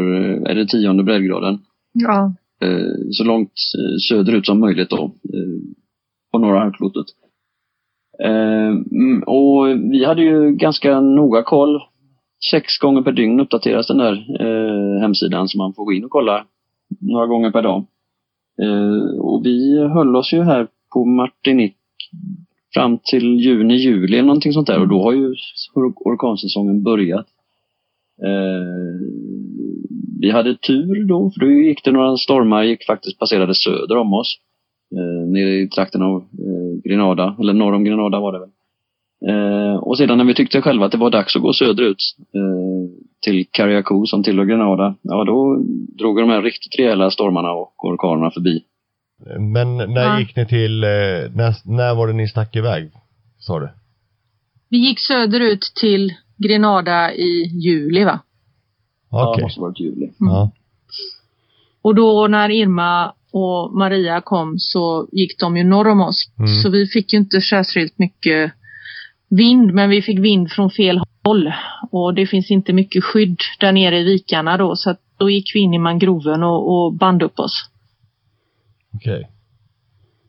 är 0.51 0.55
det 0.55 0.66
tionde 0.66 1.03
breddgraden. 1.03 1.59
Ja. 1.92 2.33
Eh, 2.62 2.94
så 3.11 3.25
långt 3.25 3.53
eh, 3.79 3.96
söderut 4.09 4.46
som 4.46 4.61
möjligt 4.61 4.90
då, 4.90 5.05
eh, 5.05 5.61
på 6.33 6.38
norra 6.38 6.61
halvklotet. 6.61 7.07
Mm, 8.23 9.23
och 9.23 9.68
vi 9.92 10.05
hade 10.05 10.23
ju 10.23 10.51
ganska 10.51 11.01
noga 11.01 11.42
koll. 11.42 11.81
Sex 12.51 12.79
gånger 12.79 13.03
per 13.03 13.12
dygn 13.12 13.40
uppdateras 13.40 13.87
den 13.87 13.99
där 13.99 14.27
hemsidan 15.01 15.49
så 15.49 15.59
man 15.59 15.75
får 15.75 15.85
gå 15.85 15.92
in 15.92 16.05
och 16.05 16.11
kolla 16.11 16.44
några 17.01 17.27
gånger 17.27 17.51
per 17.51 17.62
dag. 17.62 17.87
Och 19.20 19.42
vi 19.44 19.79
höll 19.79 20.16
oss 20.16 20.33
ju 20.33 20.42
här 20.42 20.66
på 20.92 21.05
Martinique 21.05 21.75
fram 22.75 22.99
till 23.05 23.40
juni, 23.40 23.75
juli 23.75 24.16
eller 24.16 24.27
någonting 24.27 24.53
sånt 24.53 24.66
där 24.66 24.81
och 24.81 24.88
då 24.88 25.03
har 25.03 25.12
ju 25.12 25.35
or- 25.75 25.94
orkansäsongen 25.96 26.83
börjat. 26.83 27.27
Eh, 28.24 29.00
vi 30.20 30.30
hade 30.30 30.56
tur 30.56 31.04
då, 31.09 31.30
för 31.30 31.40
då 31.40 31.50
gick 31.50 31.85
det 31.85 31.92
några 31.92 32.16
stormar, 32.16 32.62
gick 32.62 32.87
faktiskt 32.87 33.18
passerade 33.18 33.54
söder 33.54 33.96
om 33.96 34.14
oss. 34.14 34.37
Eh, 34.96 35.28
nere 35.33 35.50
i 35.50 35.68
trakten 35.68 36.02
av 36.02 36.16
eh, 36.16 36.90
Grenada, 36.90 37.37
eller 37.40 37.52
norr 37.52 37.72
om 37.72 37.85
Grenada 37.85 38.20
var 38.20 38.33
det 38.33 38.38
väl. 38.38 38.50
Eh, 39.28 39.74
och 39.76 39.98
sedan 39.98 40.18
när 40.18 40.24
vi 40.24 40.35
tyckte 40.35 40.62
själva 40.62 40.87
att 40.87 40.92
det 40.92 40.98
var 40.98 41.11
dags 41.11 41.37
att 41.37 41.42
gå 41.42 41.52
söderut 41.52 41.96
eh, 42.35 42.90
till 43.22 43.46
Carriacou 43.50 44.06
som 44.06 44.22
tillhör 44.22 44.44
Grenada, 44.44 44.94
ja 45.02 45.24
då 45.24 45.56
drog 45.98 46.16
de 46.20 46.30
här 46.30 46.42
riktigt 46.42 46.78
rejäla 46.78 47.11
stormarna 47.11 47.52
och 47.52 47.85
orkanerna 47.85 48.30
förbi. 48.30 48.62
Men 49.38 49.76
när 49.76 50.04
Ja. 50.04 50.20
gick 50.20 50.37
ni 50.37 50.46
till, 50.46 50.85
eh, 50.85 50.88
när, 51.35 51.76
när 51.76 51.94
var 51.94 52.06
det 52.06 52.12
ni 52.12 52.28
stack 52.28 52.56
iväg? 52.56 52.90
Sa 53.38 53.61
du? 53.61 53.68
Vi 54.68 54.78
gick 54.88 55.00
söderut 55.00 55.72
till 55.80 56.12
Grenada 56.42 57.12
i 57.12 57.50
juli 57.53 58.05
va? 58.05 58.20
Ja, 59.11 59.31
Okej. 59.31 59.37
det 59.37 59.42
måste 59.42 59.61
varit 59.61 59.81
juli. 59.81 60.11
Ja. 60.18 60.50
Och 61.83 61.94
då 61.94 62.26
när 62.29 62.50
Irma 62.50 63.14
och 63.33 63.79
Maria 63.79 64.20
kom 64.20 64.59
så 64.59 65.09
gick 65.12 65.38
de 65.38 65.57
ju 65.57 65.64
norr 65.64 65.88
om 65.88 66.00
oss. 66.00 66.33
Mm. 66.38 66.48
Så 66.48 66.70
vi 66.70 66.87
fick 66.87 67.12
ju 67.12 67.18
inte 67.18 67.40
särskilt 67.40 67.98
mycket 67.98 68.53
vind, 69.29 69.74
men 69.74 69.90
vi 69.90 70.03
fick 70.03 70.18
vind 70.18 70.50
från 70.50 70.70
fel 70.70 71.00
håll. 71.24 71.53
Och 71.90 72.14
det 72.14 72.26
finns 72.26 72.50
inte 72.50 72.72
mycket 72.72 73.05
skydd 73.05 73.38
där 73.61 73.72
nere 73.72 73.98
i 73.98 74.05
vikarna 74.05 74.57
då, 74.57 74.76
så 74.76 74.90
att 74.90 75.00
då 75.16 75.31
gick 75.31 75.55
vi 75.55 75.61
in 75.61 75.74
i 75.74 75.79
mangroven 75.79 76.42
och, 76.42 76.72
och 76.72 76.92
band 76.92 77.22
upp 77.22 77.38
oss. 77.38 77.70
Okej. 78.94 79.29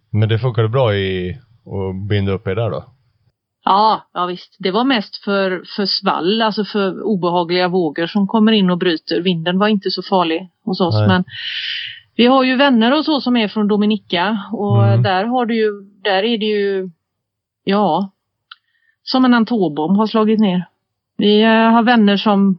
Men 0.10 0.30
det 0.30 0.39
funkade 0.39 0.69
bra 0.69 0.95
i 0.95 1.38
att 1.65 2.10
binda 2.10 2.32
upp 2.32 2.47
er 2.47 2.56
där 2.56 2.69
då? 2.69 2.90
Ja, 3.71 4.10
ja 4.13 4.25
visst. 4.25 4.55
Det 4.60 4.71
var 4.71 4.84
mest 4.84 5.17
för, 5.23 5.63
för 5.75 5.86
svall, 5.86 6.41
alltså 6.41 6.65
för 6.65 7.03
obehagliga 7.03 7.67
vågor 7.67 8.07
som 8.07 8.27
kommer 8.27 8.51
in 8.51 8.69
och 8.69 8.77
bryter. 8.77 9.21
Vinden 9.21 9.60
var 9.60 9.67
inte 9.67 9.91
så 9.91 10.01
farlig 10.03 10.49
hos 10.63 10.81
oss. 10.81 10.95
Nej. 10.95 11.07
Men 11.07 11.23
vi 12.15 12.25
har 12.25 12.43
ju 12.43 12.55
vänner 12.55 12.97
och 12.97 13.05
så 13.05 13.21
som 13.21 13.38
är 13.38 13.47
från 13.47 13.67
Dominica 13.67 14.38
och 14.51 14.84
Mm. 14.84 15.03
där 15.03 15.23
har 15.23 15.45
du 15.45 15.55
ju, 15.55 15.71
där 16.03 16.23
är 16.23 16.38
det 16.38 16.45
ju, 16.45 16.89
ja, 17.63 18.12
som 19.03 19.25
en 19.25 19.34
antobomb 19.34 19.97
har 19.97 20.07
slagit 20.07 20.39
ner. 20.39 20.65
Vi 21.17 21.41
eh, 21.41 21.49
har 21.49 21.84
vänner 21.84 22.17
som 22.17 22.57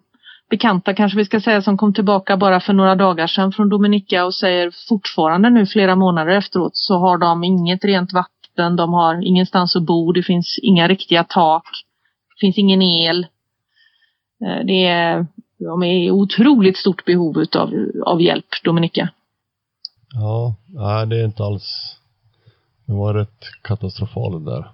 bekanta 0.51 0.95
kanske 0.95 1.19
vi 1.19 1.25
ska 1.25 1.41
säga 1.41 1.63
som 1.63 1.79
kom 1.79 1.95
tillbaka 1.95 2.37
bara 2.37 2.61
för 2.61 2.73
några 2.73 2.95
dagar 2.95 3.27
sedan 3.27 3.53
från 3.53 3.69
Dominica 3.69 4.25
och 4.25 4.35
säger 4.35 4.73
fortfarande 4.89 5.51
nu 5.51 5.67
flera 5.67 5.97
månader 5.97 6.33
efteråt 6.33 6.77
så 6.77 6.99
har 6.99 7.19
de 7.19 7.45
inget 7.45 7.85
rent 7.85 8.13
vatten, 8.13 8.32
de 8.57 8.93
har 8.93 9.23
ingenstans 9.27 9.77
att 9.77 9.83
bo, 9.83 10.13
det 10.13 10.23
finns 10.23 10.59
inga 10.63 10.89
riktiga 10.89 11.25
tak, 11.25 11.65
det 12.29 12.41
finns 12.47 12.59
ingen 12.59 12.83
el. 12.83 13.27
Eh, 14.45 14.65
Det 14.65 14.87
är, 14.87 15.27
de 15.59 15.83
är 15.83 15.93
i 15.93 16.11
otroligt 16.11 16.77
stort 16.77 17.05
behov 17.05 17.39
utav, 17.39 17.71
av 18.07 18.23
hjälp, 18.23 18.47
Dominica. 18.65 19.09
Ja, 20.15 20.55
nej 20.67 21.07
det 21.07 21.21
är 21.21 21.25
inte 21.25 21.43
alls. 21.45 21.97
Det 22.87 22.93
var 22.93 23.15
rätt 23.15 23.45
katastrofalt 23.63 24.45
där. 24.45 24.53
Ja, 24.61 24.69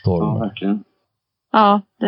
Stormen. 0.00 0.40
verkligen. 0.40 0.84
Ja, 1.56 1.80
det, 2.00 2.06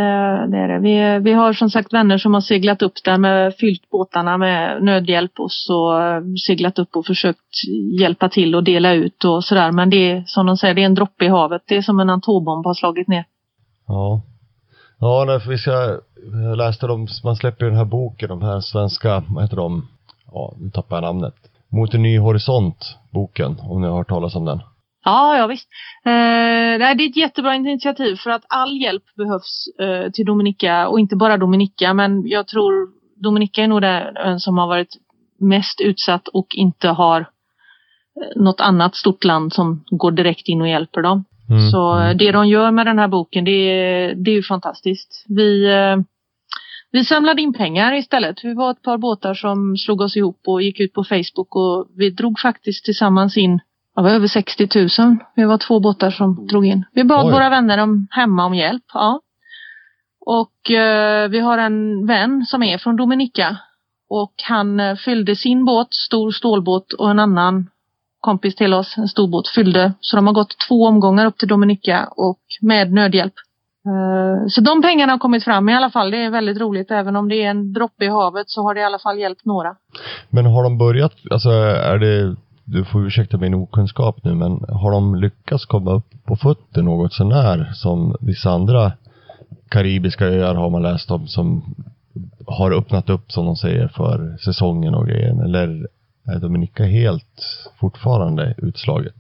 det 0.50 0.58
är 0.58 0.68
det. 0.68 0.78
Vi, 0.78 1.18
vi 1.24 1.32
har 1.32 1.52
som 1.52 1.70
sagt 1.70 1.92
vänner 1.92 2.18
som 2.18 2.34
har 2.34 2.40
seglat 2.40 2.82
upp 2.82 2.92
där 3.04 3.18
med 3.18 3.54
fyllt 3.54 3.90
båtarna 3.90 4.38
med 4.38 4.82
nödhjälp 4.82 5.40
och 5.40 5.52
så 5.52 6.00
eh, 6.00 6.20
seglat 6.46 6.78
upp 6.78 6.96
och 6.96 7.06
försökt 7.06 7.64
hjälpa 8.00 8.28
till 8.28 8.54
och 8.54 8.64
dela 8.64 8.92
ut 8.92 9.24
och 9.24 9.44
sådär. 9.44 9.72
Men 9.72 9.90
det 9.90 10.10
är 10.10 10.24
som 10.26 10.46
de 10.46 10.56
säger, 10.56 10.74
det 10.74 10.82
är 10.82 10.86
en 10.86 10.94
droppe 10.94 11.24
i 11.24 11.28
havet. 11.28 11.62
Det 11.66 11.76
är 11.76 11.82
som 11.82 12.00
en 12.00 12.10
atombomb 12.10 12.66
har 12.66 12.74
slagit 12.74 13.08
ner. 13.08 13.24
Ja. 13.86 14.20
Ja, 14.98 15.24
nej, 15.26 15.40
vi 15.48 15.58
ska, 15.58 15.98
jag 16.48 16.56
läste 16.56 16.86
dem, 16.86 17.08
man 17.24 17.36
släpper 17.36 17.64
ju 17.64 17.70
den 17.70 17.78
här 17.78 17.84
boken, 17.84 18.28
de 18.28 18.42
här 18.42 18.60
svenska, 18.60 19.22
vad 19.28 19.44
heter 19.44 19.56
de? 19.56 19.88
Ja, 20.32 20.54
nu 20.58 20.70
tappar 20.70 20.96
jag 20.96 21.02
namnet. 21.02 21.34
Mot 21.68 21.94
en 21.94 22.02
ny 22.02 22.18
horisont, 22.18 22.96
boken, 23.10 23.56
om 23.62 23.80
ni 23.80 23.86
har 23.86 23.96
hört 23.96 24.08
talas 24.08 24.34
om 24.34 24.44
den. 24.44 24.60
Ja, 25.08 25.36
ja 25.36 25.46
visst. 25.46 25.68
Eh, 26.04 26.78
nej, 26.78 26.94
det 26.94 27.04
är 27.04 27.08
ett 27.08 27.16
jättebra 27.16 27.54
initiativ 27.54 28.16
för 28.16 28.30
att 28.30 28.44
all 28.48 28.80
hjälp 28.82 29.02
behövs 29.16 29.68
eh, 29.80 30.10
till 30.10 30.26
Dominica 30.26 30.88
och 30.88 31.00
inte 31.00 31.16
bara 31.16 31.36
Dominica 31.36 31.94
men 31.94 32.28
jag 32.28 32.48
tror 32.48 32.88
Dominica 33.22 33.62
är 33.62 33.68
nog 33.68 33.82
den 33.82 34.40
som 34.40 34.58
har 34.58 34.66
varit 34.66 34.96
mest 35.40 35.80
utsatt 35.80 36.28
och 36.28 36.46
inte 36.54 36.88
har 36.88 37.20
eh, 37.20 38.42
något 38.42 38.60
annat 38.60 38.94
stort 38.94 39.24
land 39.24 39.52
som 39.52 39.84
går 39.90 40.10
direkt 40.10 40.48
in 40.48 40.60
och 40.60 40.68
hjälper 40.68 41.02
dem. 41.02 41.24
Mm. 41.50 41.70
Så 41.70 42.00
eh, 42.00 42.16
det 42.16 42.32
de 42.32 42.48
gör 42.48 42.70
med 42.70 42.86
den 42.86 42.98
här 42.98 43.08
boken 43.08 43.44
det 43.44 43.50
är, 43.50 44.14
det 44.14 44.30
är 44.30 44.34
ju 44.34 44.42
fantastiskt. 44.42 45.24
Vi, 45.28 45.64
eh, 45.66 45.96
vi 46.92 47.04
samlade 47.04 47.42
in 47.42 47.52
pengar 47.52 47.94
istället. 47.94 48.44
Vi 48.44 48.54
var 48.54 48.70
ett 48.70 48.82
par 48.82 48.98
båtar 48.98 49.34
som 49.34 49.76
slog 49.76 50.00
oss 50.00 50.16
ihop 50.16 50.40
och 50.46 50.62
gick 50.62 50.80
ut 50.80 50.92
på 50.92 51.04
Facebook 51.04 51.56
och 51.56 51.88
vi 51.96 52.10
drog 52.10 52.40
faktiskt 52.40 52.84
tillsammans 52.84 53.36
in 53.36 53.60
det 54.02 54.08
var 54.08 54.10
över 54.10 54.26
60 54.26 54.68
000. 55.02 55.16
Vi 55.34 55.44
var 55.44 55.58
två 55.58 55.80
båtar 55.80 56.10
som 56.10 56.46
drog 56.46 56.66
in. 56.66 56.84
Vi 56.92 57.04
bad 57.04 57.26
Oj. 57.26 57.32
våra 57.32 57.50
vänner 57.50 57.78
om, 57.78 58.08
hemma 58.10 58.44
om 58.44 58.54
hjälp. 58.54 58.84
Ja. 58.94 59.20
Och 60.20 60.70
eh, 60.70 61.28
vi 61.28 61.40
har 61.40 61.58
en 61.58 62.06
vän 62.06 62.44
som 62.46 62.62
är 62.62 62.78
från 62.78 62.96
Dominica 62.96 63.56
och 64.10 64.32
han 64.44 64.80
eh, 64.80 64.96
fyllde 64.96 65.36
sin 65.36 65.64
båt, 65.64 65.94
stor 65.94 66.30
stålbåt 66.30 66.92
och 66.92 67.10
en 67.10 67.18
annan 67.18 67.70
kompis 68.20 68.56
till 68.56 68.74
oss, 68.74 68.98
en 68.98 69.08
stor 69.08 69.28
båt, 69.28 69.48
fyllde. 69.48 69.92
Så 70.00 70.16
de 70.16 70.26
har 70.26 70.34
gått 70.34 70.58
två 70.68 70.86
omgångar 70.86 71.26
upp 71.26 71.38
till 71.38 71.48
Dominica 71.48 72.08
och 72.16 72.40
med 72.60 72.92
nödhjälp. 72.92 73.34
Eh, 73.86 74.46
så 74.48 74.60
de 74.60 74.82
pengarna 74.82 75.12
har 75.12 75.18
kommit 75.18 75.44
fram 75.44 75.68
i 75.68 75.74
alla 75.74 75.90
fall. 75.90 76.10
Det 76.10 76.24
är 76.24 76.30
väldigt 76.30 76.60
roligt. 76.60 76.90
Även 76.90 77.16
om 77.16 77.28
det 77.28 77.36
är 77.36 77.50
en 77.50 77.72
droppe 77.72 78.04
i 78.04 78.08
havet 78.08 78.50
så 78.50 78.62
har 78.62 78.74
det 78.74 78.80
i 78.80 78.84
alla 78.84 78.98
fall 78.98 79.18
hjälpt 79.18 79.44
några. 79.44 79.76
Men 80.30 80.46
har 80.46 80.62
de 80.62 80.78
börjat, 80.78 81.12
alltså 81.30 81.50
är 81.50 81.98
det, 81.98 82.36
du 82.70 82.84
får 82.84 83.06
ursäkta 83.06 83.36
min 83.36 83.54
okunskap 83.54 84.24
nu, 84.24 84.34
men 84.34 84.52
har 84.68 84.90
de 84.90 85.14
lyckats 85.14 85.66
komma 85.66 85.92
upp 85.92 86.24
på 86.24 86.36
fötter 86.36 86.82
något 86.82 87.12
sånär 87.12 87.70
som 87.74 88.16
vissa 88.20 88.50
andra 88.50 88.92
karibiska 89.68 90.26
öar 90.26 90.54
har 90.54 90.70
man 90.70 90.82
läst 90.82 91.10
om 91.10 91.26
som 91.26 91.74
har 92.46 92.72
öppnat 92.72 93.10
upp 93.10 93.32
som 93.32 93.46
de 93.46 93.56
säger 93.56 93.88
för 93.88 94.36
säsongen 94.36 94.94
och 94.94 95.06
grejen? 95.06 95.40
Eller 95.40 95.86
är 96.34 96.40
Dominika 96.40 96.84
helt 96.84 97.44
fortfarande 97.80 98.54
utslaget? 98.58 99.14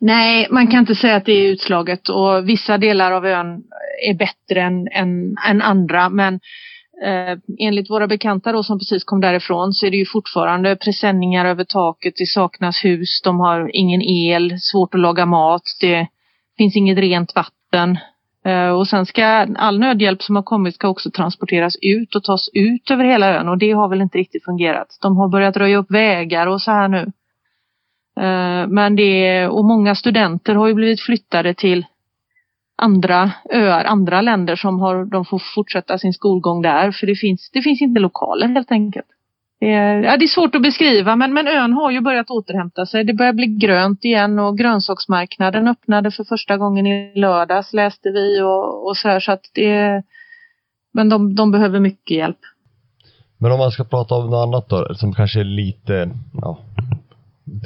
Nej, 0.00 0.46
man 0.50 0.66
kan 0.66 0.80
inte 0.80 0.94
säga 0.94 1.16
att 1.16 1.24
det 1.24 1.32
är 1.32 1.52
utslaget 1.52 2.08
och 2.08 2.48
vissa 2.48 2.78
delar 2.78 3.12
av 3.12 3.26
ön 3.26 3.62
är 4.08 4.14
bättre 4.14 4.62
än, 4.62 4.88
än, 4.88 5.36
än 5.48 5.62
andra. 5.62 6.08
Men 6.08 6.40
eh, 7.04 7.38
enligt 7.58 7.90
våra 7.90 8.06
bekanta 8.06 8.52
då 8.52 8.62
som 8.62 8.78
precis 8.78 9.04
kom 9.04 9.20
därifrån 9.20 9.72
så 9.72 9.86
är 9.86 9.90
det 9.90 9.96
ju 9.96 10.06
fortfarande 10.06 10.76
presenningar 10.76 11.44
över 11.44 11.64
taket. 11.64 12.14
Det 12.16 12.26
saknas 12.26 12.84
hus, 12.84 13.22
de 13.24 13.40
har 13.40 13.70
ingen 13.74 14.02
el, 14.02 14.60
svårt 14.60 14.94
att 14.94 15.00
laga 15.00 15.26
mat, 15.26 15.62
det 15.80 16.08
finns 16.58 16.76
inget 16.76 16.98
rent 16.98 17.34
vatten. 17.34 17.98
Eh, 18.44 18.68
och 18.68 18.88
sen 18.88 19.06
ska 19.06 19.24
all 19.56 19.78
nödhjälp 19.78 20.22
som 20.22 20.36
har 20.36 20.42
kommit 20.42 20.74
ska 20.74 20.88
också 20.88 21.10
transporteras 21.10 21.76
ut 21.82 22.14
och 22.14 22.24
tas 22.24 22.48
ut 22.52 22.90
över 22.90 23.04
hela 23.04 23.34
ön 23.34 23.48
och 23.48 23.58
det 23.58 23.72
har 23.72 23.88
väl 23.88 24.00
inte 24.00 24.18
riktigt 24.18 24.44
fungerat. 24.44 24.98
De 25.02 25.16
har 25.16 25.28
börjat 25.28 25.56
röja 25.56 25.78
upp 25.78 25.90
vägar 25.90 26.46
och 26.46 26.62
så 26.62 26.70
här 26.70 26.88
nu. 26.88 27.12
Eh, 28.20 28.66
men 28.68 28.96
det, 28.96 29.46
och 29.48 29.64
många 29.64 29.94
studenter 29.94 30.54
har 30.54 30.68
ju 30.68 30.74
blivit 30.74 31.00
flyttade 31.00 31.54
till 31.54 31.86
andra 32.76 33.32
öar, 33.52 33.84
andra 33.84 34.20
länder 34.20 34.56
som 34.56 34.80
har, 34.80 35.04
de 35.04 35.24
får 35.24 35.42
fortsätta 35.54 35.98
sin 35.98 36.12
skolgång 36.12 36.62
där 36.62 36.92
för 36.92 37.06
det 37.06 37.14
finns, 37.14 37.50
det 37.52 37.62
finns 37.62 37.82
inte 37.82 38.00
lokaler 38.00 38.48
helt 38.48 38.70
enkelt. 38.70 39.06
Det 39.60 39.72
är, 39.72 40.02
ja, 40.02 40.16
det 40.16 40.24
är 40.24 40.28
svårt 40.28 40.54
att 40.54 40.62
beskriva 40.62 41.16
men, 41.16 41.34
men 41.34 41.48
ön 41.48 41.72
har 41.72 41.90
ju 41.90 42.00
börjat 42.00 42.30
återhämta 42.30 42.86
sig. 42.86 43.04
Det 43.04 43.14
börjar 43.14 43.32
bli 43.32 43.46
grönt 43.46 44.04
igen 44.04 44.38
och 44.38 44.58
grönsaksmarknaden 44.58 45.68
öppnade 45.68 46.10
för 46.10 46.24
första 46.24 46.56
gången 46.56 46.86
i 46.86 47.12
lördags 47.14 47.72
läste 47.72 48.10
vi 48.10 48.40
och, 48.40 48.88
och 48.88 48.96
så 48.96 49.08
här 49.08 49.20
så 49.20 49.32
att 49.32 49.50
det 49.54 50.02
Men 50.92 51.08
de, 51.08 51.34
de 51.34 51.50
behöver 51.50 51.80
mycket 51.80 52.16
hjälp. 52.16 52.38
Men 53.38 53.52
om 53.52 53.58
man 53.58 53.70
ska 53.70 53.84
prata 53.84 54.14
om 54.14 54.30
något 54.30 54.46
annat 54.46 54.68
då 54.68 54.94
som 54.94 55.14
kanske 55.14 55.40
är 55.40 55.44
lite 55.44 56.10
ja, 56.42 56.58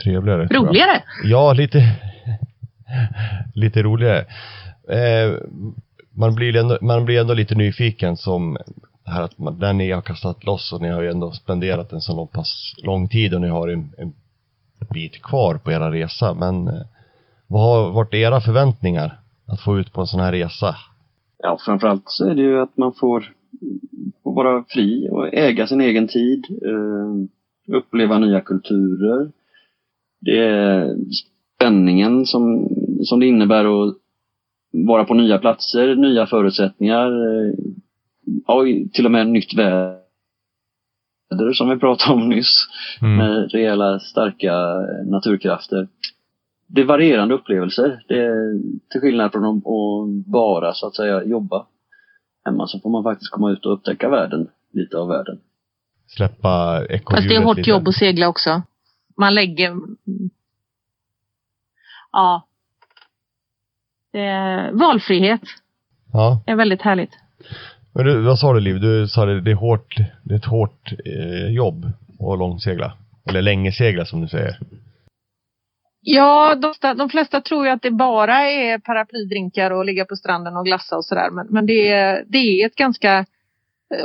trevligare. 0.05 0.47
Roligare? 0.47 1.03
Ja, 1.25 1.53
lite 1.53 1.79
lite 3.55 3.83
roligare. 3.83 4.25
Eh, 4.91 5.37
man, 6.15 6.35
blir 6.35 6.57
ändå, 6.57 6.79
man 6.81 7.05
blir 7.05 7.21
ändå 7.21 7.35
lite 7.35 7.55
nyfiken 7.55 8.17
som 8.17 8.59
här 9.05 9.23
att 9.23 9.39
man, 9.39 9.59
där 9.59 9.73
ni 9.73 9.91
har 9.91 10.03
kastat 10.03 10.45
loss 10.45 10.73
och 10.73 10.83
ni 10.83 10.89
har 10.89 11.03
ju 11.03 11.11
ändå 11.11 11.33
spenderat 11.33 11.93
en 11.93 12.01
så 12.01 12.27
pass 12.27 12.75
lång 12.83 13.09
tid 13.09 13.35
och 13.35 13.41
ni 13.41 13.49
har 13.49 13.69
en, 13.69 13.93
en 13.99 14.13
bit 14.95 15.23
kvar 15.23 15.55
på 15.55 15.73
era 15.73 15.93
resa. 15.93 16.35
Men 16.35 16.69
eh, 16.69 16.83
vad 17.47 17.63
har 17.63 17.91
varit 17.91 18.15
era 18.15 18.41
förväntningar 18.41 19.19
att 19.47 19.61
få 19.61 19.79
ut 19.79 19.93
på 19.93 20.01
en 20.01 20.07
sån 20.07 20.21
här 20.21 20.33
resa? 20.33 20.77
Ja, 21.39 21.59
framförallt 21.67 22.05
så 22.07 22.29
är 22.29 22.35
det 22.35 22.43
ju 22.43 22.61
att 22.61 22.77
man 22.77 22.93
får, 22.93 23.33
får 24.23 24.35
vara 24.35 24.65
fri 24.69 25.09
och 25.11 25.35
äga 25.35 25.67
sin 25.67 25.81
egen 25.81 26.09
tid, 26.09 26.45
eh, 26.65 27.77
uppleva 27.77 28.19
nya 28.19 28.41
kulturer. 28.41 29.31
Det 30.21 30.39
är 30.39 30.97
spänningen 31.57 32.27
som, 32.27 32.69
som 33.03 33.21
det 33.21 33.27
innebär 33.27 33.89
att 33.89 33.97
vara 34.71 35.05
på 35.05 35.15
nya 35.15 35.39
platser, 35.39 35.95
nya 35.95 36.27
förutsättningar, 36.27 37.07
eh, 37.07 37.53
ja, 38.47 38.65
till 38.93 39.05
och 39.05 39.13
med 39.13 39.27
nytt 39.27 39.55
väder 39.55 39.97
som 41.53 41.69
vi 41.69 41.77
pratade 41.77 42.13
om 42.13 42.29
nyss. 42.29 42.67
Mm. 43.03 43.17
Med 43.17 43.53
rejäla 43.53 43.99
starka 44.01 44.55
naturkrafter. 45.07 45.89
Det 46.67 46.81
är 46.81 46.85
varierande 46.85 47.35
upplevelser. 47.35 48.05
Det 48.09 48.19
är, 48.19 48.61
till 48.91 49.01
skillnad 49.01 49.33
från 49.33 49.57
att 49.57 49.65
bara 50.27 50.75
så 50.75 50.87
att 50.87 50.97
säga 50.97 51.25
jobba 51.25 51.67
hemma 52.45 52.67
så 52.67 52.81
får 52.81 52.91
man 52.91 53.03
faktiskt 53.03 53.31
komma 53.31 53.51
ut 53.51 53.67
och 53.67 53.73
upptäcka 53.73 54.09
världen, 54.09 54.49
lite 54.73 54.99
av 54.99 55.09
världen. 55.09 55.41
Släppa 56.07 56.85
ekorrhjulet 56.89 57.05
Fast 57.11 57.29
det 57.29 57.35
är 57.35 57.45
hårt 57.45 57.57
lite. 57.57 57.71
jobb 57.71 57.89
att 57.89 57.95
segla 57.95 58.29
också. 58.29 58.63
Man 59.17 59.35
lägger... 59.35 59.77
Ja. 62.13 62.47
Är 64.13 64.73
valfrihet. 64.73 65.41
Ja. 66.13 66.43
Är 66.47 66.55
väldigt 66.55 66.83
härligt. 66.83 67.11
Men 67.93 68.05
du, 68.05 68.23
vad 68.23 68.39
sa 68.39 68.53
du 68.53 68.61
Liv? 68.61 68.81
Du 68.81 69.09
sa 69.09 69.25
det, 69.25 69.41
det 69.41 69.51
är 69.51 69.55
hårt, 69.55 69.97
det 70.23 70.35
är 70.35 70.39
ett 70.39 70.45
hårt 70.45 70.93
eh, 71.05 71.55
jobb 71.55 71.85
att 72.13 72.39
långsegla. 72.39 72.93
Eller 73.29 73.43
länge 73.43 73.73
segla 73.73 74.05
som 74.05 74.21
du 74.21 74.29
säger. 74.29 74.59
Ja, 76.03 76.55
de, 76.55 76.97
de, 76.97 77.09
flesta 77.09 77.41
tror 77.41 77.67
ju 77.67 77.73
att 77.73 77.83
det 77.83 77.91
bara 77.91 78.39
är 78.39 78.79
paraplydrinkar 78.79 79.71
och 79.71 79.85
ligga 79.85 80.05
på 80.05 80.17
stranden 80.17 80.57
och 80.57 80.65
glassa 80.65 80.97
och 80.97 81.05
sådär. 81.05 81.31
Men, 81.31 81.47
men 81.51 81.67
det, 81.67 81.93
är, 81.93 82.25
det 82.27 82.39
är 82.39 82.67
ett 82.67 82.75
ganska 82.75 83.19
eh, 83.19 83.25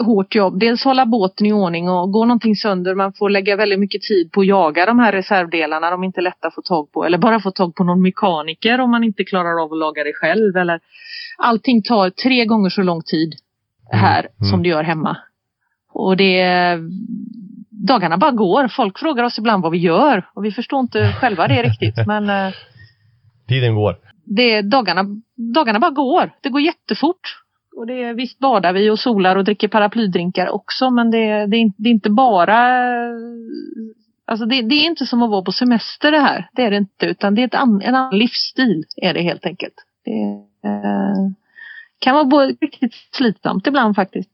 hårt 0.05 0.35
jobb. 0.35 0.59
Dels 0.59 0.83
hålla 0.83 1.05
båten 1.05 1.47
i 1.47 1.53
ordning 1.53 1.89
och 1.89 2.11
går 2.11 2.25
någonting 2.25 2.55
sönder, 2.55 2.95
man 2.95 3.13
får 3.13 3.29
lägga 3.29 3.55
väldigt 3.55 3.79
mycket 3.79 4.01
tid 4.01 4.31
på 4.31 4.41
att 4.41 4.47
jaga 4.47 4.85
de 4.85 4.99
här 4.99 5.11
reservdelarna. 5.11 5.89
De 5.89 6.03
är 6.03 6.07
inte 6.07 6.21
lätta 6.21 6.47
att 6.47 6.55
få 6.55 6.61
tag 6.61 6.91
på. 6.91 7.05
Eller 7.05 7.17
bara 7.17 7.39
få 7.39 7.51
tag 7.51 7.75
på 7.75 7.83
någon 7.83 8.01
mekaniker 8.01 8.79
om 8.79 8.91
man 8.91 9.03
inte 9.03 9.23
klarar 9.23 9.63
av 9.63 9.73
att 9.73 9.79
laga 9.79 10.03
det 10.03 10.13
själv. 10.13 10.57
Eller, 10.57 10.79
allting 11.37 11.83
tar 11.83 12.09
tre 12.09 12.45
gånger 12.45 12.69
så 12.69 12.81
lång 12.81 13.01
tid 13.01 13.35
här 13.91 14.19
mm. 14.19 14.51
som 14.51 14.63
det 14.63 14.69
gör 14.69 14.83
hemma. 14.83 15.17
Och 15.91 16.17
det 16.17 16.77
dagarna 17.69 18.17
bara 18.17 18.31
går. 18.31 18.67
Folk 18.67 18.99
frågar 18.99 19.23
oss 19.23 19.37
ibland 19.37 19.63
vad 19.63 19.71
vi 19.71 19.77
gör 19.77 20.29
och 20.33 20.45
vi 20.45 20.51
förstår 20.51 20.79
inte 20.79 21.13
själva 21.19 21.47
det 21.47 21.63
riktigt. 21.63 21.95
Men 22.07 22.29
eh, 22.29 22.53
Tiden 23.47 23.75
går. 23.75 23.95
Det, 24.23 24.61
dagarna, 24.61 25.03
dagarna 25.35 25.79
bara 25.79 25.91
går. 25.91 26.31
Det 26.41 26.49
går 26.49 26.61
jättefort. 26.61 27.44
Och 27.75 27.87
det, 27.87 28.13
visst 28.13 28.39
badar 28.39 28.73
vi 28.73 28.89
och 28.89 28.99
solar 28.99 29.35
och 29.35 29.43
dricker 29.43 29.67
paraplydrinkar 29.67 30.49
också 30.49 30.89
men 30.89 31.11
det, 31.11 31.45
det, 31.45 31.57
är, 31.57 31.71
det 31.77 31.89
är 31.89 31.93
inte 31.93 32.09
bara 32.09 32.59
Alltså 34.27 34.45
det, 34.45 34.61
det, 34.61 34.75
är 34.75 34.85
inte 34.85 35.05
som 35.05 35.23
att 35.23 35.29
vara 35.29 35.41
på 35.41 35.51
semester 35.51 36.11
det 36.11 36.19
här. 36.19 36.49
Det 36.53 36.61
är 36.61 36.71
det 36.71 36.77
inte 36.77 37.05
utan 37.05 37.35
det 37.35 37.41
är 37.41 37.55
an, 37.55 37.81
en 37.81 37.95
annan 37.95 38.17
livsstil 38.17 38.83
är 38.97 39.13
det 39.13 39.21
helt 39.21 39.45
enkelt. 39.45 39.73
Det, 40.05 40.21
eh, 40.69 41.31
kan 41.99 42.13
vara 42.13 42.25
både 42.25 42.55
riktigt 42.61 42.93
slitsamt 43.11 43.67
ibland 43.67 43.95
faktiskt. 43.95 44.29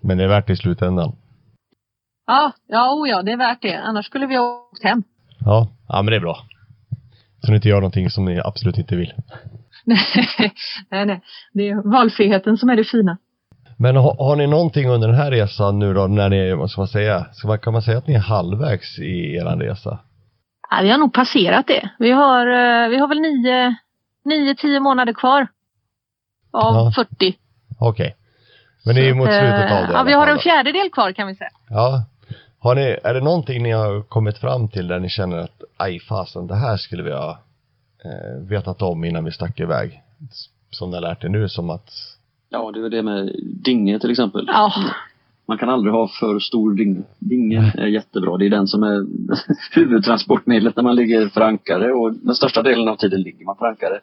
Men 0.00 0.18
det 0.18 0.24
är 0.24 0.28
värt 0.28 0.46
det 0.46 0.52
i 0.52 0.56
slutändan? 0.56 1.16
Ja, 2.26 2.52
ja, 2.66 2.94
oh 2.94 3.08
ja, 3.08 3.22
det 3.22 3.32
är 3.32 3.36
värt 3.36 3.62
det. 3.62 3.80
Annars 3.80 4.06
skulle 4.06 4.26
vi 4.26 4.36
ha 4.36 4.68
åkt 4.72 4.84
hem. 4.84 5.02
Ja, 5.44 5.68
ja 5.88 6.02
men 6.02 6.10
det 6.10 6.16
är 6.16 6.20
bra. 6.20 6.36
Så 7.40 7.50
ni 7.50 7.56
inte 7.56 7.68
gör 7.68 7.76
någonting 7.76 8.10
som 8.10 8.24
ni 8.24 8.40
absolut 8.44 8.78
inte 8.78 8.96
vill. 8.96 9.12
nej, 10.90 11.06
nej. 11.06 11.20
Det 11.52 11.68
är 11.68 11.90
valfriheten 11.90 12.56
som 12.56 12.68
är 12.70 12.76
det 12.76 12.84
fina. 12.84 13.18
Men 13.76 13.96
har, 13.96 14.16
har, 14.18 14.36
ni 14.36 14.46
någonting 14.46 14.88
under 14.88 15.08
den 15.08 15.16
här 15.16 15.30
resan 15.30 15.78
nu 15.78 15.94
då, 15.94 16.06
när 16.06 16.28
ni, 16.28 16.54
vad 16.54 16.70
ska 16.70 16.80
man 16.80 16.88
säga, 16.88 17.26
ska 17.32 17.48
man, 17.48 17.58
kan 17.58 17.72
man 17.72 17.82
säga 17.82 17.98
att 17.98 18.06
ni 18.06 18.14
är 18.14 18.18
halvvägs 18.18 18.98
i 18.98 19.36
er 19.36 19.56
resa? 19.56 19.98
Ja, 20.70 20.78
vi 20.82 20.90
har 20.90 20.98
nog 20.98 21.12
passerat 21.12 21.66
det. 21.66 21.90
Vi 21.98 22.10
har, 22.10 22.46
eh, 22.46 22.88
vi 22.88 22.96
har 22.96 23.08
väl 23.08 23.20
nio, 23.20 23.74
nio, 24.24 24.54
tio 24.54 24.80
månader 24.80 25.12
kvar 25.12 25.46
av 26.50 26.74
ja. 26.74 26.92
40. 26.94 27.14
Okej. 27.18 27.36
Okay. 27.78 28.12
Men 28.84 28.94
det 28.94 29.08
är 29.08 29.14
mot 29.14 29.26
slutet 29.26 29.72
av 29.72 29.86
det. 29.86 29.92
Ja, 29.92 30.02
vi 30.02 30.12
har 30.12 30.26
en 30.26 30.38
fjärdedel 30.38 30.90
kvar 30.90 31.12
kan 31.12 31.26
vi 31.26 31.34
säga. 31.34 31.50
Ja. 31.68 32.04
Har 32.58 32.74
ni, 32.74 32.98
är 33.04 33.14
det 33.14 33.20
någonting 33.20 33.62
ni 33.62 33.70
har 33.70 34.02
kommit 34.02 34.38
fram 34.38 34.68
till 34.68 34.88
där 34.88 35.00
ni 35.00 35.08
känner 35.08 35.38
att 35.38 35.62
aj 35.76 36.00
fasen, 36.00 36.46
det 36.46 36.56
här 36.56 36.76
skulle 36.76 37.02
vi 37.02 37.12
ha 37.12 37.30
eh, 37.30 37.36
vetat 38.48 38.82
om 38.82 39.04
innan 39.04 39.24
vi 39.24 39.32
stack 39.32 39.60
iväg? 39.60 40.02
Som 40.70 40.90
ni 40.90 40.96
har 40.96 41.02
lärt 41.02 41.24
er 41.24 41.28
nu 41.28 41.48
som 41.48 41.70
att 41.70 41.90
Ja, 42.52 42.70
det 42.74 42.80
är 42.80 42.90
det 42.90 43.02
med 43.02 43.32
Dinge 43.64 43.98
till 43.98 44.10
exempel. 44.10 44.44
Ja. 44.48 44.72
man 45.48 45.58
kan 45.58 45.68
aldrig 45.68 45.92
ha 45.94 46.08
för 46.08 46.38
stor 46.38 46.74
ding. 46.74 47.04
Dingen 47.18 47.64
är 47.64 47.86
jättebra. 47.86 48.36
Det 48.36 48.46
är 48.46 48.50
den 48.50 48.66
som 48.66 48.82
är 48.82 49.06
huvudtransportmedlet 49.74 50.76
när 50.76 50.82
man 50.82 50.96
ligger 50.96 51.28
för 51.28 51.40
ankare 51.40 51.92
och 51.92 52.12
den 52.12 52.34
största 52.34 52.62
delen 52.62 52.88
av 52.88 52.96
tiden 52.96 53.22
ligger 53.22 53.44
man 53.44 53.56
för 53.56 53.66
ankare. 53.66 54.00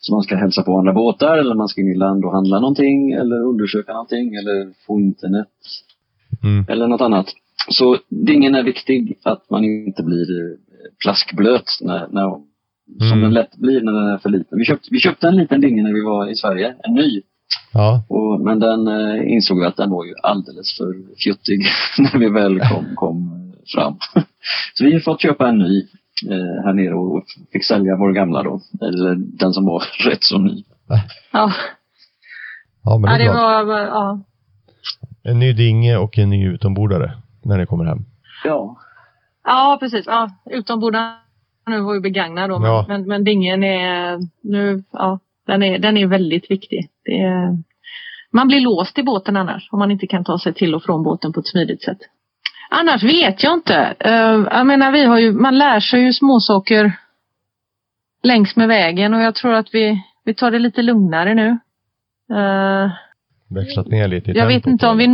Så 0.00 0.14
man 0.14 0.22
ska 0.22 0.36
hälsa 0.36 0.62
på 0.62 0.78
andra 0.78 0.92
båtar 0.92 1.38
eller 1.38 1.54
man 1.54 1.68
ska 1.68 1.80
in 1.80 1.92
i 1.92 1.94
land 1.94 2.24
och 2.24 2.32
handla 2.32 2.60
någonting 2.60 3.12
eller 3.12 3.42
undersöka 3.42 3.92
någonting 3.92 4.34
eller 4.34 4.72
få 4.86 5.00
internet. 5.00 5.48
Mm. 6.42 6.64
Eller 6.68 6.86
något 6.86 7.00
annat. 7.00 7.26
Så 7.68 7.96
dingen 8.08 8.54
är 8.54 8.62
viktig 8.62 9.18
att 9.22 9.50
man 9.50 9.64
inte 9.64 10.02
blir 10.02 10.56
plaskblöt 11.02 11.78
när, 11.80 12.08
när, 12.10 12.51
som 12.98 13.18
mm. 13.18 13.20
den 13.20 13.34
lätt 13.34 13.56
blir 13.56 13.80
när 13.80 13.92
den 13.92 14.08
är 14.08 14.18
för 14.18 14.30
liten. 14.30 14.58
Vi 14.58 14.64
köpte, 14.64 14.88
vi 14.90 14.98
köpte 14.98 15.28
en 15.28 15.36
liten 15.36 15.60
dinge 15.60 15.82
när 15.82 15.92
vi 15.92 16.02
var 16.02 16.30
i 16.30 16.34
Sverige, 16.34 16.74
en 16.84 16.94
ny. 16.94 17.22
Ja. 17.72 18.04
Och, 18.08 18.40
men 18.40 18.60
den 18.60 18.88
eh, 18.88 19.32
insåg 19.32 19.60
vi 19.60 19.66
att 19.66 19.76
den 19.76 19.90
var 19.90 20.04
ju 20.04 20.14
alldeles 20.22 20.76
för 20.76 20.94
fjuttig 21.24 21.66
när 21.98 22.18
vi 22.18 22.28
väl 22.28 22.60
kom, 22.60 22.86
kom 22.94 23.42
fram. 23.74 23.98
Så 24.74 24.84
vi 24.84 24.92
har 24.92 25.00
fått 25.00 25.20
köpa 25.20 25.48
en 25.48 25.58
ny 25.58 25.86
eh, 26.30 26.64
här 26.64 26.72
nere 26.72 26.94
och 26.94 27.24
fick 27.52 27.64
sälja 27.64 27.96
vår 27.96 28.12
gamla 28.12 28.42
då. 28.42 28.60
Eller 28.80 29.14
den 29.14 29.52
som 29.52 29.66
var 29.66 29.84
rätt 30.10 30.24
så 30.24 30.38
ny. 30.38 30.64
Ja. 31.32 31.52
Ja, 32.84 32.98
men 32.98 33.18
det, 33.18 33.24
ja, 33.24 33.58
det 33.58 33.64
var, 33.64 33.78
ja. 33.78 34.20
En 35.22 35.38
ny 35.38 35.52
dinge 35.52 35.96
och 35.96 36.18
en 36.18 36.30
ny 36.30 36.46
utombordare 36.46 37.12
när 37.42 37.58
ni 37.58 37.66
kommer 37.66 37.84
hem. 37.84 38.04
Ja. 38.44 38.76
Ja, 39.44 39.76
precis. 39.80 40.06
Ja, 40.06 40.30
utombordaren 40.50 41.14
nu 41.66 41.80
var 41.80 41.94
ju 41.94 42.00
begagnad 42.00 42.50
då, 42.50 42.60
ja. 42.62 42.84
men, 42.88 43.06
men 43.06 43.24
dingen 43.24 43.64
är 43.64 44.18
nu, 44.40 44.82
ja, 44.92 45.18
den 45.46 45.62
är, 45.62 45.78
den 45.78 45.96
är 45.96 46.06
väldigt 46.06 46.50
viktig. 46.50 46.88
Är, 47.04 47.58
man 48.32 48.48
blir 48.48 48.60
låst 48.60 48.98
i 48.98 49.02
båten 49.02 49.36
annars 49.36 49.68
om 49.72 49.78
man 49.78 49.90
inte 49.90 50.06
kan 50.06 50.24
ta 50.24 50.38
sig 50.38 50.54
till 50.54 50.74
och 50.74 50.82
från 50.82 51.02
båten 51.02 51.32
på 51.32 51.40
ett 51.40 51.46
smidigt 51.46 51.82
sätt. 51.82 51.98
Annars 52.70 53.02
vet 53.02 53.42
jag 53.42 53.52
inte. 53.52 53.94
Uh, 54.06 54.46
jag 54.50 54.66
menar, 54.66 54.92
vi 54.92 55.04
har 55.04 55.18
ju, 55.18 55.32
man 55.32 55.58
lär 55.58 55.80
sig 55.80 56.00
ju 56.00 56.12
småsaker 56.12 56.92
längs 58.22 58.56
med 58.56 58.68
vägen 58.68 59.14
och 59.14 59.20
jag 59.20 59.34
tror 59.34 59.54
att 59.54 59.74
vi, 59.74 60.02
vi 60.24 60.34
tar 60.34 60.50
det 60.50 60.58
lite 60.58 60.82
lugnare 60.82 61.34
nu. 61.34 61.48
Uh, 62.36 62.92
Växlat 63.48 63.86
ner 63.86 64.08
lite 64.08 64.30
i 64.30 64.38
Jag 64.38 64.46
vet 64.46 64.66
inte 64.66 64.86
om 64.86 64.98
vi... 64.98 65.06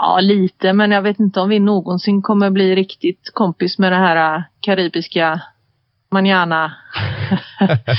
Ja, 0.00 0.20
lite, 0.20 0.72
men 0.72 0.90
jag 0.90 1.02
vet 1.02 1.20
inte 1.20 1.40
om 1.40 1.48
vi 1.48 1.58
någonsin 1.58 2.22
kommer 2.22 2.50
bli 2.50 2.74
riktigt 2.74 3.30
kompis 3.34 3.78
med 3.78 3.92
det 3.92 3.96
här 3.96 4.36
äh, 4.36 4.42
karibiska 4.60 5.42
manana. 6.10 6.76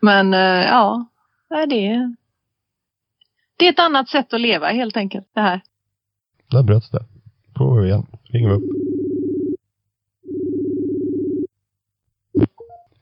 men 0.00 0.34
äh, 0.34 0.64
ja, 0.64 1.06
det 1.48 1.86
är, 1.86 2.16
det 3.56 3.66
är 3.66 3.72
ett 3.72 3.78
annat 3.78 4.08
sätt 4.08 4.32
att 4.32 4.40
leva 4.40 4.68
helt 4.68 4.96
enkelt, 4.96 5.28
det 5.34 5.40
här. 5.40 5.60
Där 6.50 6.62
bröts 6.62 6.90
det. 6.90 7.04
Provar 7.54 7.80
vi 7.80 7.88
igen. 7.88 8.06
Ringer 8.24 8.48
vi 8.48 8.54
upp. 8.54 8.64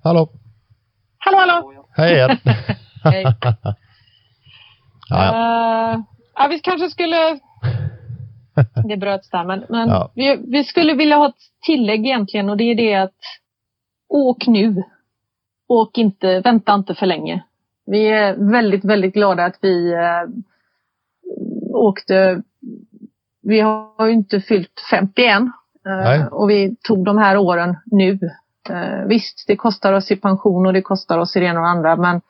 Hallå! 0.03 0.33
Hallå, 1.19 1.39
hallå! 1.39 1.87
Hej 1.97 2.15
igen! 2.15 2.39
Hej. 3.05 3.37
Ja, 5.09 5.25
ja. 5.25 5.95
Uh, 5.95 6.12
ja, 6.35 6.47
vi 6.51 6.59
kanske 6.59 6.91
skulle... 6.91 7.17
Det 8.89 8.97
bröts 8.97 9.31
där, 9.31 9.45
men, 9.45 9.65
men 9.69 9.89
ja. 9.89 10.11
vi, 10.15 10.39
vi, 10.49 10.65
skulle 10.65 10.95
vilja 10.95 11.17
ha 11.17 11.29
ett 11.29 11.65
tillägg 11.67 12.07
egentligen 12.07 12.51
och 12.51 12.57
det 12.57 12.65
är 12.65 12.75
det 12.75 12.95
att 12.95 13.19
åk 14.09 14.47
nu. 14.47 14.83
Åk 15.69 15.99
inte, 15.99 16.41
vänta 16.41 16.75
inte 16.75 16.95
för 16.95 17.07
länge. 17.07 17.43
Vi 17.87 18.09
är 18.09 18.51
väldigt, 18.51 18.85
väldigt 18.85 19.15
glada 19.15 19.45
att 19.45 19.59
vi 19.61 19.93
äh, 19.93 20.29
åkte. 21.71 22.43
Vi 23.43 23.61
har 23.61 24.07
ju 24.07 24.13
inte 24.13 24.41
fyllt 24.41 24.81
50 24.91 25.25
än 25.25 25.53
äh, 25.87 26.27
och 26.27 26.51
vi 26.51 26.77
tog 26.83 27.05
de 27.05 27.19
här 27.19 27.37
åren 27.37 27.77
nu. 27.85 28.19
Äh, 28.71 29.07
visst, 29.07 29.45
det 29.47 29.57
kostar 29.57 29.93
oss 29.93 30.11
i 30.11 30.17
pension 30.17 30.67
och 30.67 30.73
det 30.73 30.83
kostar 30.83 31.19
oss 31.19 31.37
i 31.37 31.41
det 31.41 31.47
ena 31.47 31.61
och 31.61 31.69
andra, 31.69 31.97
men 31.97 32.17
Eh, 32.17 32.21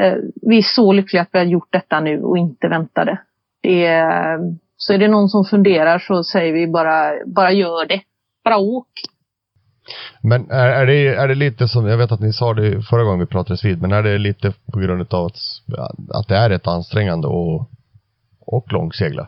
Eh, 0.00 0.16
vi 0.42 0.58
är 0.58 0.62
så 0.62 0.92
lyckliga 0.92 1.22
att 1.22 1.28
vi 1.32 1.38
har 1.38 1.46
gjort 1.46 1.72
detta 1.72 2.00
nu 2.00 2.22
och 2.22 2.38
inte 2.38 2.68
väntade. 2.68 3.18
Det 3.62 3.86
är, 3.86 4.38
så 4.76 4.92
är 4.92 4.98
det 4.98 5.08
någon 5.08 5.28
som 5.28 5.44
funderar 5.44 5.98
så 5.98 6.24
säger 6.24 6.52
vi 6.52 6.66
bara, 6.66 7.12
bara 7.26 7.52
gör 7.52 7.86
det. 7.86 8.00
Bara 8.44 8.58
åk. 8.58 8.88
Men 10.22 10.50
är, 10.50 10.68
är, 10.68 10.86
det, 10.86 11.08
är 11.08 11.28
det 11.28 11.34
lite 11.34 11.68
som, 11.68 11.86
jag 11.86 11.96
vet 11.96 12.12
att 12.12 12.20
ni 12.20 12.32
sa 12.32 12.54
det 12.54 12.82
förra 12.82 13.04
gången 13.04 13.20
vi 13.20 13.26
pratades 13.26 13.64
vid, 13.64 13.82
men 13.82 13.92
är 13.92 14.02
det 14.02 14.18
lite 14.18 14.52
på 14.72 14.78
grund 14.78 15.14
av 15.14 15.26
att, 15.26 15.36
att 16.14 16.28
det 16.28 16.36
är 16.36 16.50
ett 16.50 16.66
ansträngande 16.66 17.28
och, 17.28 17.70
och 18.40 18.72
långsegla? 18.72 19.26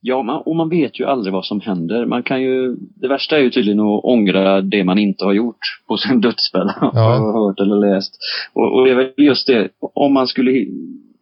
Ja, 0.00 0.22
man, 0.22 0.42
och 0.42 0.56
man 0.56 0.68
vet 0.68 1.00
ju 1.00 1.04
aldrig 1.04 1.32
vad 1.32 1.44
som 1.44 1.60
händer. 1.60 2.06
Man 2.06 2.22
kan 2.22 2.42
ju, 2.42 2.76
det 2.76 3.08
värsta 3.08 3.36
är 3.36 3.40
ju 3.40 3.50
tydligen 3.50 3.80
att 3.80 4.04
ångra 4.04 4.60
det 4.60 4.84
man 4.84 4.98
inte 4.98 5.24
har 5.24 5.32
gjort 5.32 5.58
på 5.88 5.96
sin 5.96 6.20
dödsbädd. 6.20 6.74
Ja. 6.80 6.90
har 6.90 7.46
hört 7.46 7.60
eller 7.60 7.94
läst. 7.94 8.16
Och, 8.52 8.74
och, 8.74 8.84
det 8.84 8.90
är 8.90 8.94
väl 8.94 9.12
just 9.16 9.46
det, 9.46 9.68
om 9.80 10.14
man 10.14 10.26
skulle, 10.26 10.50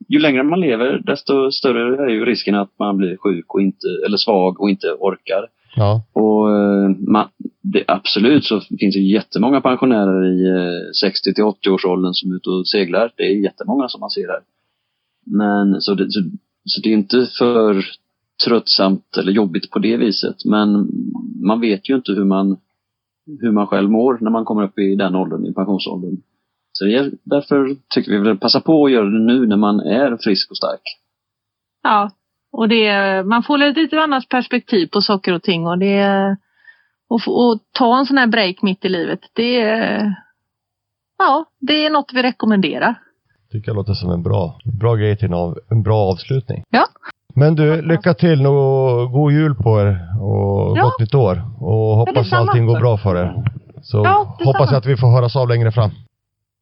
ju 0.08 0.18
längre 0.18 0.42
man 0.42 0.60
lever 0.60 1.02
desto 1.06 1.50
större 1.50 2.04
är 2.04 2.08
ju 2.08 2.24
risken 2.24 2.54
att 2.54 2.70
man 2.78 2.96
blir 2.96 3.16
sjuk 3.16 3.54
och 3.54 3.62
inte, 3.62 3.86
eller 4.06 4.16
svag 4.16 4.60
och 4.60 4.70
inte 4.70 4.86
orkar. 4.86 5.46
Ja. 5.76 6.02
Och 6.12 6.50
eh, 6.50 6.90
man, 7.08 7.28
det, 7.62 7.84
absolut 7.86 8.44
så 8.44 8.60
finns 8.60 8.94
det 8.94 9.00
jättemånga 9.00 9.60
pensionärer 9.60 10.24
i 10.24 10.94
60 10.94 11.34
till 11.34 11.44
80 11.44 11.70
års 11.70 11.84
åldern 11.84 12.14
som 12.14 12.32
är 12.32 12.36
ute 12.36 12.50
och 12.50 12.68
seglar. 12.68 13.12
Det 13.16 13.22
är 13.22 13.42
jättemånga 13.44 13.88
som 13.88 14.00
man 14.00 14.10
ser 14.10 14.28
här. 14.28 14.40
Men 15.26 15.80
så 15.80 15.94
det, 15.94 16.10
så, 16.10 16.20
så 16.64 16.80
det 16.80 16.88
är 16.88 16.92
inte 16.92 17.26
för 17.38 17.84
tröttsamt 18.44 19.16
eller 19.18 19.32
jobbigt 19.32 19.70
på 19.70 19.78
det 19.78 19.96
viset. 19.96 20.44
Men 20.44 20.88
man 21.46 21.60
vet 21.60 21.90
ju 21.90 21.94
inte 21.94 22.12
hur 22.12 22.24
man, 22.24 22.56
hur 23.40 23.52
man 23.52 23.66
själv 23.66 23.90
mår 23.90 24.18
när 24.20 24.30
man 24.30 24.44
kommer 24.44 24.62
upp 24.62 24.78
i 24.78 24.94
den 24.94 25.14
åldern, 25.14 25.46
i 25.46 25.54
pensionsåldern. 25.54 26.16
Så 26.72 26.84
det 26.84 26.94
är, 26.94 27.12
därför 27.24 27.76
tycker 27.94 28.12
vi 28.12 28.18
väl 28.18 28.38
passa 28.38 28.60
på 28.60 28.84
att 28.84 28.92
göra 28.92 29.04
det 29.04 29.24
nu 29.24 29.46
när 29.46 29.56
man 29.56 29.80
är 29.80 30.16
frisk 30.16 30.50
och 30.50 30.56
stark. 30.56 30.82
Ja, 31.82 32.10
och 32.52 32.68
det, 32.68 33.22
man 33.26 33.42
får 33.42 33.62
ett 33.62 33.76
lite 33.76 34.00
annat 34.00 34.28
perspektiv 34.28 34.86
på 34.86 35.00
saker 35.00 35.32
och 35.32 35.42
ting 35.42 35.66
och 35.66 35.78
det 35.78 36.36
och, 37.08 37.20
och 37.26 37.60
ta 37.72 37.98
en 37.98 38.06
sån 38.06 38.18
här 38.18 38.26
break 38.26 38.62
mitt 38.62 38.84
i 38.84 38.88
livet, 38.88 39.20
det 39.32 39.54
ja, 41.18 41.44
det 41.60 41.86
är 41.86 41.90
något 41.90 42.10
vi 42.12 42.22
rekommenderar. 42.22 42.94
Tycker 43.50 43.68
jag 43.68 43.76
låter 43.76 43.92
som 43.92 44.10
en 44.10 44.22
bra, 44.22 44.58
bra 44.80 44.94
grej 44.94 45.16
till 45.16 45.32
en, 45.32 45.54
en 45.70 45.82
bra 45.82 46.10
avslutning. 46.12 46.64
Ja. 46.70 46.86
Men 47.34 47.54
du, 47.54 47.82
lycka 47.82 48.14
till 48.14 48.46
och 48.46 49.12
god 49.12 49.32
jul 49.32 49.54
på 49.54 49.80
er 49.80 49.98
och 50.20 50.78
ja. 50.78 50.82
gott 50.82 51.00
nytt 51.00 51.14
år. 51.14 51.42
Och 51.60 51.96
hoppas 51.96 52.32
allting 52.32 52.66
går 52.66 52.80
bra 52.80 52.96
för 52.96 53.16
er. 53.16 53.34
Så 53.82 53.96
ja, 54.04 54.36
hoppas 54.44 54.70
jag 54.70 54.78
att 54.78 54.86
vi 54.86 54.96
får 54.96 55.10
höras 55.10 55.36
av 55.36 55.48
längre 55.48 55.72
fram. 55.72 55.90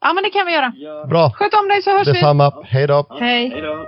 Ja, 0.01 0.13
men 0.13 0.25
det 0.25 0.31
kan 0.31 0.47
vi 0.47 0.53
göra. 0.53 0.73
Bra. 1.07 1.31
Sköt 1.31 1.55
om 1.55 1.69
dig 1.69 1.83
så 1.83 1.91
hörs 1.91 2.07
Detsamma. 2.07 2.51
vi. 2.51 2.69
Hej 2.69 2.87
då. 2.87 3.07
Hej. 3.21 3.49
Hej 3.49 3.63
då. 3.63 3.87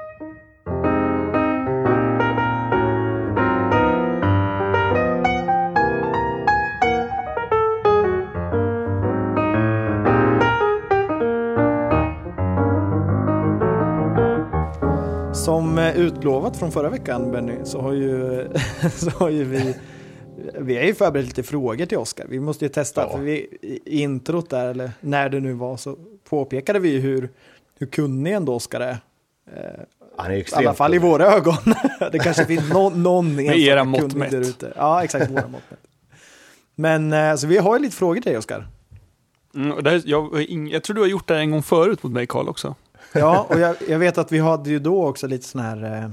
Som 15.45 15.79
eh, 15.79 15.97
utlovat 15.97 16.57
från 16.57 16.73
förra 16.73 16.89
veckan 16.89 17.33
Benny 17.33 17.55
så 17.65 17.81
har 17.81 17.93
ju, 17.93 18.47
så 18.97 19.11
har 19.11 19.31
ju 19.31 19.45
vi 19.45 19.75
vi 20.61 20.77
har 20.77 20.85
ju 20.85 20.95
förberett 20.95 21.27
lite 21.27 21.43
frågor 21.43 21.87
till 21.87 21.99
Oskar. 21.99 22.27
Vi 22.29 22.41
måste 22.41 22.65
ju 22.65 22.69
testa. 22.69 23.01
Ja. 23.01 23.11
För 23.11 23.19
vi, 23.19 23.59
I 23.85 24.01
introt 24.03 24.51
där, 24.51 24.69
eller 24.69 24.91
när 25.01 25.29
det 25.29 25.41
nu 25.41 25.53
var, 25.53 25.77
så 25.77 25.97
påpekade 26.29 26.79
vi 26.79 26.99
hur, 26.99 27.31
hur 27.79 27.87
kunnig 27.87 28.33
ändå 28.33 28.55
Oskar 28.55 28.81
är. 28.81 28.97
Han 30.17 30.31
är 30.33 30.37
I 30.37 30.45
alla 30.55 30.75
fall 30.75 30.95
i 30.95 30.99
våra 30.99 31.27
ögon. 31.27 31.75
det 32.13 32.19
kanske 32.19 32.45
finns 32.45 32.73
no, 32.73 32.91
någon 32.97 33.35
Med 33.37 33.59
era 33.59 33.85
mått 33.85 34.15
mätt. 34.15 34.31
där 34.31 34.41
ute. 34.41 34.73
Ja, 34.77 35.05
exakt. 35.05 35.31
Våra 35.31 35.49
mått 35.49 35.71
mätt. 35.71 35.81
Men 36.75 37.13
eh, 37.13 37.37
så 37.37 37.47
vi 37.47 37.59
har 37.59 37.77
ju 37.77 37.83
lite 37.83 37.97
frågor 37.97 38.15
till 38.15 38.31
dig 38.31 38.39
Oskar. 38.39 38.69
Mm, 39.55 39.79
jag, 39.85 40.51
jag 40.71 40.83
tror 40.83 40.95
du 40.95 41.01
har 41.01 41.09
gjort 41.09 41.29
det 41.29 41.39
en 41.39 41.51
gång 41.51 41.63
förut 41.63 42.03
mot 42.03 42.13
mig 42.13 42.27
Karl 42.27 42.49
också. 42.49 42.75
Ja, 43.13 43.47
och 43.49 43.61
jag, 43.61 43.77
jag, 43.89 43.99
vet 43.99 44.19
att 44.19 44.33
vi 44.33 44.39
hade 44.39 44.71
ju 44.71 44.79
då 44.79 45.07
också 45.07 45.27
lite 45.27 45.49
sådana 45.49 45.69
här 45.69 45.85
eh, 45.85 46.11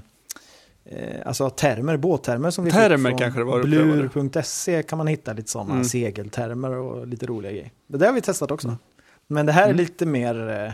eh, 0.98 1.28
alltså 1.28 1.50
termer, 1.50 1.98
båttermer 1.98 2.52
som 2.52 2.66
vi 2.66 2.72
termer 2.72 3.10
fick 3.10 3.20
kanske 3.20 3.44
blur.se 3.44 4.84
kan 4.84 4.98
man 4.98 5.08
hitta 5.08 5.34
lite 5.34 5.52
sådana 5.52 5.72
mm. 5.72 5.84
segeltermer 5.84 6.72
och 6.72 7.08
lite 7.08 7.26
roliga 7.26 7.52
grejer. 7.52 7.72
Det 7.88 7.98
där 7.98 8.06
har 8.06 8.14
vi 8.14 8.22
testat 8.22 8.52
också. 8.52 8.68
Mm. 8.68 8.80
Men 9.28 9.46
det 9.46 9.52
här 9.52 9.64
är 9.64 9.66
mm. 9.66 9.78
lite 9.78 10.06
mer, 10.06 10.50
eh, 10.50 10.72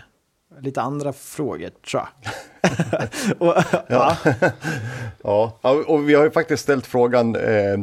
lite 0.61 0.82
andra 0.82 1.13
frågor 1.13 1.70
tror 1.70 2.03
jag. 2.03 2.32
och, 3.47 3.63
ja. 3.88 4.18
ja. 5.24 5.59
och 5.88 6.09
vi 6.09 6.13
har 6.13 6.24
ju 6.24 6.32
faktiskt 6.32 6.63
ställt 6.63 6.86
frågan 6.86 7.36
eh, 7.36 7.78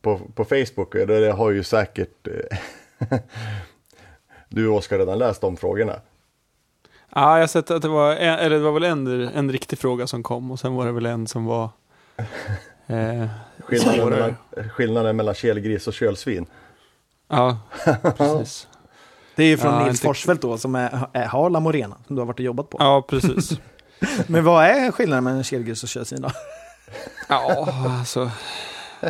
på, 0.00 0.20
på 0.34 0.44
Facebook 0.44 0.94
och 0.94 1.06
det 1.06 1.32
har 1.32 1.50
ju 1.50 1.62
säkert 1.62 2.26
eh, 2.26 3.18
du 4.48 4.68
Oskar 4.68 4.98
redan 4.98 5.18
läst 5.18 5.40
de 5.40 5.56
frågorna. 5.56 6.00
Ja, 7.18 7.34
jag 7.34 7.42
har 7.42 7.46
sett 7.46 7.70
att 7.70 7.82
det 7.82 7.88
var, 7.88 8.12
en, 8.12 8.38
eller 8.38 8.56
det 8.56 8.62
var 8.62 8.72
väl 8.72 8.84
en, 8.84 9.06
en 9.28 9.52
riktig 9.52 9.78
fråga 9.78 10.06
som 10.06 10.22
kom 10.22 10.50
och 10.50 10.60
sen 10.60 10.74
var 10.74 10.86
det 10.86 10.92
väl 10.92 11.06
en 11.06 11.26
som 11.26 11.44
var 11.44 11.64
eh, 12.86 13.26
Skillnaden 13.58 14.08
mellan, 14.10 14.34
skillnaden 14.70 15.16
mellan 15.16 15.34
kelgris 15.34 15.86
och 15.86 15.94
kölsvin. 15.94 16.46
Ja, 17.28 17.58
precis. 18.16 18.68
Det 19.36 19.42
är 19.42 19.46
ju 19.46 19.56
från 19.56 19.72
Ja, 19.74 19.78
Nils 19.84 19.90
inte- 19.94 20.04
Forsfeldt 20.04 20.42
då 20.42 20.58
som 20.58 20.74
är, 20.74 21.06
är, 21.12 21.26
har 21.26 21.50
La 21.50 21.60
Morena 21.60 21.96
som 22.06 22.16
du 22.16 22.20
har 22.22 22.26
varit 22.26 22.38
och 22.38 22.44
jobbat 22.44 22.70
på. 22.70 22.78
Ja, 22.80 23.02
precis. 23.08 23.58
Men 24.26 24.44
vad 24.44 24.64
är 24.64 24.90
skillnaden 24.90 25.24
mellan 25.24 25.44
kelgris 25.44 25.82
och 25.82 25.88
körsvin 25.88 26.22
då? 26.22 26.30
Ja, 27.28 27.68
alltså. 28.00 28.30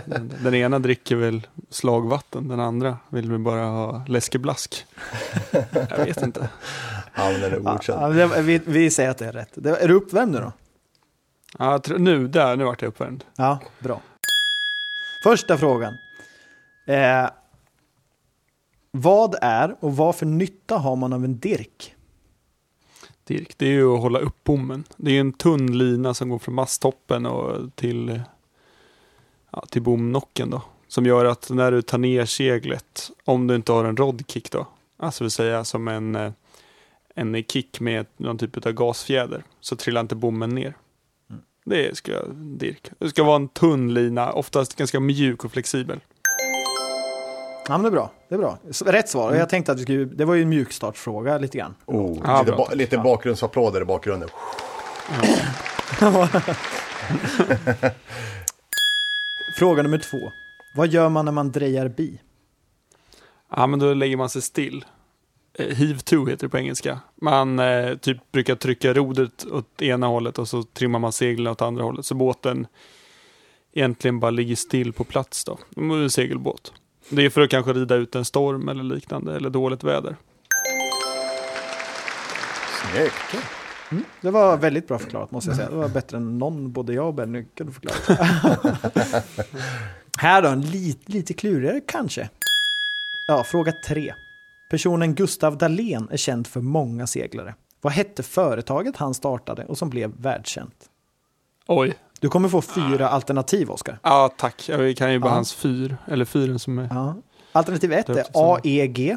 Den, 0.05 0.33
den 0.43 0.55
ena 0.55 0.79
dricker 0.79 1.17
väl 1.17 1.47
slagvatten, 1.71 2.49
den 2.49 2.61
andra 2.61 2.99
vill 3.09 3.31
väl 3.31 3.39
bara 3.41 3.65
ha 3.65 4.05
läskeblask. 4.09 4.87
Jag 5.73 6.05
vet 6.05 6.23
inte. 6.23 6.49
Ja, 7.17 7.31
men 7.33 7.41
den 7.41 7.53
är 7.53 7.61
Ja, 7.65 7.75
okänd. 7.75 8.19
ja, 8.19 8.27
vi, 8.41 8.61
vi 8.67 8.91
säger 8.91 9.11
att 9.11 9.19
det 9.19 9.27
är 9.27 9.33
rätt. 9.33 9.51
Det, 9.55 9.77
är 9.77 9.89
du 9.89 9.95
uppvärmd 9.95 10.33
nu 10.33 10.39
då? 10.41 10.53
Ja, 11.59 11.81
nu, 11.99 12.29
där, 12.29 12.57
nu 12.57 12.65
vart 12.65 12.83
jag 12.83 12.89
uppvärmd. 12.89 13.25
Ja, 13.37 13.59
bra. 13.79 14.01
Första 15.23 15.59
frågan. 15.59 15.95
Eh, 16.87 17.29
vad 18.91 19.35
är 19.43 19.77
och 19.81 19.97
vad 19.97 20.17
för 20.17 20.27
nytta 20.27 20.79
har 20.79 20.97
man 20.97 21.13
av 21.13 21.25
en 21.25 21.39
dirk? 21.39 21.95
Dirk, 23.25 23.55
det 23.59 23.67
är 23.67 23.71
ju 23.73 23.95
att 23.95 24.01
hålla 24.01 24.19
upp 24.19 24.45
bommen. 24.45 24.85
Det 24.97 25.11
är 25.17 25.21
en 25.21 25.33
tunn 25.33 25.79
lina 25.79 26.15
som 26.15 26.29
går 26.29 26.39
från 26.39 26.55
masttoppen 26.55 27.27
och 27.27 27.77
till, 27.77 28.21
ja, 29.51 29.65
till 29.71 29.83
bomnocken 29.83 30.51
då. 30.51 30.63
Som 30.89 31.07
gör 31.07 31.25
att 31.25 31.51
när 31.51 31.73
du 31.73 31.83
tar 31.83 31.99
ner 31.99 32.25
seglet, 32.25 33.11
om 33.25 33.47
du 33.47 33.55
inte 33.55 33.73
har 33.73 33.85
en 33.85 33.97
rodkick 33.97 34.51
då, 34.51 34.67
alltså 34.97 35.25
vill 35.25 35.31
säga 35.31 35.65
som 35.65 35.89
en, 35.89 36.15
eh, 36.17 36.33
en 37.17 37.45
kick 37.45 37.81
med 37.81 38.07
någon 38.17 38.39
typ 38.39 38.67
av 38.67 38.73
gasfjäder, 38.73 39.45
så 39.61 39.77
trillar 39.77 40.01
inte 40.01 40.15
bommen 40.15 40.51
ner. 40.55 40.77
Det 41.65 41.97
ska 41.97 42.13
jag, 42.13 42.35
Dirk. 42.35 42.91
Det 42.99 43.09
ska 43.09 43.25
vara 43.25 43.37
en 43.37 43.49
tunn 43.49 43.95
lina, 43.95 44.33
oftast 44.33 44.77
ganska 44.77 45.01
mjuk 45.01 45.45
och 45.45 45.53
flexibel. 45.53 46.01
Ja, 47.69 47.73
men 47.79 47.83
det 47.83 47.89
är 47.89 47.91
bra. 47.91 48.11
Det 48.29 48.35
är 48.35 48.39
bra. 48.39 48.59
Rätt 48.87 49.09
svar. 49.09 49.35
Jag 49.35 49.49
tänkte 49.49 49.73
att 49.73 49.79
vi 49.79 49.83
skulle, 49.83 50.05
det 50.05 50.25
var 50.25 50.35
ju 50.35 50.43
en 50.43 50.49
mjukstartsfråga 50.49 51.39
lite 51.39 51.59
grann. 51.59 51.75
Oh, 51.87 52.19
Ja, 52.25 52.43
lite, 52.43 52.53
ba, 52.57 52.69
lite 52.75 52.99
bakgrundsapplåder 52.99 53.81
i 53.81 53.85
bakgrunden. 53.85 54.29
Fråga 59.59 59.83
nummer 59.83 59.99
två. 59.99 60.33
Vad 60.75 60.89
gör 60.89 61.09
man 61.09 61.25
när 61.25 61.33
man 61.33 61.53
drejar 61.53 61.89
bi? 61.89 62.21
Ja, 63.57 63.67
men 63.67 63.79
då 63.79 63.95
lägger 63.95 64.17
man 64.17 64.29
sig 64.29 64.43
still. 64.43 64.85
Eh, 65.59 65.77
Heave 65.77 65.99
2 65.99 66.27
heter 66.27 66.47
det 66.47 66.49
på 66.49 66.59
engelska. 66.59 67.01
Man 67.15 67.59
eh, 67.59 67.97
typ 67.97 68.33
brukar 68.33 68.55
trycka 68.55 68.95
rodret 68.95 69.47
åt 69.53 69.83
ena 69.83 70.07
hållet 70.07 70.39
och 70.39 70.49
så 70.49 70.63
trimmar 70.63 70.99
man 70.99 71.13
seglen 71.13 71.53
åt 71.53 71.63
andra 71.63 71.85
hållet. 71.85 72.07
Så 72.07 72.15
båten 72.15 72.67
egentligen 73.73 74.21
bara 74.21 74.31
ligger 74.31 74.57
still 74.57 74.93
på 74.93 75.05
plats 75.05 75.45
då. 75.45 75.59
Det 75.71 75.81
är 75.81 76.03
en 76.03 76.11
segelbåt. 76.11 76.73
Det 77.09 77.25
är 77.25 77.31
för 77.31 77.41
att 77.41 77.51
kanske 77.51 77.73
rida 77.73 77.95
ut 77.95 78.15
en 78.15 78.25
storm 78.25 78.69
eller 78.69 78.85
liknande, 78.85 79.37
eller 79.37 79.51
dåligt 79.51 79.85
väder. 79.85 80.17
Snyggt. 82.93 83.45
Det 84.21 84.31
var 84.31 84.57
väldigt 84.57 84.89
bra 84.89 84.99
förklarat 84.99 85.31
måste 85.31 85.51
jag 85.51 85.57
säga. 85.57 85.71
Det 85.71 85.77
var 85.77 85.89
bättre 85.89 86.17
än 86.17 86.39
någon, 86.39 86.73
både 86.73 86.95
jag 86.95 87.07
och 87.07 87.15
Benny 87.15 87.45
kunde 87.55 87.73
förklara. 87.73 87.97
Här 90.19 90.43
då, 90.43 90.49
en 90.49 90.61
lit, 90.61 91.09
lite 91.09 91.35
klurigare 91.35 91.81
kanske. 91.87 92.29
Ja, 93.27 93.45
fråga 93.45 93.73
tre. 93.73 94.15
Personen 94.69 95.15
Gustav 95.15 95.59
Dahlén 95.59 96.09
är 96.11 96.17
känd 96.17 96.47
för 96.47 96.61
många 96.61 97.07
seglare. 97.07 97.55
Vad 97.81 97.93
hette 97.93 98.23
företaget 98.23 98.97
han 98.97 99.15
startade 99.15 99.65
och 99.65 99.79
som 99.79 99.91
blev 99.91 100.13
världskänt? 100.17 100.91
Oj. 101.67 101.95
Du 102.21 102.29
kommer 102.29 102.49
få 102.49 102.63
fyra 102.63 103.09
alternativ, 103.09 103.71
Oskar. 103.71 103.99
Ja, 104.03 104.31
tack. 104.37 104.69
Ja, 104.69 104.77
Vi 104.77 104.95
kan 104.95 105.13
ju 105.13 105.19
bara 105.19 105.29
Ja. 105.31 105.35
hans 105.35 105.55
fyr, 105.55 105.97
eller 106.07 106.25
fyren 106.25 106.59
som 106.59 106.79
är... 106.79 106.89
Ja. 106.91 107.15
Alternativ 107.53 107.93
1 107.93 108.09
är 108.09 108.25
AEG. 108.35 109.17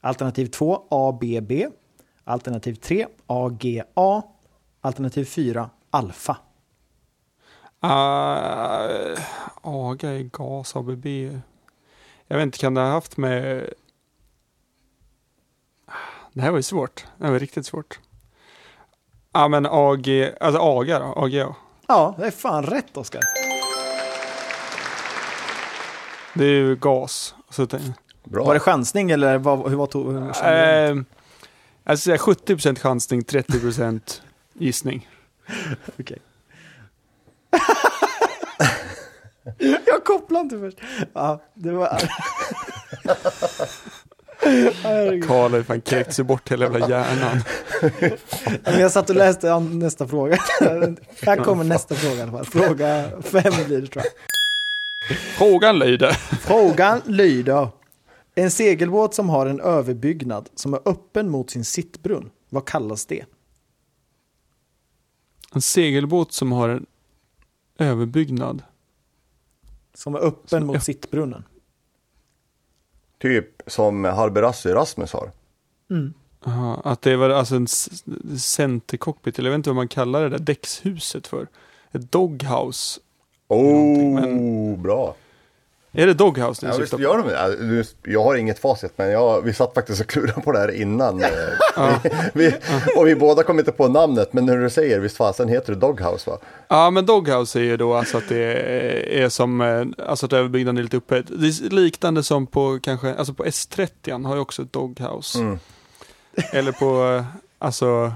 Alternativ 0.00 0.46
2 0.46 0.82
ABB. 0.90 1.52
Alternativ 2.24 2.74
3 2.74 3.06
AGA. 3.26 3.84
Alternativ 4.80 5.24
4 5.24 5.70
Alfa. 5.90 6.36
Uh, 7.84 9.18
AGA 9.62 10.08
är 10.10 10.22
gas, 10.32 10.76
ABB. 10.76 11.06
Jag 12.26 12.36
vet 12.36 12.42
inte, 12.42 12.58
kan 12.58 12.74
det 12.74 12.80
ha 12.80 12.88
haft 12.88 13.16
med... 13.16 13.72
Det 16.36 16.42
här 16.42 16.50
var 16.50 16.58
ju 16.58 16.62
svårt. 16.62 17.04
Det 17.18 17.24
här 17.24 17.32
var 17.32 17.38
riktigt 17.38 17.66
svårt. 17.66 17.98
Ja 19.32 19.48
men 19.48 19.66
AG, 19.66 20.32
alltså 20.40 20.60
AGA 20.60 20.98
då, 20.98 21.04
AGA. 21.16 21.54
Ja, 21.86 22.14
det 22.18 22.26
är 22.26 22.30
fan 22.30 22.62
rätt 22.62 22.96
Oskar. 22.96 23.20
Det 26.34 26.44
är 26.44 26.48
ju 26.50 26.76
gas. 26.76 27.34
Så 27.50 27.66
Bra. 28.24 28.44
Var 28.44 28.54
det 28.54 28.60
chansning 28.60 29.10
eller 29.10 29.38
vad, 29.38 29.68
hur 29.70 29.76
var 29.76 29.86
to- 29.86 30.12
hur 30.12 30.20
eh, 31.88 31.96
säga 31.96 32.16
70% 32.16 32.78
chansning, 32.78 33.22
30% 33.22 34.20
gissning. 34.52 35.08
Okej. 35.98 36.18
Jag 39.86 40.04
kopplade 40.04 40.42
inte 40.42 40.58
först. 40.58 40.78
Ja, 41.12 41.42
det 41.54 41.72
var... 41.72 42.02
Karl 45.26 45.52
har 45.52 45.62
fan 45.62 45.80
kräkt 45.80 46.14
sig 46.14 46.24
bort 46.24 46.52
hela 46.52 46.64
jävla 46.64 46.88
hjärnan. 46.88 47.42
Jag 48.64 48.92
satt 48.92 49.10
och 49.10 49.16
läste 49.16 49.58
nästa 49.60 50.08
fråga. 50.08 50.36
Här 51.22 51.44
kommer 51.44 51.64
nästa 51.64 51.94
fråga 51.94 52.16
i 52.16 52.20
alla 52.20 52.32
fall. 52.32 52.44
Fråga 52.44 53.10
fem 53.22 53.52
blir 53.66 53.80
det 53.80 53.86
tror 53.86 54.04
jag. 54.04 54.12
Frågan 55.38 55.78
lyder. 55.78 56.12
Frågan 56.40 57.00
lyder. 57.06 57.68
En 58.34 58.50
segelbåt 58.50 59.14
som 59.14 59.28
har 59.28 59.46
en 59.46 59.60
överbyggnad 59.60 60.48
som 60.54 60.74
är 60.74 60.80
öppen 60.84 61.30
mot 61.30 61.50
sin 61.50 61.64
sittbrunn. 61.64 62.30
Vad 62.48 62.66
kallas 62.66 63.06
det? 63.06 63.24
En 65.54 65.62
segelbåt 65.62 66.32
som 66.32 66.52
har 66.52 66.68
en 66.68 66.86
överbyggnad. 67.78 68.62
Som 69.94 70.14
är 70.14 70.18
öppen 70.18 70.60
Som 70.60 70.66
mot 70.66 70.82
sittbrunnen. 70.82 71.44
Typ 73.18 73.62
som 73.66 74.04
Harberassi 74.04 74.68
Rasmus 74.68 75.12
har. 75.12 75.30
Aha, 76.44 76.80
att 76.84 77.02
det 77.02 77.16
var 77.16 77.30
alltså 77.30 77.56
en 77.56 77.66
centercockpit, 78.38 79.38
eller 79.38 79.50
jag 79.50 79.52
vet 79.52 79.58
inte 79.58 79.70
vad 79.70 79.76
man 79.76 79.88
kallar 79.88 80.22
det 80.22 80.28
där 80.28 80.38
däckshuset 80.38 81.26
för. 81.26 81.46
Ett 81.92 82.12
doghouse. 82.12 83.00
Oh, 83.48 83.72
Någonting, 83.72 84.82
bra. 84.82 85.14
Är 85.96 86.06
det 86.06 86.14
doghouse 86.14 86.66
ni 86.66 86.72
Ja, 86.72 86.78
visst 86.78 86.92
på? 86.92 87.00
gör 87.00 87.18
de 87.18 87.28
det. 87.28 87.84
Jag 88.12 88.22
har 88.24 88.34
inget 88.36 88.58
facit 88.58 88.92
men 88.96 89.10
jag, 89.10 89.42
vi 89.42 89.52
satt 89.52 89.74
faktiskt 89.74 90.00
och 90.00 90.06
klurade 90.06 90.40
på 90.40 90.52
det 90.52 90.58
här 90.58 90.70
innan. 90.70 91.24
eh, 91.24 91.30
vi, 92.34 92.54
och 92.96 93.06
vi 93.06 93.14
båda 93.16 93.42
kom 93.42 93.58
inte 93.58 93.72
på 93.72 93.88
namnet 93.88 94.32
men 94.32 94.46
när 94.46 94.56
du 94.56 94.70
säger 94.70 95.00
visst 95.00 95.16
fasen 95.16 95.48
heter 95.48 95.72
det 95.72 95.78
Doghouse 95.78 96.30
va? 96.30 96.38
Ja, 96.68 96.90
men 96.90 97.06
doghouse 97.06 97.58
är 97.58 97.62
ju 97.62 97.76
då 97.76 97.94
alltså 97.94 98.18
att 98.18 98.28
det 98.28 98.42
är, 99.22 99.28
som, 99.28 99.60
eh, 99.60 99.84
alltså 100.06 100.26
att 100.26 100.32
överbyggnaden 100.32 100.78
är 100.78 100.82
lite 100.82 100.96
uppe. 100.96 101.22
Det 101.22 101.46
är 101.46 101.70
liknande 101.70 102.22
som 102.22 102.46
på 102.46 102.78
kanske, 102.82 103.14
alltså 103.14 103.34
på 103.34 103.44
S30 103.44 104.26
har 104.26 104.34
ju 104.34 104.40
också 104.40 104.62
ett 104.62 104.72
doghouse. 104.72 105.38
Mm. 105.38 105.58
Eller 106.52 106.72
på, 106.72 107.14
eh, 107.16 107.24
alltså 107.58 108.12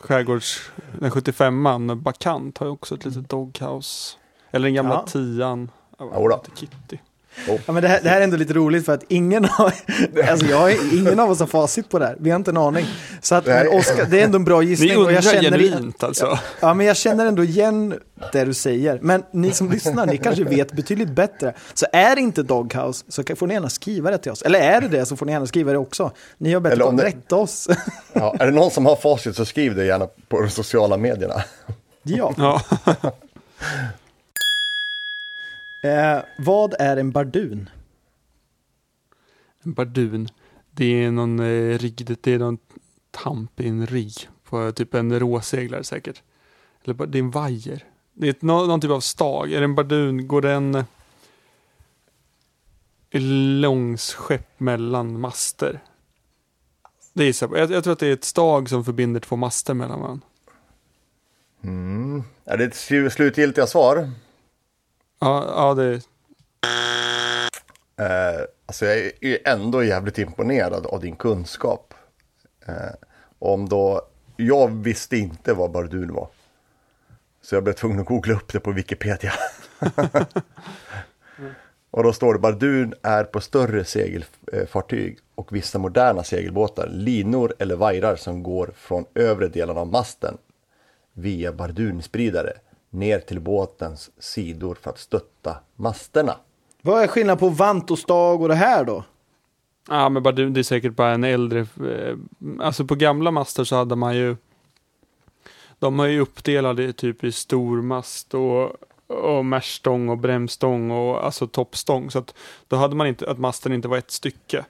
skärgårds, 0.00 0.70
den 1.00 1.10
75an, 1.10 1.94
Bakant 1.94 2.58
har 2.58 2.66
ju 2.66 2.72
också 2.72 2.94
ett 2.94 3.04
litet 3.04 3.28
doghouse. 3.28 4.16
Eller 4.50 4.64
den 4.66 4.74
gamla 4.74 4.94
Ja. 4.94 5.04
tian. 5.12 5.70
Ja, 5.98 6.10
Jodå. 6.20 6.42
Kitty. 7.46 7.58
Ja, 7.66 7.72
men 7.72 7.82
det, 7.82 7.88
här, 7.88 8.00
det 8.02 8.08
här 8.08 8.20
är 8.20 8.24
ändå 8.24 8.36
lite 8.36 8.52
roligt 8.54 8.84
för 8.84 8.92
att 8.94 9.04
ingen, 9.08 9.44
har, 9.44 9.72
alltså 10.30 10.46
jag, 10.46 10.72
ingen 10.92 11.20
av 11.20 11.30
oss 11.30 11.40
har 11.40 11.46
facit 11.46 11.88
på 11.88 11.98
det 11.98 12.06
här. 12.06 12.16
Vi 12.20 12.30
har 12.30 12.36
inte 12.36 12.50
en 12.50 12.56
aning. 12.56 12.86
Så 13.20 13.34
att, 13.34 13.46
men. 13.46 13.68
Oscar, 13.68 14.04
det 14.10 14.20
är 14.20 14.24
ändå 14.24 14.36
en 14.36 14.44
bra 14.44 14.58
Vi 14.58 14.66
gissning. 14.66 14.90
och 14.90 14.96
undrar 14.98 15.12
jag 15.14 15.24
känner, 15.24 15.42
genuint 15.58 16.02
alltså. 16.04 16.38
ja, 16.60 16.74
men 16.74 16.86
jag 16.86 16.96
känner 16.96 17.26
ändå 17.26 17.44
igen 17.44 17.94
det 18.32 18.44
du 18.44 18.54
säger. 18.54 18.98
Men 19.02 19.22
ni 19.32 19.50
som 19.52 19.70
lyssnar, 19.70 20.06
ni 20.06 20.18
kanske 20.18 20.44
vet 20.44 20.72
betydligt 20.72 21.10
bättre. 21.10 21.54
Så 21.74 21.86
är 21.92 22.14
det 22.14 22.20
inte 22.20 22.42
Doghouse 22.42 23.04
så 23.08 23.24
kan- 23.24 23.36
får 23.36 23.46
ni 23.46 23.54
gärna 23.54 23.68
skriva 23.68 24.10
det 24.10 24.18
till 24.18 24.32
oss. 24.32 24.42
Eller 24.42 24.58
är 24.60 24.80
det 24.80 24.88
det 24.88 25.06
så 25.06 25.16
får 25.16 25.26
ni 25.26 25.32
gärna 25.32 25.46
skriva 25.46 25.72
det 25.72 25.78
också. 25.78 26.10
Ni 26.38 26.52
har 26.52 26.60
bättre 26.60 26.76
på 26.78 26.88
att 26.88 26.96
det- 26.96 27.04
rätta 27.04 27.36
oss. 27.36 27.68
Ja, 28.12 28.36
är 28.40 28.46
det 28.46 28.52
någon 28.52 28.70
som 28.70 28.86
har 28.86 28.96
facit 28.96 29.36
så 29.36 29.44
skriv 29.44 29.74
det 29.74 29.84
gärna 29.84 30.06
på 30.28 30.40
de 30.40 30.50
sociala 30.50 30.96
medierna. 30.96 31.42
ja. 32.02 32.34
Ja. 32.36 32.60
Eh, 35.84 36.22
vad 36.38 36.74
är 36.78 36.96
en 36.96 37.10
bardun? 37.10 37.68
En 39.62 39.72
bardun. 39.72 40.28
Det 40.70 41.04
är 41.04 41.10
någon 41.10 41.40
eh, 41.40 41.78
rigg, 41.78 42.16
det 42.20 42.32
är 42.32 42.38
någon 42.38 42.58
tamp 43.10 43.60
i 43.60 43.68
en 43.68 43.86
rigg. 43.86 44.28
På 44.44 44.72
typ 44.72 44.94
en 44.94 45.20
råseglare 45.20 45.84
säkert. 45.84 46.22
Eller 46.84 47.06
det 47.06 47.18
är 47.18 47.22
en 47.22 47.30
vajer. 47.30 47.84
Det 48.12 48.26
är 48.26 48.30
ett, 48.30 48.42
nå- 48.42 48.66
någon 48.66 48.80
typ 48.80 48.90
av 48.90 49.00
stag. 49.00 49.52
Är 49.52 49.58
det 49.58 49.64
en 49.64 49.74
bardun, 49.74 50.28
går 50.28 50.42
den 50.42 50.74
eh, 50.74 50.84
långsskepp 53.60 54.60
mellan 54.60 55.20
master? 55.20 55.80
Det 57.12 57.24
gissar 57.24 57.56
jag. 57.56 57.70
Jag, 57.70 57.84
tror 57.84 57.92
att 57.92 57.98
det 57.98 58.06
är 58.06 58.12
ett 58.12 58.24
stag 58.24 58.68
som 58.68 58.84
förbinder 58.84 59.20
två 59.20 59.36
master 59.36 59.74
mellan 59.74 60.00
varandra. 60.00 60.26
Mm. 61.62 62.22
Är 62.44 62.56
det 62.56 62.64
ett 62.64 62.74
slu- 62.74 63.10
slutgiltiga 63.10 63.66
svar? 63.66 64.10
Ja, 65.24 65.44
ja 65.56 65.74
det 65.74 66.00
Eh, 67.96 68.40
alltså 68.66 68.86
jag 68.86 69.12
är 69.20 69.48
ändå 69.48 69.84
jävligt 69.84 70.18
imponerad 70.18 70.86
av 70.86 71.00
din 71.00 71.16
kunskap. 71.16 71.94
Eh, 72.66 72.94
om 73.38 73.68
då, 73.68 74.02
jag 74.36 74.68
visste 74.68 75.16
inte 75.16 75.54
vad 75.54 75.70
Bardun 75.70 76.14
var. 76.14 76.28
Så 77.42 77.54
jag 77.54 77.64
blev 77.64 77.74
tvungen 77.74 78.00
att 78.00 78.06
googla 78.06 78.34
upp 78.34 78.52
det 78.52 78.60
på 78.60 78.72
Wikipedia. 78.72 79.32
och 81.90 82.02
då 82.02 82.12
står 82.12 82.32
det 82.32 82.40
Bardun 82.40 82.94
är 83.02 83.24
på 83.24 83.40
större 83.40 83.84
segelfartyg 83.84 85.18
och 85.34 85.56
vissa 85.56 85.78
moderna 85.78 86.24
segelbåtar, 86.24 86.88
linor 86.88 87.54
eller 87.58 87.76
vajrar 87.76 88.16
som 88.16 88.42
går 88.42 88.72
från 88.76 89.04
övre 89.14 89.48
delen 89.48 89.76
av 89.76 89.86
masten 89.86 90.38
via 91.12 91.52
bardunspridare 91.52 92.52
ner 92.94 93.18
till 93.18 93.40
båtens 93.40 94.10
sidor 94.18 94.74
för 94.80 94.90
att 94.90 94.98
stötta 94.98 95.56
masterna. 95.76 96.36
Vad 96.82 97.02
är 97.02 97.06
skillnaden 97.06 97.38
på 97.38 97.48
vantostag 97.48 98.42
och 98.42 98.48
det 98.48 98.54
här 98.54 98.84
då? 98.84 99.04
Ja, 99.88 100.08
men 100.08 100.22
bara 100.22 100.34
det 100.34 100.50
det 100.50 100.60
är 100.60 100.64
säkert 100.64 100.92
bara 100.92 101.12
en 101.12 101.24
äldre... 101.24 101.60
eh, 101.60 102.16
Alltså 102.60 102.84
på 102.84 102.94
gamla 102.94 103.30
master 103.30 103.64
så 103.64 103.76
hade 103.76 103.96
man 103.96 104.16
ju... 104.16 104.36
De 105.78 106.00
är 106.00 106.06
ju 106.06 106.20
uppdelade 106.20 106.92
typ 106.92 107.24
i 107.24 107.32
stormast 107.32 108.34
och, 108.34 108.70
och 109.06 109.44
märstång 109.44 110.08
och 110.08 110.18
brämstång 110.18 110.90
och 110.90 111.24
alltså 111.24 111.46
toppstång. 111.46 112.10
Så 112.10 112.18
att 112.18 112.34
då 112.68 112.76
hade 112.76 112.96
man 112.96 113.06
inte 113.06 113.30
att 113.30 113.38
masten 113.38 113.72
inte 113.72 113.88
var 113.88 113.98
ett 113.98 114.10
stycke. 114.10 114.64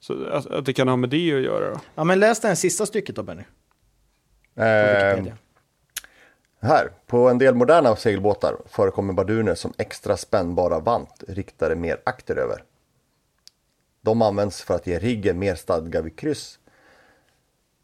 Så 0.00 0.24
att, 0.26 0.46
att 0.46 0.64
det 0.64 0.72
kan 0.72 0.88
ha 0.88 0.96
med 0.96 1.10
det 1.10 1.34
att 1.34 1.42
göra 1.42 1.70
då. 1.70 1.80
Ja, 1.94 2.04
men 2.04 2.20
läs 2.20 2.40
det 2.40 2.48
här 2.48 2.54
sista 2.54 2.86
stycket 2.86 3.16
då, 3.16 3.22
Benny. 3.22 3.42
På 4.54 4.62
Eh. 4.62 5.24
Här, 6.64 6.92
på 7.06 7.28
en 7.28 7.38
del 7.38 7.54
moderna 7.54 7.96
segelbåtar 7.96 8.56
förekommer 8.66 9.12
barduner 9.12 9.54
som 9.54 9.72
extra 9.78 10.16
spännbara 10.16 10.80
vant 10.80 11.24
riktade 11.28 11.74
mer 11.74 12.00
akteröver. 12.04 12.64
De 14.00 14.22
används 14.22 14.62
för 14.62 14.74
att 14.74 14.86
ge 14.86 14.98
riggen 14.98 15.38
mer 15.38 15.54
stadga 15.54 16.02
vid 16.02 16.18
kryss, 16.18 16.58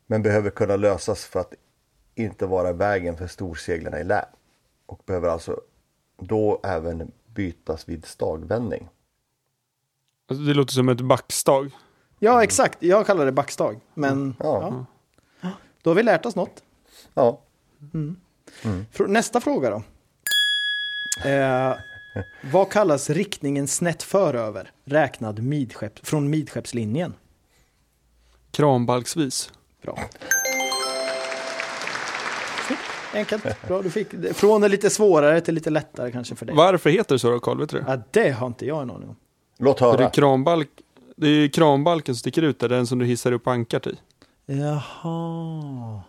men 0.07 0.23
behöver 0.23 0.51
kunna 0.51 0.77
lösas 0.77 1.25
för 1.25 1.41
att 1.41 1.55
inte 2.15 2.47
vara 2.47 2.73
vägen 2.73 3.17
för 3.17 3.27
storseglarna 3.27 4.01
i 4.01 4.05
lä 4.05 4.25
och 4.87 5.01
behöver 5.07 5.29
alltså 5.29 5.61
då 6.17 6.61
även 6.63 7.13
bytas 7.27 7.89
vid 7.89 8.05
stagvändning. 8.05 8.89
Alltså, 10.29 10.45
det 10.45 10.55
låter 10.55 10.73
som 10.73 10.89
ett 10.89 11.01
backstag. 11.01 11.71
Ja, 12.19 12.43
exakt. 12.43 12.83
Jag 12.83 13.07
kallar 13.07 13.25
det 13.27 13.33
backstag. 13.33 13.81
Men 13.95 14.37
Ja. 14.39 14.85
ja. 15.41 15.51
då 15.83 15.91
har 15.91 15.95
vi 15.95 16.03
lärt 16.03 16.27
oss 16.27 16.37
något. 16.37 16.63
Ja, 17.15 17.41
Fr- 18.93 19.07
Nästa 19.07 19.41
fråga 19.41 19.71
då. 19.71 19.83
Eh, 21.31 21.75
vad 22.53 22.71
kallas 22.71 23.11
riktningen 23.11 23.69
snett 23.69 24.03
föröver 24.03 24.71
räknad 24.85 25.39
midskepp, 25.43 26.07
från 26.07 26.31
midskeppslinjen? 26.31 27.15
Kranbalksvis. 28.51 29.53
Bra. 29.83 29.99
Enkelt. 33.15 33.67
Bra, 33.69 33.83
du 33.83 33.91
fick 33.91 34.09
det. 34.11 34.35
Från 34.35 34.61
det 34.61 34.69
lite 34.69 34.91
svårare 34.91 35.41
till 35.41 35.55
lite 35.55 35.71
lättare 35.71 36.13
kanske 36.13 36.35
för 36.37 36.47
dig. 36.47 36.55
Varför 36.57 36.91
heter 36.91 37.15
det 37.15 37.19
så 37.19 37.31
då, 37.31 37.41
Carl? 37.41 37.59
Vet 37.61 37.71
du 37.71 37.79
det? 37.79 37.85
Ja, 37.89 38.03
det 38.11 38.31
har 38.31 38.47
inte 38.47 38.67
jag 38.67 38.83
en 38.83 38.91
aning 38.91 39.09
om. 39.09 39.17
låt 39.59 39.79
För 39.79 39.87
det, 39.87 39.93
höra. 39.93 40.07
är 40.07 40.11
kranbalk, 40.11 40.69
det 41.17 41.27
är 41.27 41.31
ju 41.31 41.49
kranbalken 41.49 42.15
som 42.15 42.19
sticker 42.21 42.43
ut 42.43 42.59
där, 42.61 42.69
den 42.69 42.87
som 42.87 42.99
du 42.99 43.05
hissar 43.07 43.33
upp 43.33 43.47
ankart 43.47 43.87
i. 43.87 43.99
Jaha. 44.47 46.01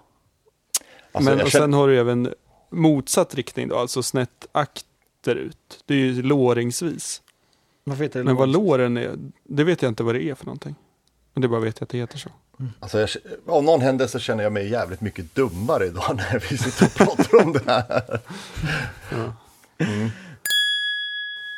Alltså, 1.12 1.30
Men 1.32 1.42
och 1.42 1.52
känner- 1.52 1.64
sen 1.66 1.74
har 1.74 1.88
du 1.88 2.00
även 2.00 2.34
motsatt 2.70 3.36
riktning 3.36 3.68
då, 3.68 3.76
alltså 3.78 4.04
snett 4.04 4.48
akterut. 4.52 5.84
Det 5.86 5.94
är 5.94 5.98
ju 5.98 6.22
låringsvis. 6.22 7.22
Varför 7.84 8.04
heter 8.04 8.20
det 8.20 8.26
Men 8.26 8.36
vad 8.36 8.50
låren 8.50 8.98
är, 8.98 9.16
det 9.44 9.64
vet 9.64 9.82
jag 9.82 9.90
inte 9.92 10.04
vad 10.04 10.16
det 10.16 10.24
är 10.24 10.36
för 10.36 10.46
någonting. 10.46 10.76
Men 11.34 11.42
det 11.42 11.48
bara 11.48 11.60
vet 11.60 11.80
jag 11.80 11.84
att 11.86 11.90
det 11.90 11.98
heter 11.98 12.18
så. 12.18 12.30
Alltså 12.80 13.00
jag, 13.00 13.10
av 13.48 13.64
någon 13.64 13.82
händelse 13.82 14.20
känner 14.20 14.44
jag 14.44 14.54
mig 14.54 14.70
jävligt 14.70 15.02
mycket 15.02 15.36
dummare 15.36 15.86
idag 15.86 16.04
när 16.16 16.40
vi 16.50 16.58
sitter 16.58 16.86
och 16.86 16.94
pratar 17.18 17.44
om 17.46 17.54
det 17.54 17.64
här. 17.66 18.20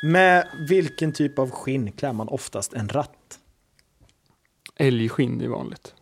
Med 0.02 0.48
vilken 0.68 1.12
typ 1.12 1.38
av 1.38 1.50
skinn 1.50 1.92
klär 1.92 2.12
man 2.12 2.28
oftast 2.28 2.72
en 2.72 2.88
ratt? 2.88 3.38
Älgskinn 4.76 5.40
är 5.40 5.48
vanligt. 5.48 5.94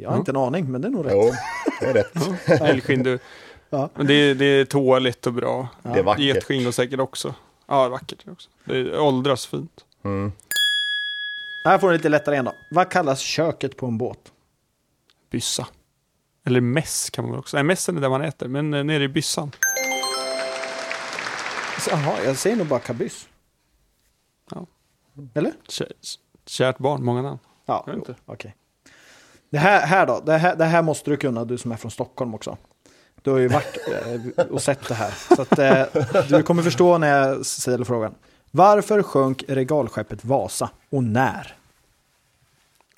Jag 0.00 0.10
har 0.10 0.16
inte 0.18 0.30
en 0.30 0.36
aning, 0.36 0.72
men 0.72 0.80
det 0.80 0.88
är 0.88 0.92
nog 0.92 1.04
rätt. 1.06 1.12
Jo, 1.14 1.32
det 1.80 1.86
är 1.86 1.94
rätt. 1.94 2.60
Älgskinn, 2.62 3.02
du. 3.04 3.18
Ja. 3.70 3.88
Men 3.94 4.06
det 4.06 4.14
är, 4.14 4.34
det 4.34 4.44
är 4.44 4.64
tåligt 4.64 5.26
och 5.26 5.32
bra. 5.32 5.68
Det 5.82 5.88
är 5.98 6.02
vackert. 6.02 6.24
Getskinn 6.24 6.66
och 6.66 6.74
säkert 6.74 7.00
också. 7.00 7.34
Ja, 7.66 7.88
vackert 7.88 8.28
också. 8.28 8.48
Det 8.64 8.98
åldras 8.98 9.46
fint. 9.46 9.84
Mm. 10.04 10.32
Här 11.64 11.78
får 11.78 11.88
du 11.90 11.96
lite 11.96 12.08
lättare 12.08 12.34
igen 12.34 12.44
då. 12.44 12.54
Vad 12.70 12.90
kallas 12.90 13.20
köket 13.20 13.76
på 13.76 13.86
en 13.86 13.98
båt? 13.98 14.32
Byssa. 15.30 15.66
Eller 16.46 16.60
mäss 16.60 17.10
kan 17.10 17.28
man 17.28 17.38
också. 17.38 17.56
Nej, 17.56 17.64
mässen 17.64 17.96
är 17.96 18.00
där 18.00 18.08
man 18.08 18.22
äter, 18.22 18.48
men 18.48 18.74
eh, 18.74 18.84
nere 18.84 19.04
i 19.04 19.08
byssan. 19.08 19.50
Jaha, 21.90 22.22
jag 22.24 22.36
säger 22.36 22.56
nog 22.56 22.66
bara 22.66 22.80
kabyss. 22.80 23.28
Ja. 24.50 24.66
Eller? 25.34 25.52
Kä- 25.68 25.92
Kärt 26.46 26.78
barn, 26.78 27.04
många 27.04 27.22
namn. 27.22 27.38
Ja, 27.66 27.86
okej. 28.26 28.54
Det 29.52 29.58
här, 29.58 29.86
här 29.86 30.06
då, 30.06 30.20
det 30.26 30.38
här, 30.38 30.56
det 30.56 30.64
här 30.64 30.82
måste 30.82 31.10
du 31.10 31.16
kunna, 31.16 31.44
du 31.44 31.58
som 31.58 31.72
är 31.72 31.76
från 31.76 31.90
Stockholm 31.90 32.34
också. 32.34 32.56
Du 33.22 33.30
har 33.30 33.38
ju 33.38 33.48
varit 33.48 33.78
eh, 34.36 34.44
och 34.44 34.62
sett 34.62 34.88
det 34.88 34.94
här. 34.94 35.14
Så 35.36 35.42
att, 35.42 35.58
eh, 35.58 36.28
du 36.28 36.42
kommer 36.42 36.62
förstå 36.62 36.98
när 36.98 37.18
jag 37.18 37.46
säger 37.46 37.84
frågan. 37.84 38.14
Varför 38.50 39.02
sjönk 39.02 39.44
regalskeppet 39.48 40.24
Vasa 40.24 40.70
och 40.90 41.04
när? 41.04 41.56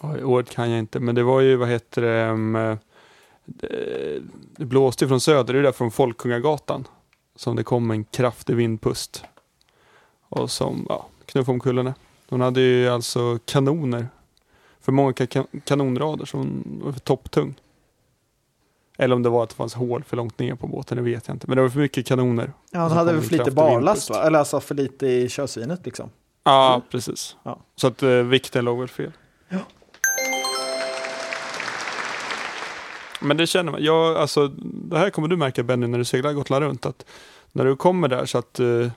Oj, 0.00 0.24
året 0.24 0.50
kan 0.50 0.70
jag 0.70 0.78
inte, 0.78 1.00
men 1.00 1.14
det 1.14 1.22
var 1.22 1.40
ju, 1.40 1.56
vad 1.56 1.68
heter 1.68 2.02
det, 2.02 2.28
um, 2.28 2.78
det, 4.56 4.64
blåste 4.64 5.04
ju 5.04 5.08
från 5.08 5.20
söder, 5.20 5.54
det 5.54 5.58
är 5.58 5.62
där 5.62 5.72
från 5.72 5.90
Folkungagatan. 5.90 6.84
Som 7.36 7.56
det 7.56 7.64
kom 7.64 7.90
en 7.90 8.04
kraftig 8.04 8.56
vindpust. 8.56 9.24
Och 10.28 10.50
som, 10.50 10.86
ja, 10.88 11.06
knuffade 11.26 11.54
omkull 11.54 11.78
henne. 11.78 11.94
Hon 12.28 12.40
hade 12.40 12.60
ju 12.60 12.88
alltså 12.88 13.38
kanoner. 13.44 14.08
För 14.84 14.92
många 14.92 15.10
ka- 15.12 15.60
kanonrader, 15.64 16.28
hon 16.32 16.80
var 16.84 16.92
för 16.92 17.00
topptung. 17.00 17.54
Eller 18.98 19.14
om 19.16 19.22
det 19.22 19.28
var 19.28 19.42
att 19.42 19.48
det 19.50 19.54
fanns 19.56 19.74
hål 19.74 20.04
för 20.04 20.16
långt 20.16 20.38
ner 20.38 20.54
på 20.54 20.66
båten, 20.66 20.96
det 20.96 21.02
vet 21.02 21.28
jag 21.28 21.34
inte. 21.34 21.46
Men 21.46 21.56
det 21.56 21.62
var 21.62 21.68
för 21.68 21.78
mycket 21.80 22.06
kanoner. 22.06 22.52
Ja, 22.70 22.88
så 22.88 22.94
hade 22.94 23.12
väl 23.12 23.22
för 23.22 23.30
lite 23.38 23.50
barlast 23.50 24.10
va? 24.10 24.22
Eller 24.22 24.38
alltså 24.38 24.60
för 24.60 24.74
lite 24.74 25.06
i 25.06 25.28
körsvinet 25.28 25.80
liksom. 25.84 26.10
Ja, 26.44 26.82
precis. 26.90 27.36
Ja. 27.42 27.58
Så 27.76 27.86
att 27.86 28.02
eh, 28.02 28.10
vikten 28.10 28.64
låg 28.64 28.78
väl 28.78 28.88
fel. 28.88 29.12
Ja. 29.48 29.58
Men 33.20 33.36
det 33.36 33.46
känner 33.46 33.72
man. 33.72 33.82
Jag, 33.84 34.16
alltså, 34.16 34.48
det 34.62 34.98
här 34.98 35.10
kommer 35.10 35.28
du 35.28 35.36
märka 35.36 35.62
Benny 35.62 35.86
när 35.86 35.98
du 35.98 36.04
seglar 36.04 36.32
Gotland 36.32 36.64
runt. 36.64 36.86
Att 36.86 37.06
när 37.52 37.64
du 37.64 37.76
kommer 37.76 38.08
där 38.08 38.26
så 38.26 38.38
att, 38.38 38.60
eh, 38.60 38.88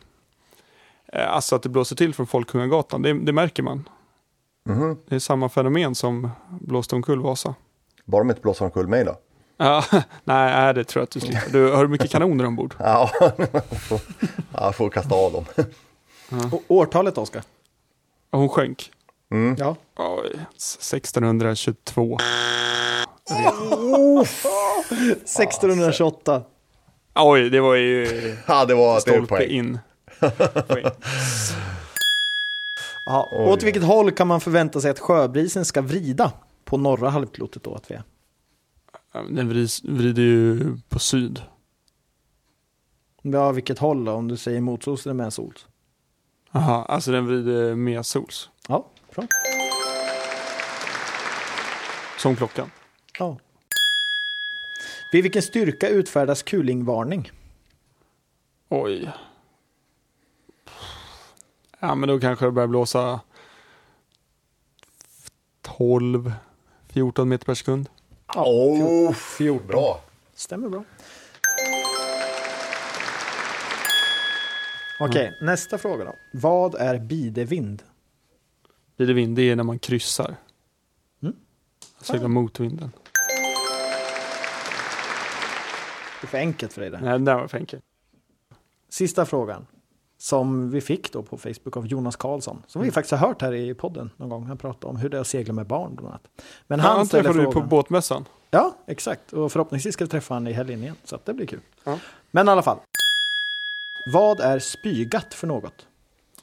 alltså 1.28 1.56
att 1.56 1.64
det 1.64 1.70
blåser 1.70 1.96
till 1.96 2.14
från 2.14 2.28
Folkungagatan. 2.28 3.02
Det, 3.02 3.14
det 3.14 3.34
märker 3.34 3.64
man. 3.64 3.90
Mhm. 4.68 4.98
Det 5.10 5.16
är 5.16 5.20
samma 5.20 5.50
fenomen 5.50 5.96
som 5.96 6.30
blåste 6.50 6.96
omkull 6.96 7.20
Vasa. 7.22 7.56
Bara 8.06 8.20
de 8.24 8.30
inte 8.30 8.42
blåser 8.42 8.66
omkull 8.66 8.88
mig 8.88 9.04
då. 9.06 9.16
Ja, 9.58 9.84
nej, 10.24 10.74
det 10.74 10.84
tror 10.84 11.02
jag 11.02 11.04
att 11.04 11.12
du 11.12 11.20
slipper. 11.20 11.52
Du 11.52 11.72
har 11.72 11.84
du 11.84 11.88
mycket 11.90 12.12
kanoner 12.12 12.46
ombord. 12.46 12.76
Ja, 12.80 13.12
får, 13.80 14.00
ja, 14.54 14.72
får 14.72 14.90
kasta 14.90 15.16
av 15.16 15.32
dem. 15.32 15.46
Och 16.52 16.62
årtalet 16.68 17.18
Oskar? 17.18 17.44
Hon 18.32 18.50
sjönk. 18.50 18.92
Ja. 19.58 19.76
Oj, 19.96 20.30
1622. 20.56 22.18
1628. 25.24 26.42
Oj, 27.16 27.50
det 27.50 27.62
var 27.62 27.76
ju 27.76 28.36
Ja, 28.48 28.66
det 28.66 28.76
var 28.76 28.96
det 28.96 29.02
stolpe 29.02 29.28
poäng. 29.28 29.50
in. 29.50 29.80
Ja. 33.08 33.30
Oj. 33.32 33.46
Åt 33.46 33.64
vilket 33.64 33.84
håll 33.84 34.12
kan 34.12 34.28
man 34.28 34.42
förvänta 34.42 34.82
sig 34.82 34.92
att 34.92 35.00
sjöbrisen 35.00 35.66
ska 35.66 35.82
vrida? 35.82 36.32
På 36.66 36.78
norra 36.78 37.10
halvklotet 37.10 37.64
då 37.64 37.76
att 37.76 37.92
vi 37.92 37.96
är. 37.96 38.04
Den 39.30 39.50
vrids, 39.50 39.84
vrider 39.84 40.24
ju 40.24 40.78
på 40.90 41.00
syd. 41.00 41.42
Ja, 43.22 43.52
vilket 43.52 43.80
håll 43.80 44.06
då? 44.06 44.12
Om 44.12 44.28
du 44.28 44.38
säger 44.38 44.62
motsols 44.62 45.06
eller 45.06 45.14
medsols? 45.14 45.66
Aha, 46.52 46.86
alltså 46.86 47.12
den 47.12 47.26
vrider 47.28 47.76
med 47.76 48.06
sols. 48.06 48.50
Ja, 48.68 48.86
bra. 49.16 49.28
Som 52.18 52.36
klockan. 52.36 52.72
Ja. 53.20 53.38
Vid 55.12 55.24
vilken 55.24 55.42
styrka 55.42 55.90
utfärdas 55.90 56.44
kulingvarning? 56.44 57.32
Oj. 58.70 59.12
Ja, 61.80 61.96
men 61.96 62.10
då 62.10 62.20
kanske 62.20 62.46
det 62.46 62.52
börjar 62.52 62.68
blåsa 62.68 63.20
12, 65.62 66.34
14 66.88 67.30
meter 67.30 67.46
per 67.46 67.54
sekund. 67.54 67.90
Åh, 68.36 69.14
14. 69.14 69.68
bra. 69.68 70.02
Stämmer 70.34 70.70
bra. 70.70 70.84
Okej, 75.00 75.38
nästa 75.42 75.78
fråga 75.78 76.06
då. 76.06 76.16
Vad 76.34 76.76
är 76.76 77.00
bidevind? 77.00 77.84
Blir 78.98 79.08
det 79.08 79.26
det 79.36 79.42
är 79.42 79.56
när 79.56 79.64
man 79.64 79.80
kryssar. 79.80 80.36
Mm. 81.22 81.36
Seglar 82.02 82.28
mot 82.28 82.60
vinden. 82.60 82.92
Det 86.22 86.26
är 86.26 86.28
för 86.28 86.38
enkelt 86.38 86.74
för 86.74 86.82
dig 86.82 86.90
det. 86.90 87.00
Nej, 87.00 87.10
den 87.10 87.26
där 87.26 87.36
var 87.36 87.48
för 87.48 87.58
enkel. 87.58 87.82
Sista 88.90 89.26
frågan. 89.26 89.68
Som 90.20 90.72
vi 90.72 90.82
fick 90.82 91.12
då 91.14 91.24
på 91.24 91.38
Facebook 91.38 91.78
av 91.78 91.88
Jonas 91.88 92.16
Karlsson. 92.16 92.64
Som 92.68 92.82
vi 92.82 92.92
faktiskt 92.92 93.12
har 93.12 93.28
hört 93.28 93.42
här 93.42 93.54
i 93.54 93.74
podden 93.74 94.10
någon 94.18 94.30
gång. 94.30 94.46
Han 94.46 94.58
pratade 94.58 94.88
om 94.88 94.98
hur 94.98 95.10
det 95.10 95.18
är 95.18 95.22
att 95.22 95.28
segla 95.28 95.54
med 95.54 95.66
barn 95.68 95.92
bland 95.96 96.08
annat. 96.10 96.22
Men 96.68 96.80
han, 96.80 96.98
Han 96.98 97.06
ställer 97.06 97.24
träffade 97.24 97.40
du 97.46 97.52
frågan. 97.52 97.70
på 97.70 97.76
båtmässan. 97.76 98.26
Ja, 98.52 98.76
exakt. 98.88 99.34
Och 99.34 99.52
förhoppningsvis 99.52 99.94
ska 99.94 100.04
vi 100.06 100.10
träffa 100.10 100.34
honom 100.34 100.48
i 100.48 100.54
helgen 100.54 100.84
igen. 100.84 100.96
Så 101.04 101.16
att 101.16 101.26
det 101.26 101.34
blir 101.34 101.46
kul. 101.46 101.60
Ja. 101.84 102.00
Men 102.32 102.48
i 102.48 102.52
alla 102.52 102.62
fall. 102.62 102.78
Vad 104.14 104.40
är 104.40 104.60
spygatt 104.60 105.34
för 105.34 105.48
något? 105.48 105.86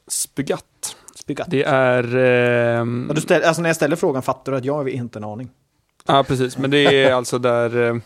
Spygatt. 0.09 0.97
Spygatt. 1.15 1.51
Det 1.51 1.63
är... 1.65 2.17
ehm, 2.17 3.05
Ja, 3.09 3.15
du 3.15 3.21
ställ, 3.21 3.43
alltså 3.43 3.63
när 3.63 3.69
jag 3.69 3.77
ställer 3.77 3.97
frågan 3.97 4.23
fattar 4.23 4.53
du 4.53 4.59
att 4.59 4.65
jag 4.65 4.75
har 4.75 4.89
inte 4.89 5.19
en 5.19 5.25
aning. 5.25 5.51
Ja, 6.07 6.25
precis. 6.29 6.59
Men 6.59 6.71
det 6.71 6.79
är 7.05 7.13
alltså 7.13 7.39
där... 7.39 8.01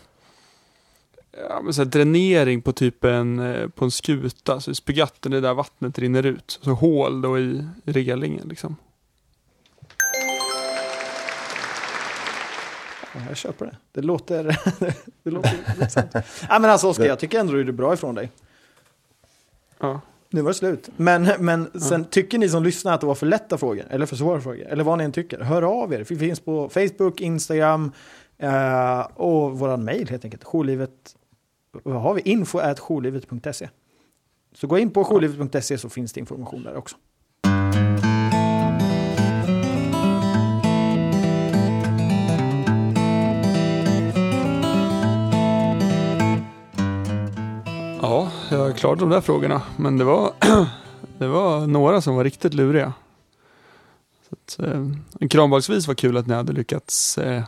Ja, 1.47 1.61
men 1.61 1.73
så 1.73 1.81
här 1.81 1.89
dränering 1.89 2.61
på 2.61 2.73
typ 2.73 3.03
en, 3.03 3.39
eh, 3.39 3.67
på 3.67 3.85
en 3.85 3.91
skuta. 3.91 4.59
Så 4.59 4.75
spygatten 4.75 5.33
är 5.33 5.41
där 5.41 5.53
vattnet 5.53 5.99
rinner 5.99 6.25
ut. 6.25 6.59
Så 6.61 6.71
hål 6.71 7.21
då 7.21 7.39
i 7.39 7.67
relingen 7.85 8.47
liksom. 8.47 8.75
Ja, 13.13 13.21
jag 13.27 13.37
köper 13.37 13.65
det. 13.65 13.77
Det 13.91 14.01
låter... 14.01 14.43
det 15.23 15.31
låter 15.31 15.57
intressant. 15.69 16.15
ja, 16.49 16.59
men 16.59 16.65
alltså 16.69 16.87
Oskar, 16.87 17.05
jag 17.05 17.19
tycker 17.19 17.39
ändå 17.39 17.53
du 17.53 17.59
gjorde 17.59 17.73
bra 17.73 17.93
ifrån 17.93 18.15
dig. 18.15 18.31
Ja. 19.79 20.01
Nu 20.29 20.41
var 20.41 20.49
det 20.49 20.53
slut. 20.53 20.89
Men, 20.95 21.29
men 21.39 21.81
sen 21.81 22.05
tycker 22.05 22.37
ni 22.37 22.49
som 22.49 22.63
lyssnar 22.63 22.93
att 22.93 23.01
det 23.01 23.07
var 23.07 23.15
för 23.15 23.25
lätta 23.25 23.57
frågor? 23.57 23.85
Eller 23.89 24.05
för 24.05 24.15
svåra 24.15 24.41
frågor? 24.41 24.65
Eller 24.65 24.83
vad 24.83 24.97
ni 24.97 25.03
än 25.03 25.11
tycker. 25.11 25.39
Hör 25.39 25.61
av 25.61 25.93
er. 25.93 26.05
Vi 26.09 26.15
finns 26.15 26.39
på 26.39 26.69
Facebook, 26.69 27.21
Instagram 27.21 27.91
eh, 28.37 28.99
och 28.99 29.59
våran 29.59 29.83
mail 29.83 30.09
helt 30.09 30.25
enkelt. 30.25 30.43
Jourlivet. 30.43 31.15
Vad 31.71 32.01
har 32.01 32.13
vi? 32.13 32.21
Info 32.21 32.57
at 32.57 32.79
jourlivet.se. 32.79 33.69
Så 34.53 34.67
gå 34.67 34.77
in 34.77 34.91
på 34.91 35.03
jourlivet.se 35.03 35.77
så 35.77 35.89
finns 35.89 36.13
det 36.13 36.19
information 36.19 36.63
där 36.63 36.75
också. 36.75 36.95
ja, 48.09 48.31
jag 48.51 48.77
klarade 48.77 48.99
de 48.99 49.09
där 49.09 49.21
frågorna. 49.21 49.61
Men 49.77 49.97
det 49.97 50.03
var, 50.03 50.33
det 51.17 51.27
var 51.27 51.67
några 51.67 52.01
som 52.01 52.15
var 52.15 52.23
riktigt 52.23 52.53
luriga. 52.53 52.93
Så 54.29 54.35
att, 54.35 54.67
eh, 54.67 55.27
kranbaggsvis 55.27 55.87
var 55.87 55.95
kul 55.95 56.17
att 56.17 56.27
ni 56.27 56.33
hade 56.33 56.53
lyckats 56.53 57.17
eh, 57.17 57.43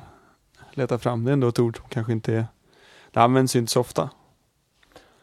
leta 0.72 0.97
fram. 0.97 1.24
Det 1.24 1.32
är 1.32 1.34
ändå 1.34 1.47
ett 1.47 1.59
ord 1.59 1.78
som 1.78 1.86
kanske 1.89 2.11
inte 2.11 2.34
är... 2.34 2.45
Det 3.12 3.20
används 3.20 3.55
ju 3.55 3.59
inte 3.59 3.72
så 3.72 3.80
ofta. 3.80 4.09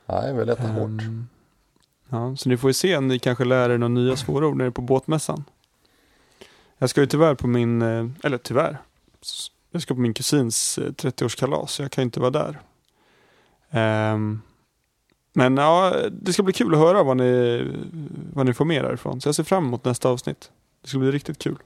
Nej, 0.07 0.35
vi 0.35 0.45
letar 0.45 0.69
hårt. 0.69 1.03
Ehm, 1.03 1.29
ja, 2.09 2.37
så 2.37 2.49
ni 2.49 2.57
får 2.57 2.71
ju 2.71 2.75
se 2.75 2.97
om 2.97 3.09
ni 3.09 3.19
kanske 3.19 3.45
lär 3.45 3.71
er 3.71 3.79
några 3.79 3.95
nya 3.95 4.17
svåra 4.17 4.47
ord 4.47 4.57
nere 4.57 4.71
på 4.71 4.83
båtmässan. 4.83 5.45
Jag 6.79 6.91
ska 6.91 7.01
ju 7.01 7.07
tyvärr 7.07 7.35
på 7.35 7.47
min, 7.47 7.83
eh, 7.83 8.07
eller 8.23 8.39
tyvärr, 8.39 8.79
jag 9.71 9.83
ska 9.83 9.95
på 9.95 10.01
min 10.01 10.15
kusins 10.15 10.79
eh, 10.79 10.85
30-årskalas 10.85 11.67
så 11.67 11.83
jag 11.83 11.91
kan 11.91 12.03
ju 12.03 12.05
inte 12.05 12.21
vara 12.21 12.31
där. 12.31 12.61
Ehm, 13.71 14.41
men 15.33 15.57
ja, 15.57 15.95
det 16.13 16.33
ska 16.33 16.43
bli 16.43 16.53
kul 16.53 16.75
att 16.75 16.81
höra 16.81 17.03
vad 17.03 17.17
ni, 17.17 17.65
vad 18.33 18.47
ni 18.47 18.55
får 18.55 18.65
med 18.65 18.85
därifrån. 18.85 19.21
Så 19.21 19.29
jag 19.29 19.35
ser 19.35 19.45
fram 19.45 19.67
emot 19.67 19.85
nästa 19.85 20.09
avsnitt. 20.09 20.51
Det 20.83 20.89
ska 20.89 20.99
bli 20.99 21.11
riktigt 21.11 21.39
kul. 21.39 21.59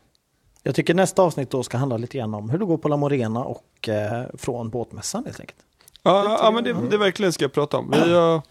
Jag 0.62 0.74
tycker 0.74 0.94
nästa 0.94 1.22
avsnitt 1.22 1.50
då 1.50 1.62
ska 1.62 1.78
handla 1.78 1.96
lite 1.96 2.18
grann 2.18 2.34
om 2.34 2.50
hur 2.50 2.58
det 2.58 2.64
går 2.64 2.78
på 2.78 2.88
La 2.88 2.96
Morena 2.96 3.44
och 3.44 3.88
eh, 3.88 4.26
från 4.34 4.70
båtmässan 4.70 5.24
helt 5.24 5.40
enkelt. 5.40 5.58
Ja, 6.02 6.38
ja 6.42 6.50
men 6.50 6.64
det, 6.64 6.72
det 6.90 6.98
verkligen 6.98 7.32
ska 7.32 7.44
jag 7.44 7.52
prata 7.52 7.76
om. 7.76 7.90
Vi 7.90 8.12
har, 8.14 8.42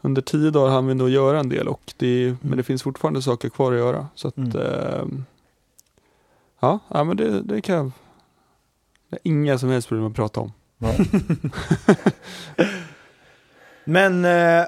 under 0.00 0.22
tio 0.22 0.50
dagar 0.50 0.72
hann 0.72 0.86
vi 0.86 0.94
nog 0.94 1.08
göra 1.10 1.40
en 1.40 1.48
del, 1.48 1.68
och 1.68 1.92
det, 1.96 2.36
men 2.40 2.56
det 2.56 2.62
finns 2.64 2.82
fortfarande 2.82 3.22
saker 3.22 3.48
kvar 3.48 3.72
att 3.72 3.78
göra. 3.78 4.06
Så 4.14 4.28
att, 4.28 4.36
Mm. 4.36 4.56
ehm, 4.56 5.24
ja, 6.60 6.78
ja, 6.88 7.04
men 7.04 7.16
det, 7.16 7.42
det 7.42 7.60
kan 7.60 7.74
jag... 7.76 7.92
Det 9.08 9.16
är 9.16 9.20
inga 9.22 9.58
som 9.58 9.68
helst 9.68 9.88
problem 9.88 10.06
att 10.06 10.14
prata 10.16 10.40
om. 10.40 10.52
Men 13.84 14.24
eh, 14.24 14.64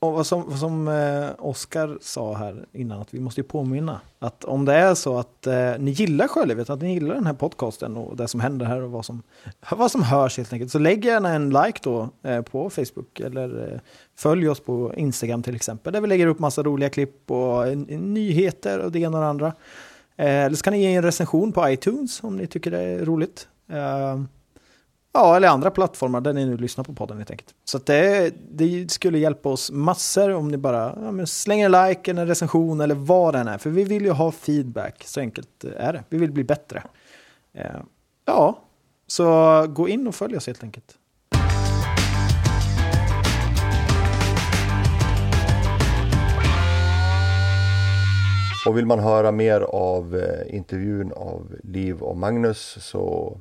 och 0.00 0.12
vad 0.12 0.26
som, 0.26 0.44
vad 0.50 0.58
som 0.58 0.88
eh, 0.88 1.30
Oskar 1.38 1.98
sa 2.00 2.34
här 2.34 2.66
innan, 2.72 3.00
att 3.00 3.14
vi 3.14 3.20
måste 3.20 3.40
ju 3.40 3.46
påminna 3.46 4.00
att 4.18 4.44
om 4.44 4.64
det 4.64 4.74
är 4.74 4.94
så 4.94 5.18
att 5.18 5.46
eh, 5.46 5.72
ni 5.78 5.90
gillar 5.90 6.28
Sjölivet, 6.28 6.70
att 6.70 6.82
ni 6.82 6.94
gillar 6.94 7.14
den 7.14 7.26
här 7.26 7.34
podcasten 7.34 7.96
och 7.96 8.16
det 8.16 8.28
som 8.28 8.40
händer 8.40 8.66
här 8.66 8.82
och 8.82 8.90
vad 8.90 9.04
som, 9.04 9.22
vad 9.70 9.90
som 9.90 10.02
hörs 10.02 10.36
helt 10.36 10.52
enkelt, 10.52 10.72
så 10.72 10.78
lägg 10.78 11.04
gärna 11.04 11.28
en 11.28 11.50
like 11.50 11.80
då 11.82 12.08
eh, 12.22 12.42
på 12.42 12.70
Facebook 12.70 13.20
eller 13.20 13.72
eh, 13.72 13.80
följ 14.16 14.48
oss 14.48 14.60
på 14.60 14.94
Instagram 14.96 15.42
till 15.42 15.56
exempel, 15.56 15.92
där 15.92 16.00
vi 16.00 16.06
lägger 16.06 16.26
upp 16.26 16.38
massa 16.38 16.62
roliga 16.62 16.90
klipp 16.90 17.30
och 17.30 17.78
nyheter 17.88 18.78
och 18.78 18.92
det 18.92 18.98
ena 18.98 19.18
och 19.18 19.24
det 19.24 19.30
andra. 19.30 19.46
Eh, 20.16 20.44
eller 20.44 20.56
så 20.56 20.62
kan 20.62 20.72
ni 20.72 20.82
ge 20.82 20.94
en 20.94 21.02
recension 21.02 21.52
på 21.52 21.70
iTunes 21.70 22.22
om 22.22 22.36
ni 22.36 22.46
tycker 22.46 22.70
det 22.70 22.80
är 22.80 23.04
roligt. 23.04 23.48
Eh, 23.68 24.20
Ja, 25.12 25.36
eller 25.36 25.48
andra 25.48 25.70
plattformar 25.70 26.20
där 26.20 26.32
ni 26.32 26.46
nu 26.46 26.56
lyssnar 26.56 26.84
på 26.84 26.94
podden 26.94 27.16
helt 27.16 27.30
enkelt. 27.30 27.54
Så 27.64 27.76
att 27.76 27.86
det, 27.86 28.34
det 28.50 28.92
skulle 28.92 29.18
hjälpa 29.18 29.48
oss 29.48 29.70
massor 29.70 30.30
om 30.30 30.48
ni 30.48 30.56
bara 30.56 30.98
ja, 31.04 31.12
men 31.12 31.26
slänger 31.26 31.66
en 31.66 31.88
like, 31.88 32.10
en 32.10 32.26
recension 32.26 32.80
eller 32.80 32.94
vad 32.94 33.34
det 33.34 33.38
än 33.38 33.48
är. 33.48 33.58
För 33.58 33.70
vi 33.70 33.84
vill 33.84 34.04
ju 34.04 34.10
ha 34.10 34.32
feedback, 34.32 35.04
så 35.04 35.20
enkelt 35.20 35.64
eh, 35.64 35.86
är 35.86 35.92
det. 35.92 36.04
Vi 36.08 36.18
vill 36.18 36.32
bli 36.32 36.44
bättre. 36.44 36.82
Eh, 37.52 37.80
ja, 38.24 38.58
så 39.06 39.66
gå 39.66 39.88
in 39.88 40.06
och 40.06 40.14
följ 40.14 40.36
oss 40.36 40.46
helt 40.46 40.62
enkelt. 40.62 40.96
Och 48.66 48.78
vill 48.78 48.86
man 48.86 48.98
höra 48.98 49.32
mer 49.32 49.60
av 49.60 50.16
eh, 50.16 50.54
intervjun 50.54 51.12
av 51.12 51.56
Liv 51.62 52.02
och 52.02 52.16
Magnus 52.16 52.76
så 52.80 53.36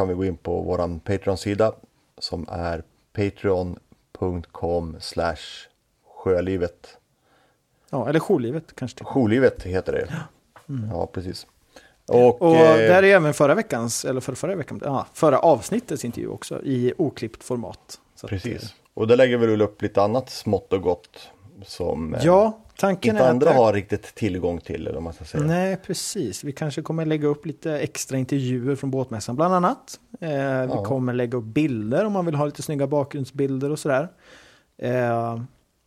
kan 0.00 0.08
vi 0.08 0.14
gå 0.14 0.24
in 0.24 0.36
på 0.36 0.60
våran 0.60 1.00
Patreon-sida 1.00 1.72
som 2.18 2.46
är 2.48 2.82
patreon.com 3.12 4.96
slash 5.00 5.36
sjölivet. 6.14 6.98
Ja, 7.90 8.08
eller 8.08 8.20
jourlivet 8.20 8.64
kanske. 8.74 9.04
Jourlivet 9.04 9.62
heter 9.62 9.92
det. 9.92 10.12
Ja, 10.92 11.06
precis. 11.06 11.46
Och, 12.06 12.42
Och 12.42 12.56
eh, 12.56 12.76
där 12.76 13.02
är 13.02 13.16
även 13.16 13.34
förra 13.34 13.54
veckans, 13.54 14.04
eller 14.04 14.20
förra, 14.20 14.36
förra 14.36 14.54
veckan, 14.54 14.80
ja, 14.84 15.06
förra 15.14 15.38
avsnittets 15.38 16.04
intervju 16.04 16.28
också 16.28 16.62
i 16.62 16.92
oklippt 16.98 17.44
format. 17.44 18.00
Så 18.14 18.26
att, 18.26 18.30
precis. 18.30 18.74
Och 18.94 19.06
där 19.06 19.16
lägger 19.16 19.38
vi 19.38 19.46
väl 19.46 19.62
upp 19.62 19.82
lite 19.82 20.02
annat 20.02 20.30
smått 20.30 20.72
och 20.72 20.82
gott 20.82 21.28
som 21.62 22.14
eh, 22.14 22.20
Ja, 22.24 22.58
tanken 22.80 23.16
inte 23.16 23.28
andra 23.28 23.50
att... 23.50 23.56
har 23.56 23.72
riktigt 23.72 24.14
tillgång 24.14 24.60
till. 24.60 24.86
Eller 24.86 25.00
man 25.00 25.12
ska 25.12 25.24
säga. 25.24 25.44
Nej, 25.44 25.76
precis. 25.76 26.44
Vi 26.44 26.52
kanske 26.52 26.82
kommer 26.82 27.06
lägga 27.06 27.28
upp 27.28 27.46
lite 27.46 27.78
extra 27.78 28.18
intervjuer 28.18 28.76
från 28.76 28.90
båtmässan 28.90 29.36
bland 29.36 29.54
annat. 29.54 30.00
Eh, 30.20 30.28
Vi 30.28 30.34
Ja. 30.34 30.84
kommer 30.84 31.12
lägga 31.12 31.38
upp 31.38 31.44
bilder 31.44 32.04
om 32.04 32.12
man 32.12 32.26
vill 32.26 32.34
ha 32.34 32.44
lite 32.46 32.62
snygga 32.62 32.86
bakgrundsbilder 32.86 33.70
och 33.70 33.78
sådär. 33.78 34.08
Eh, 34.78 35.40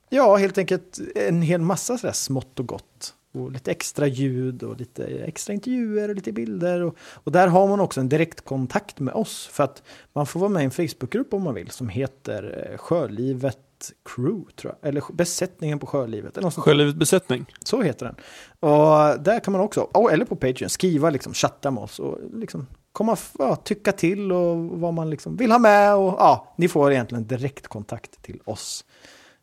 ja, 0.10 0.36
helt 0.36 0.58
enkelt 0.58 1.00
en 1.16 1.42
hel 1.42 1.62
massa 1.62 1.98
sådär 1.98 2.14
smått 2.14 2.60
och 2.60 2.68
gott. 2.68 3.14
Och 3.34 3.52
lite 3.52 3.72
extra 3.72 4.08
ljud 4.08 4.64
och 4.64 4.78
lite 4.80 5.04
extra 5.06 5.54
intervjuer 5.54 6.10
och 6.10 6.16
lite 6.16 6.32
bilder. 6.32 6.82
Och, 6.84 6.96
och 7.14 7.32
där 7.32 7.48
har 7.48 7.68
man 7.68 7.80
också 7.80 8.00
en 8.00 8.10
direktkontakt 8.10 9.00
med 9.00 9.14
oss. 9.14 9.48
För 9.52 9.64
att 9.64 9.84
man 10.14 10.26
får 10.26 10.40
vara 10.40 10.50
med 10.50 10.62
i 10.62 10.66
en 10.66 10.72
Facebookgrupp 10.72 11.34
om 11.34 11.44
man 11.44 11.54
vill. 11.54 11.70
Som 11.70 11.90
heter 11.90 12.68
eh, 12.72 12.78
Sjölivet 12.78 13.60
Crew, 14.06 14.44
tror 14.56 14.76
jag. 14.82 14.90
Eller 14.90 15.04
Besättningen 15.14 15.80
på 15.80 15.86
Sjölivet. 15.88 16.38
Eller 16.38 16.46
något 16.46 16.54
sånt 16.54 16.66
där. 16.66 16.72
Sjölivet 16.72 16.96
besättning. 16.96 17.46
Så 17.66 17.82
heter 17.82 18.06
den. 18.06 18.16
Och 18.60 19.20
där 19.24 19.40
kan 19.40 19.52
man 19.52 19.62
också, 19.62 19.90
oh, 19.94 20.14
eller 20.14 20.26
på 20.26 20.36
Patreon, 20.36 20.70
skriva 20.70 21.10
liksom, 21.10 21.34
chatta 21.34 21.72
med 21.72 21.84
oss 21.84 22.00
och 22.00 22.20
liksom 22.34 22.68
komma, 22.92 23.18
ja, 23.40 23.56
tycka 23.56 23.92
till 23.92 24.32
och 24.32 24.58
vad 24.58 24.94
man 24.94 25.10
liksom 25.10 25.36
vill 25.36 25.52
ha 25.52 25.60
med 25.60 25.96
och 25.96 26.14
ja, 26.20 26.54
ni 26.58 26.68
får 26.68 26.92
egentligen 26.92 27.28
direktkontakt 27.28 28.22
till 28.22 28.40
oss. 28.46 28.86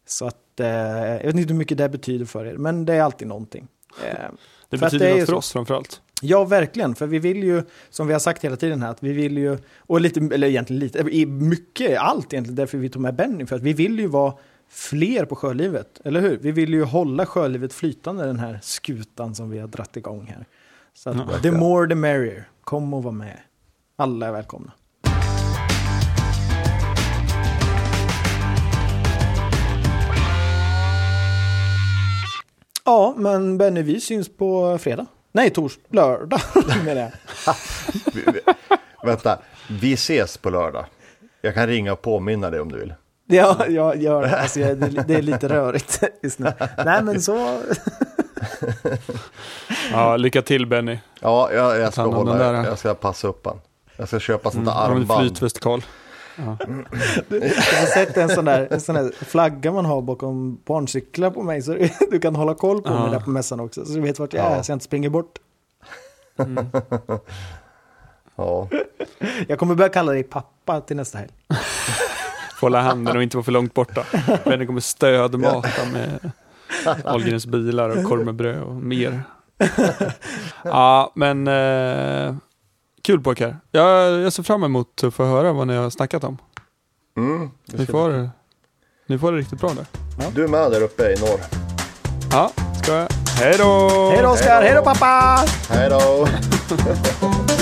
Så 0.06 0.26
att, 0.26 0.60
eh, 0.60 0.66
jag 0.68 1.24
vet 1.26 1.36
inte 1.36 1.52
hur 1.52 1.58
mycket 1.58 1.78
det 1.78 1.88
betyder 1.88 2.24
för 2.24 2.44
er, 2.46 2.56
men 2.56 2.84
det 2.84 2.94
är 2.94 3.02
alltid 3.02 3.28
någonting. 3.28 3.68
Eh, 4.04 4.14
Det 4.68 4.78
betyder 4.78 5.06
det 5.06 5.12
något 5.14 5.20
för 5.26 5.32
så. 5.32 5.36
oss 5.38 5.52
framförallt. 5.52 6.00
Ja, 6.22 6.44
verkligen. 6.44 6.94
För 6.94 7.06
vi 7.06 7.18
vill 7.18 7.44
ju, 7.44 7.62
som 7.90 8.06
vi 8.06 8.12
har 8.12 8.20
sagt 8.20 8.44
hela 8.44 8.56
tiden 8.56 8.82
här, 8.82 8.90
att 8.90 9.02
vi 9.02 9.12
vill 9.12 9.38
ju, 9.38 9.58
och 9.78 10.00
lite, 10.00 10.20
eller 10.34 10.46
egentligen 10.48 10.80
lite, 10.80 11.26
mycket, 11.26 11.98
allt 11.98 12.32
egentligen, 12.32 12.56
därför 12.56 12.78
vi 12.78 12.88
tog 12.88 13.02
med 13.02 13.14
Benny, 13.14 13.46
för 13.46 13.56
att 13.56 13.62
vi 13.62 13.72
vill 13.72 13.98
ju 13.98 14.06
vara 14.06 14.34
fler 14.68 15.24
på 15.24 15.36
sjölivet, 15.36 16.00
eller 16.04 16.20
hur? 16.20 16.38
Vi 16.38 16.52
vill 16.52 16.74
ju 16.74 16.84
hålla 16.84 17.26
sjölivet 17.26 17.72
flytande, 17.72 18.26
den 18.26 18.38
här 18.38 18.58
skutan 18.62 19.34
som 19.34 19.50
vi 19.50 19.58
har 19.58 19.68
dratt 19.68 19.96
igång 19.96 20.26
här. 20.26 20.46
Så 20.94 21.10
att, 21.10 21.42
the 21.42 21.50
more 21.50 21.88
the 21.88 21.94
merrier. 21.94 22.48
Kom 22.60 22.94
och 22.94 23.02
var 23.02 23.12
med. 23.12 23.40
Alla 23.96 24.26
är 24.26 24.32
välkomna. 24.32 24.72
Ja, 32.84 33.14
men 33.16 33.58
Benny, 33.58 33.82
vi 33.82 34.00
syns 34.00 34.28
på 34.36 34.78
fredag. 34.78 35.06
Nej, 35.32 35.50
tors 35.50 35.78
lördag 35.88 36.40
menar 36.84 37.00
jag. 37.00 37.12
Vänta, 39.06 39.38
vi 39.68 39.92
ses 39.92 40.36
på 40.36 40.50
lördag. 40.50 40.84
Jag 41.40 41.54
kan 41.54 41.66
ringa 41.66 41.92
och 41.92 42.02
påminna 42.02 42.50
dig 42.50 42.60
om 42.60 42.72
du 42.72 42.78
vill. 42.78 42.94
Ja, 43.26 43.66
jag 43.68 44.02
gör 44.02 44.22
det. 44.22 44.40
Alltså, 44.40 44.60
jag, 44.60 44.78
det, 44.78 45.04
det 45.08 45.14
är 45.14 45.22
lite 45.22 45.48
rörigt 45.48 46.02
just 46.22 46.38
nu. 46.38 46.52
Nej, 46.84 47.02
men 47.02 47.22
så... 47.22 47.60
ja, 49.92 50.16
lycka 50.16 50.42
till 50.42 50.66
Benny. 50.66 50.98
Ja, 51.20 51.52
jag, 51.52 51.78
jag 51.78 51.92
ska 51.92 52.02
hålla, 52.02 52.64
jag 52.64 52.78
ska 52.78 52.94
passa 52.94 53.28
upp 53.28 53.46
han. 53.46 53.60
Jag 53.96 54.08
ska 54.08 54.20
köpa 54.20 54.50
sånt 54.50 54.66
där 54.66 54.86
mm, 54.86 54.96
armband. 54.96 55.20
Flytväst 55.20 55.60
Karl. 55.60 55.80
Ja. 56.46 56.56
Du, 57.28 57.40
du 57.40 57.46
har 57.48 57.86
sett 57.86 58.16
en 58.16 58.28
sån, 58.28 58.44
där, 58.44 58.68
en 58.70 58.80
sån 58.80 58.94
där 58.94 59.12
flagga 59.24 59.72
man 59.72 59.84
har 59.84 60.02
bakom 60.02 60.60
barncyklar 60.64 61.30
på 61.30 61.42
mig. 61.42 61.62
Så 61.62 61.76
du 62.10 62.18
kan 62.18 62.36
hålla 62.36 62.54
koll 62.54 62.82
på 62.82 62.88
ja. 62.88 63.02
mig 63.02 63.10
där 63.10 63.20
på 63.20 63.30
mässan 63.30 63.60
också. 63.60 63.84
Så 63.84 63.92
du 63.92 64.00
vet 64.00 64.18
vart 64.18 64.32
jag 64.32 64.52
är 64.52 64.62
så 64.62 64.70
jag 64.70 64.76
inte 64.76 64.84
springer 64.84 65.08
bort. 65.08 65.38
Mm. 66.38 66.66
ja. 68.36 68.68
Jag 69.48 69.58
kommer 69.58 69.74
börja 69.74 69.88
kalla 69.88 70.12
dig 70.12 70.22
pappa 70.22 70.80
till 70.80 70.96
nästa 70.96 71.18
helg. 71.18 71.30
Få 72.54 72.66
hålla 72.66 72.80
handen 72.80 73.16
och 73.16 73.22
inte 73.22 73.36
vara 73.36 73.44
för 73.44 73.52
långt 73.52 73.74
borta. 73.74 74.04
Benny 74.44 74.66
kommer 74.66 74.80
stödmata 74.80 75.84
med 75.92 76.30
Ahlgrens 77.04 77.46
bilar 77.46 77.88
och 77.88 78.04
korv 78.04 78.24
med 78.24 78.34
bröd 78.34 78.62
och 78.62 78.74
mer. 78.76 79.22
Ja, 80.64 81.12
men 81.14 81.48
eh, 81.48 82.34
kul 83.02 83.20
pojkar. 83.20 83.56
Jag, 83.70 84.20
jag 84.20 84.32
ser 84.32 84.42
fram 84.42 84.64
emot 84.64 85.04
att 85.04 85.14
få 85.14 85.24
höra 85.24 85.52
vad 85.52 85.66
ni 85.66 85.76
har 85.76 85.90
snackat 85.90 86.24
om. 86.24 86.38
Mm, 87.16 87.50
ni, 87.64 87.86
får, 87.86 88.30
ni 89.06 89.18
får 89.18 89.32
det 89.32 89.38
riktigt 89.38 89.60
bra 89.60 89.70
där. 89.70 89.86
Ja. 90.18 90.24
Du 90.34 90.44
är 90.44 90.48
med 90.48 90.70
där 90.70 90.82
uppe 90.82 91.02
i 91.02 91.20
norr. 91.20 91.40
Ja, 92.32 92.50
ska 92.82 92.92
jag. 92.92 93.08
Hej 93.38 93.54
då! 93.58 94.10
Hej 94.12 94.22
då 94.22 94.28
Oskar! 94.28 94.62
Hej 94.62 94.74
då 94.74 94.82
pappa! 94.82 95.44
Hej 95.68 95.90
då! 95.90 96.28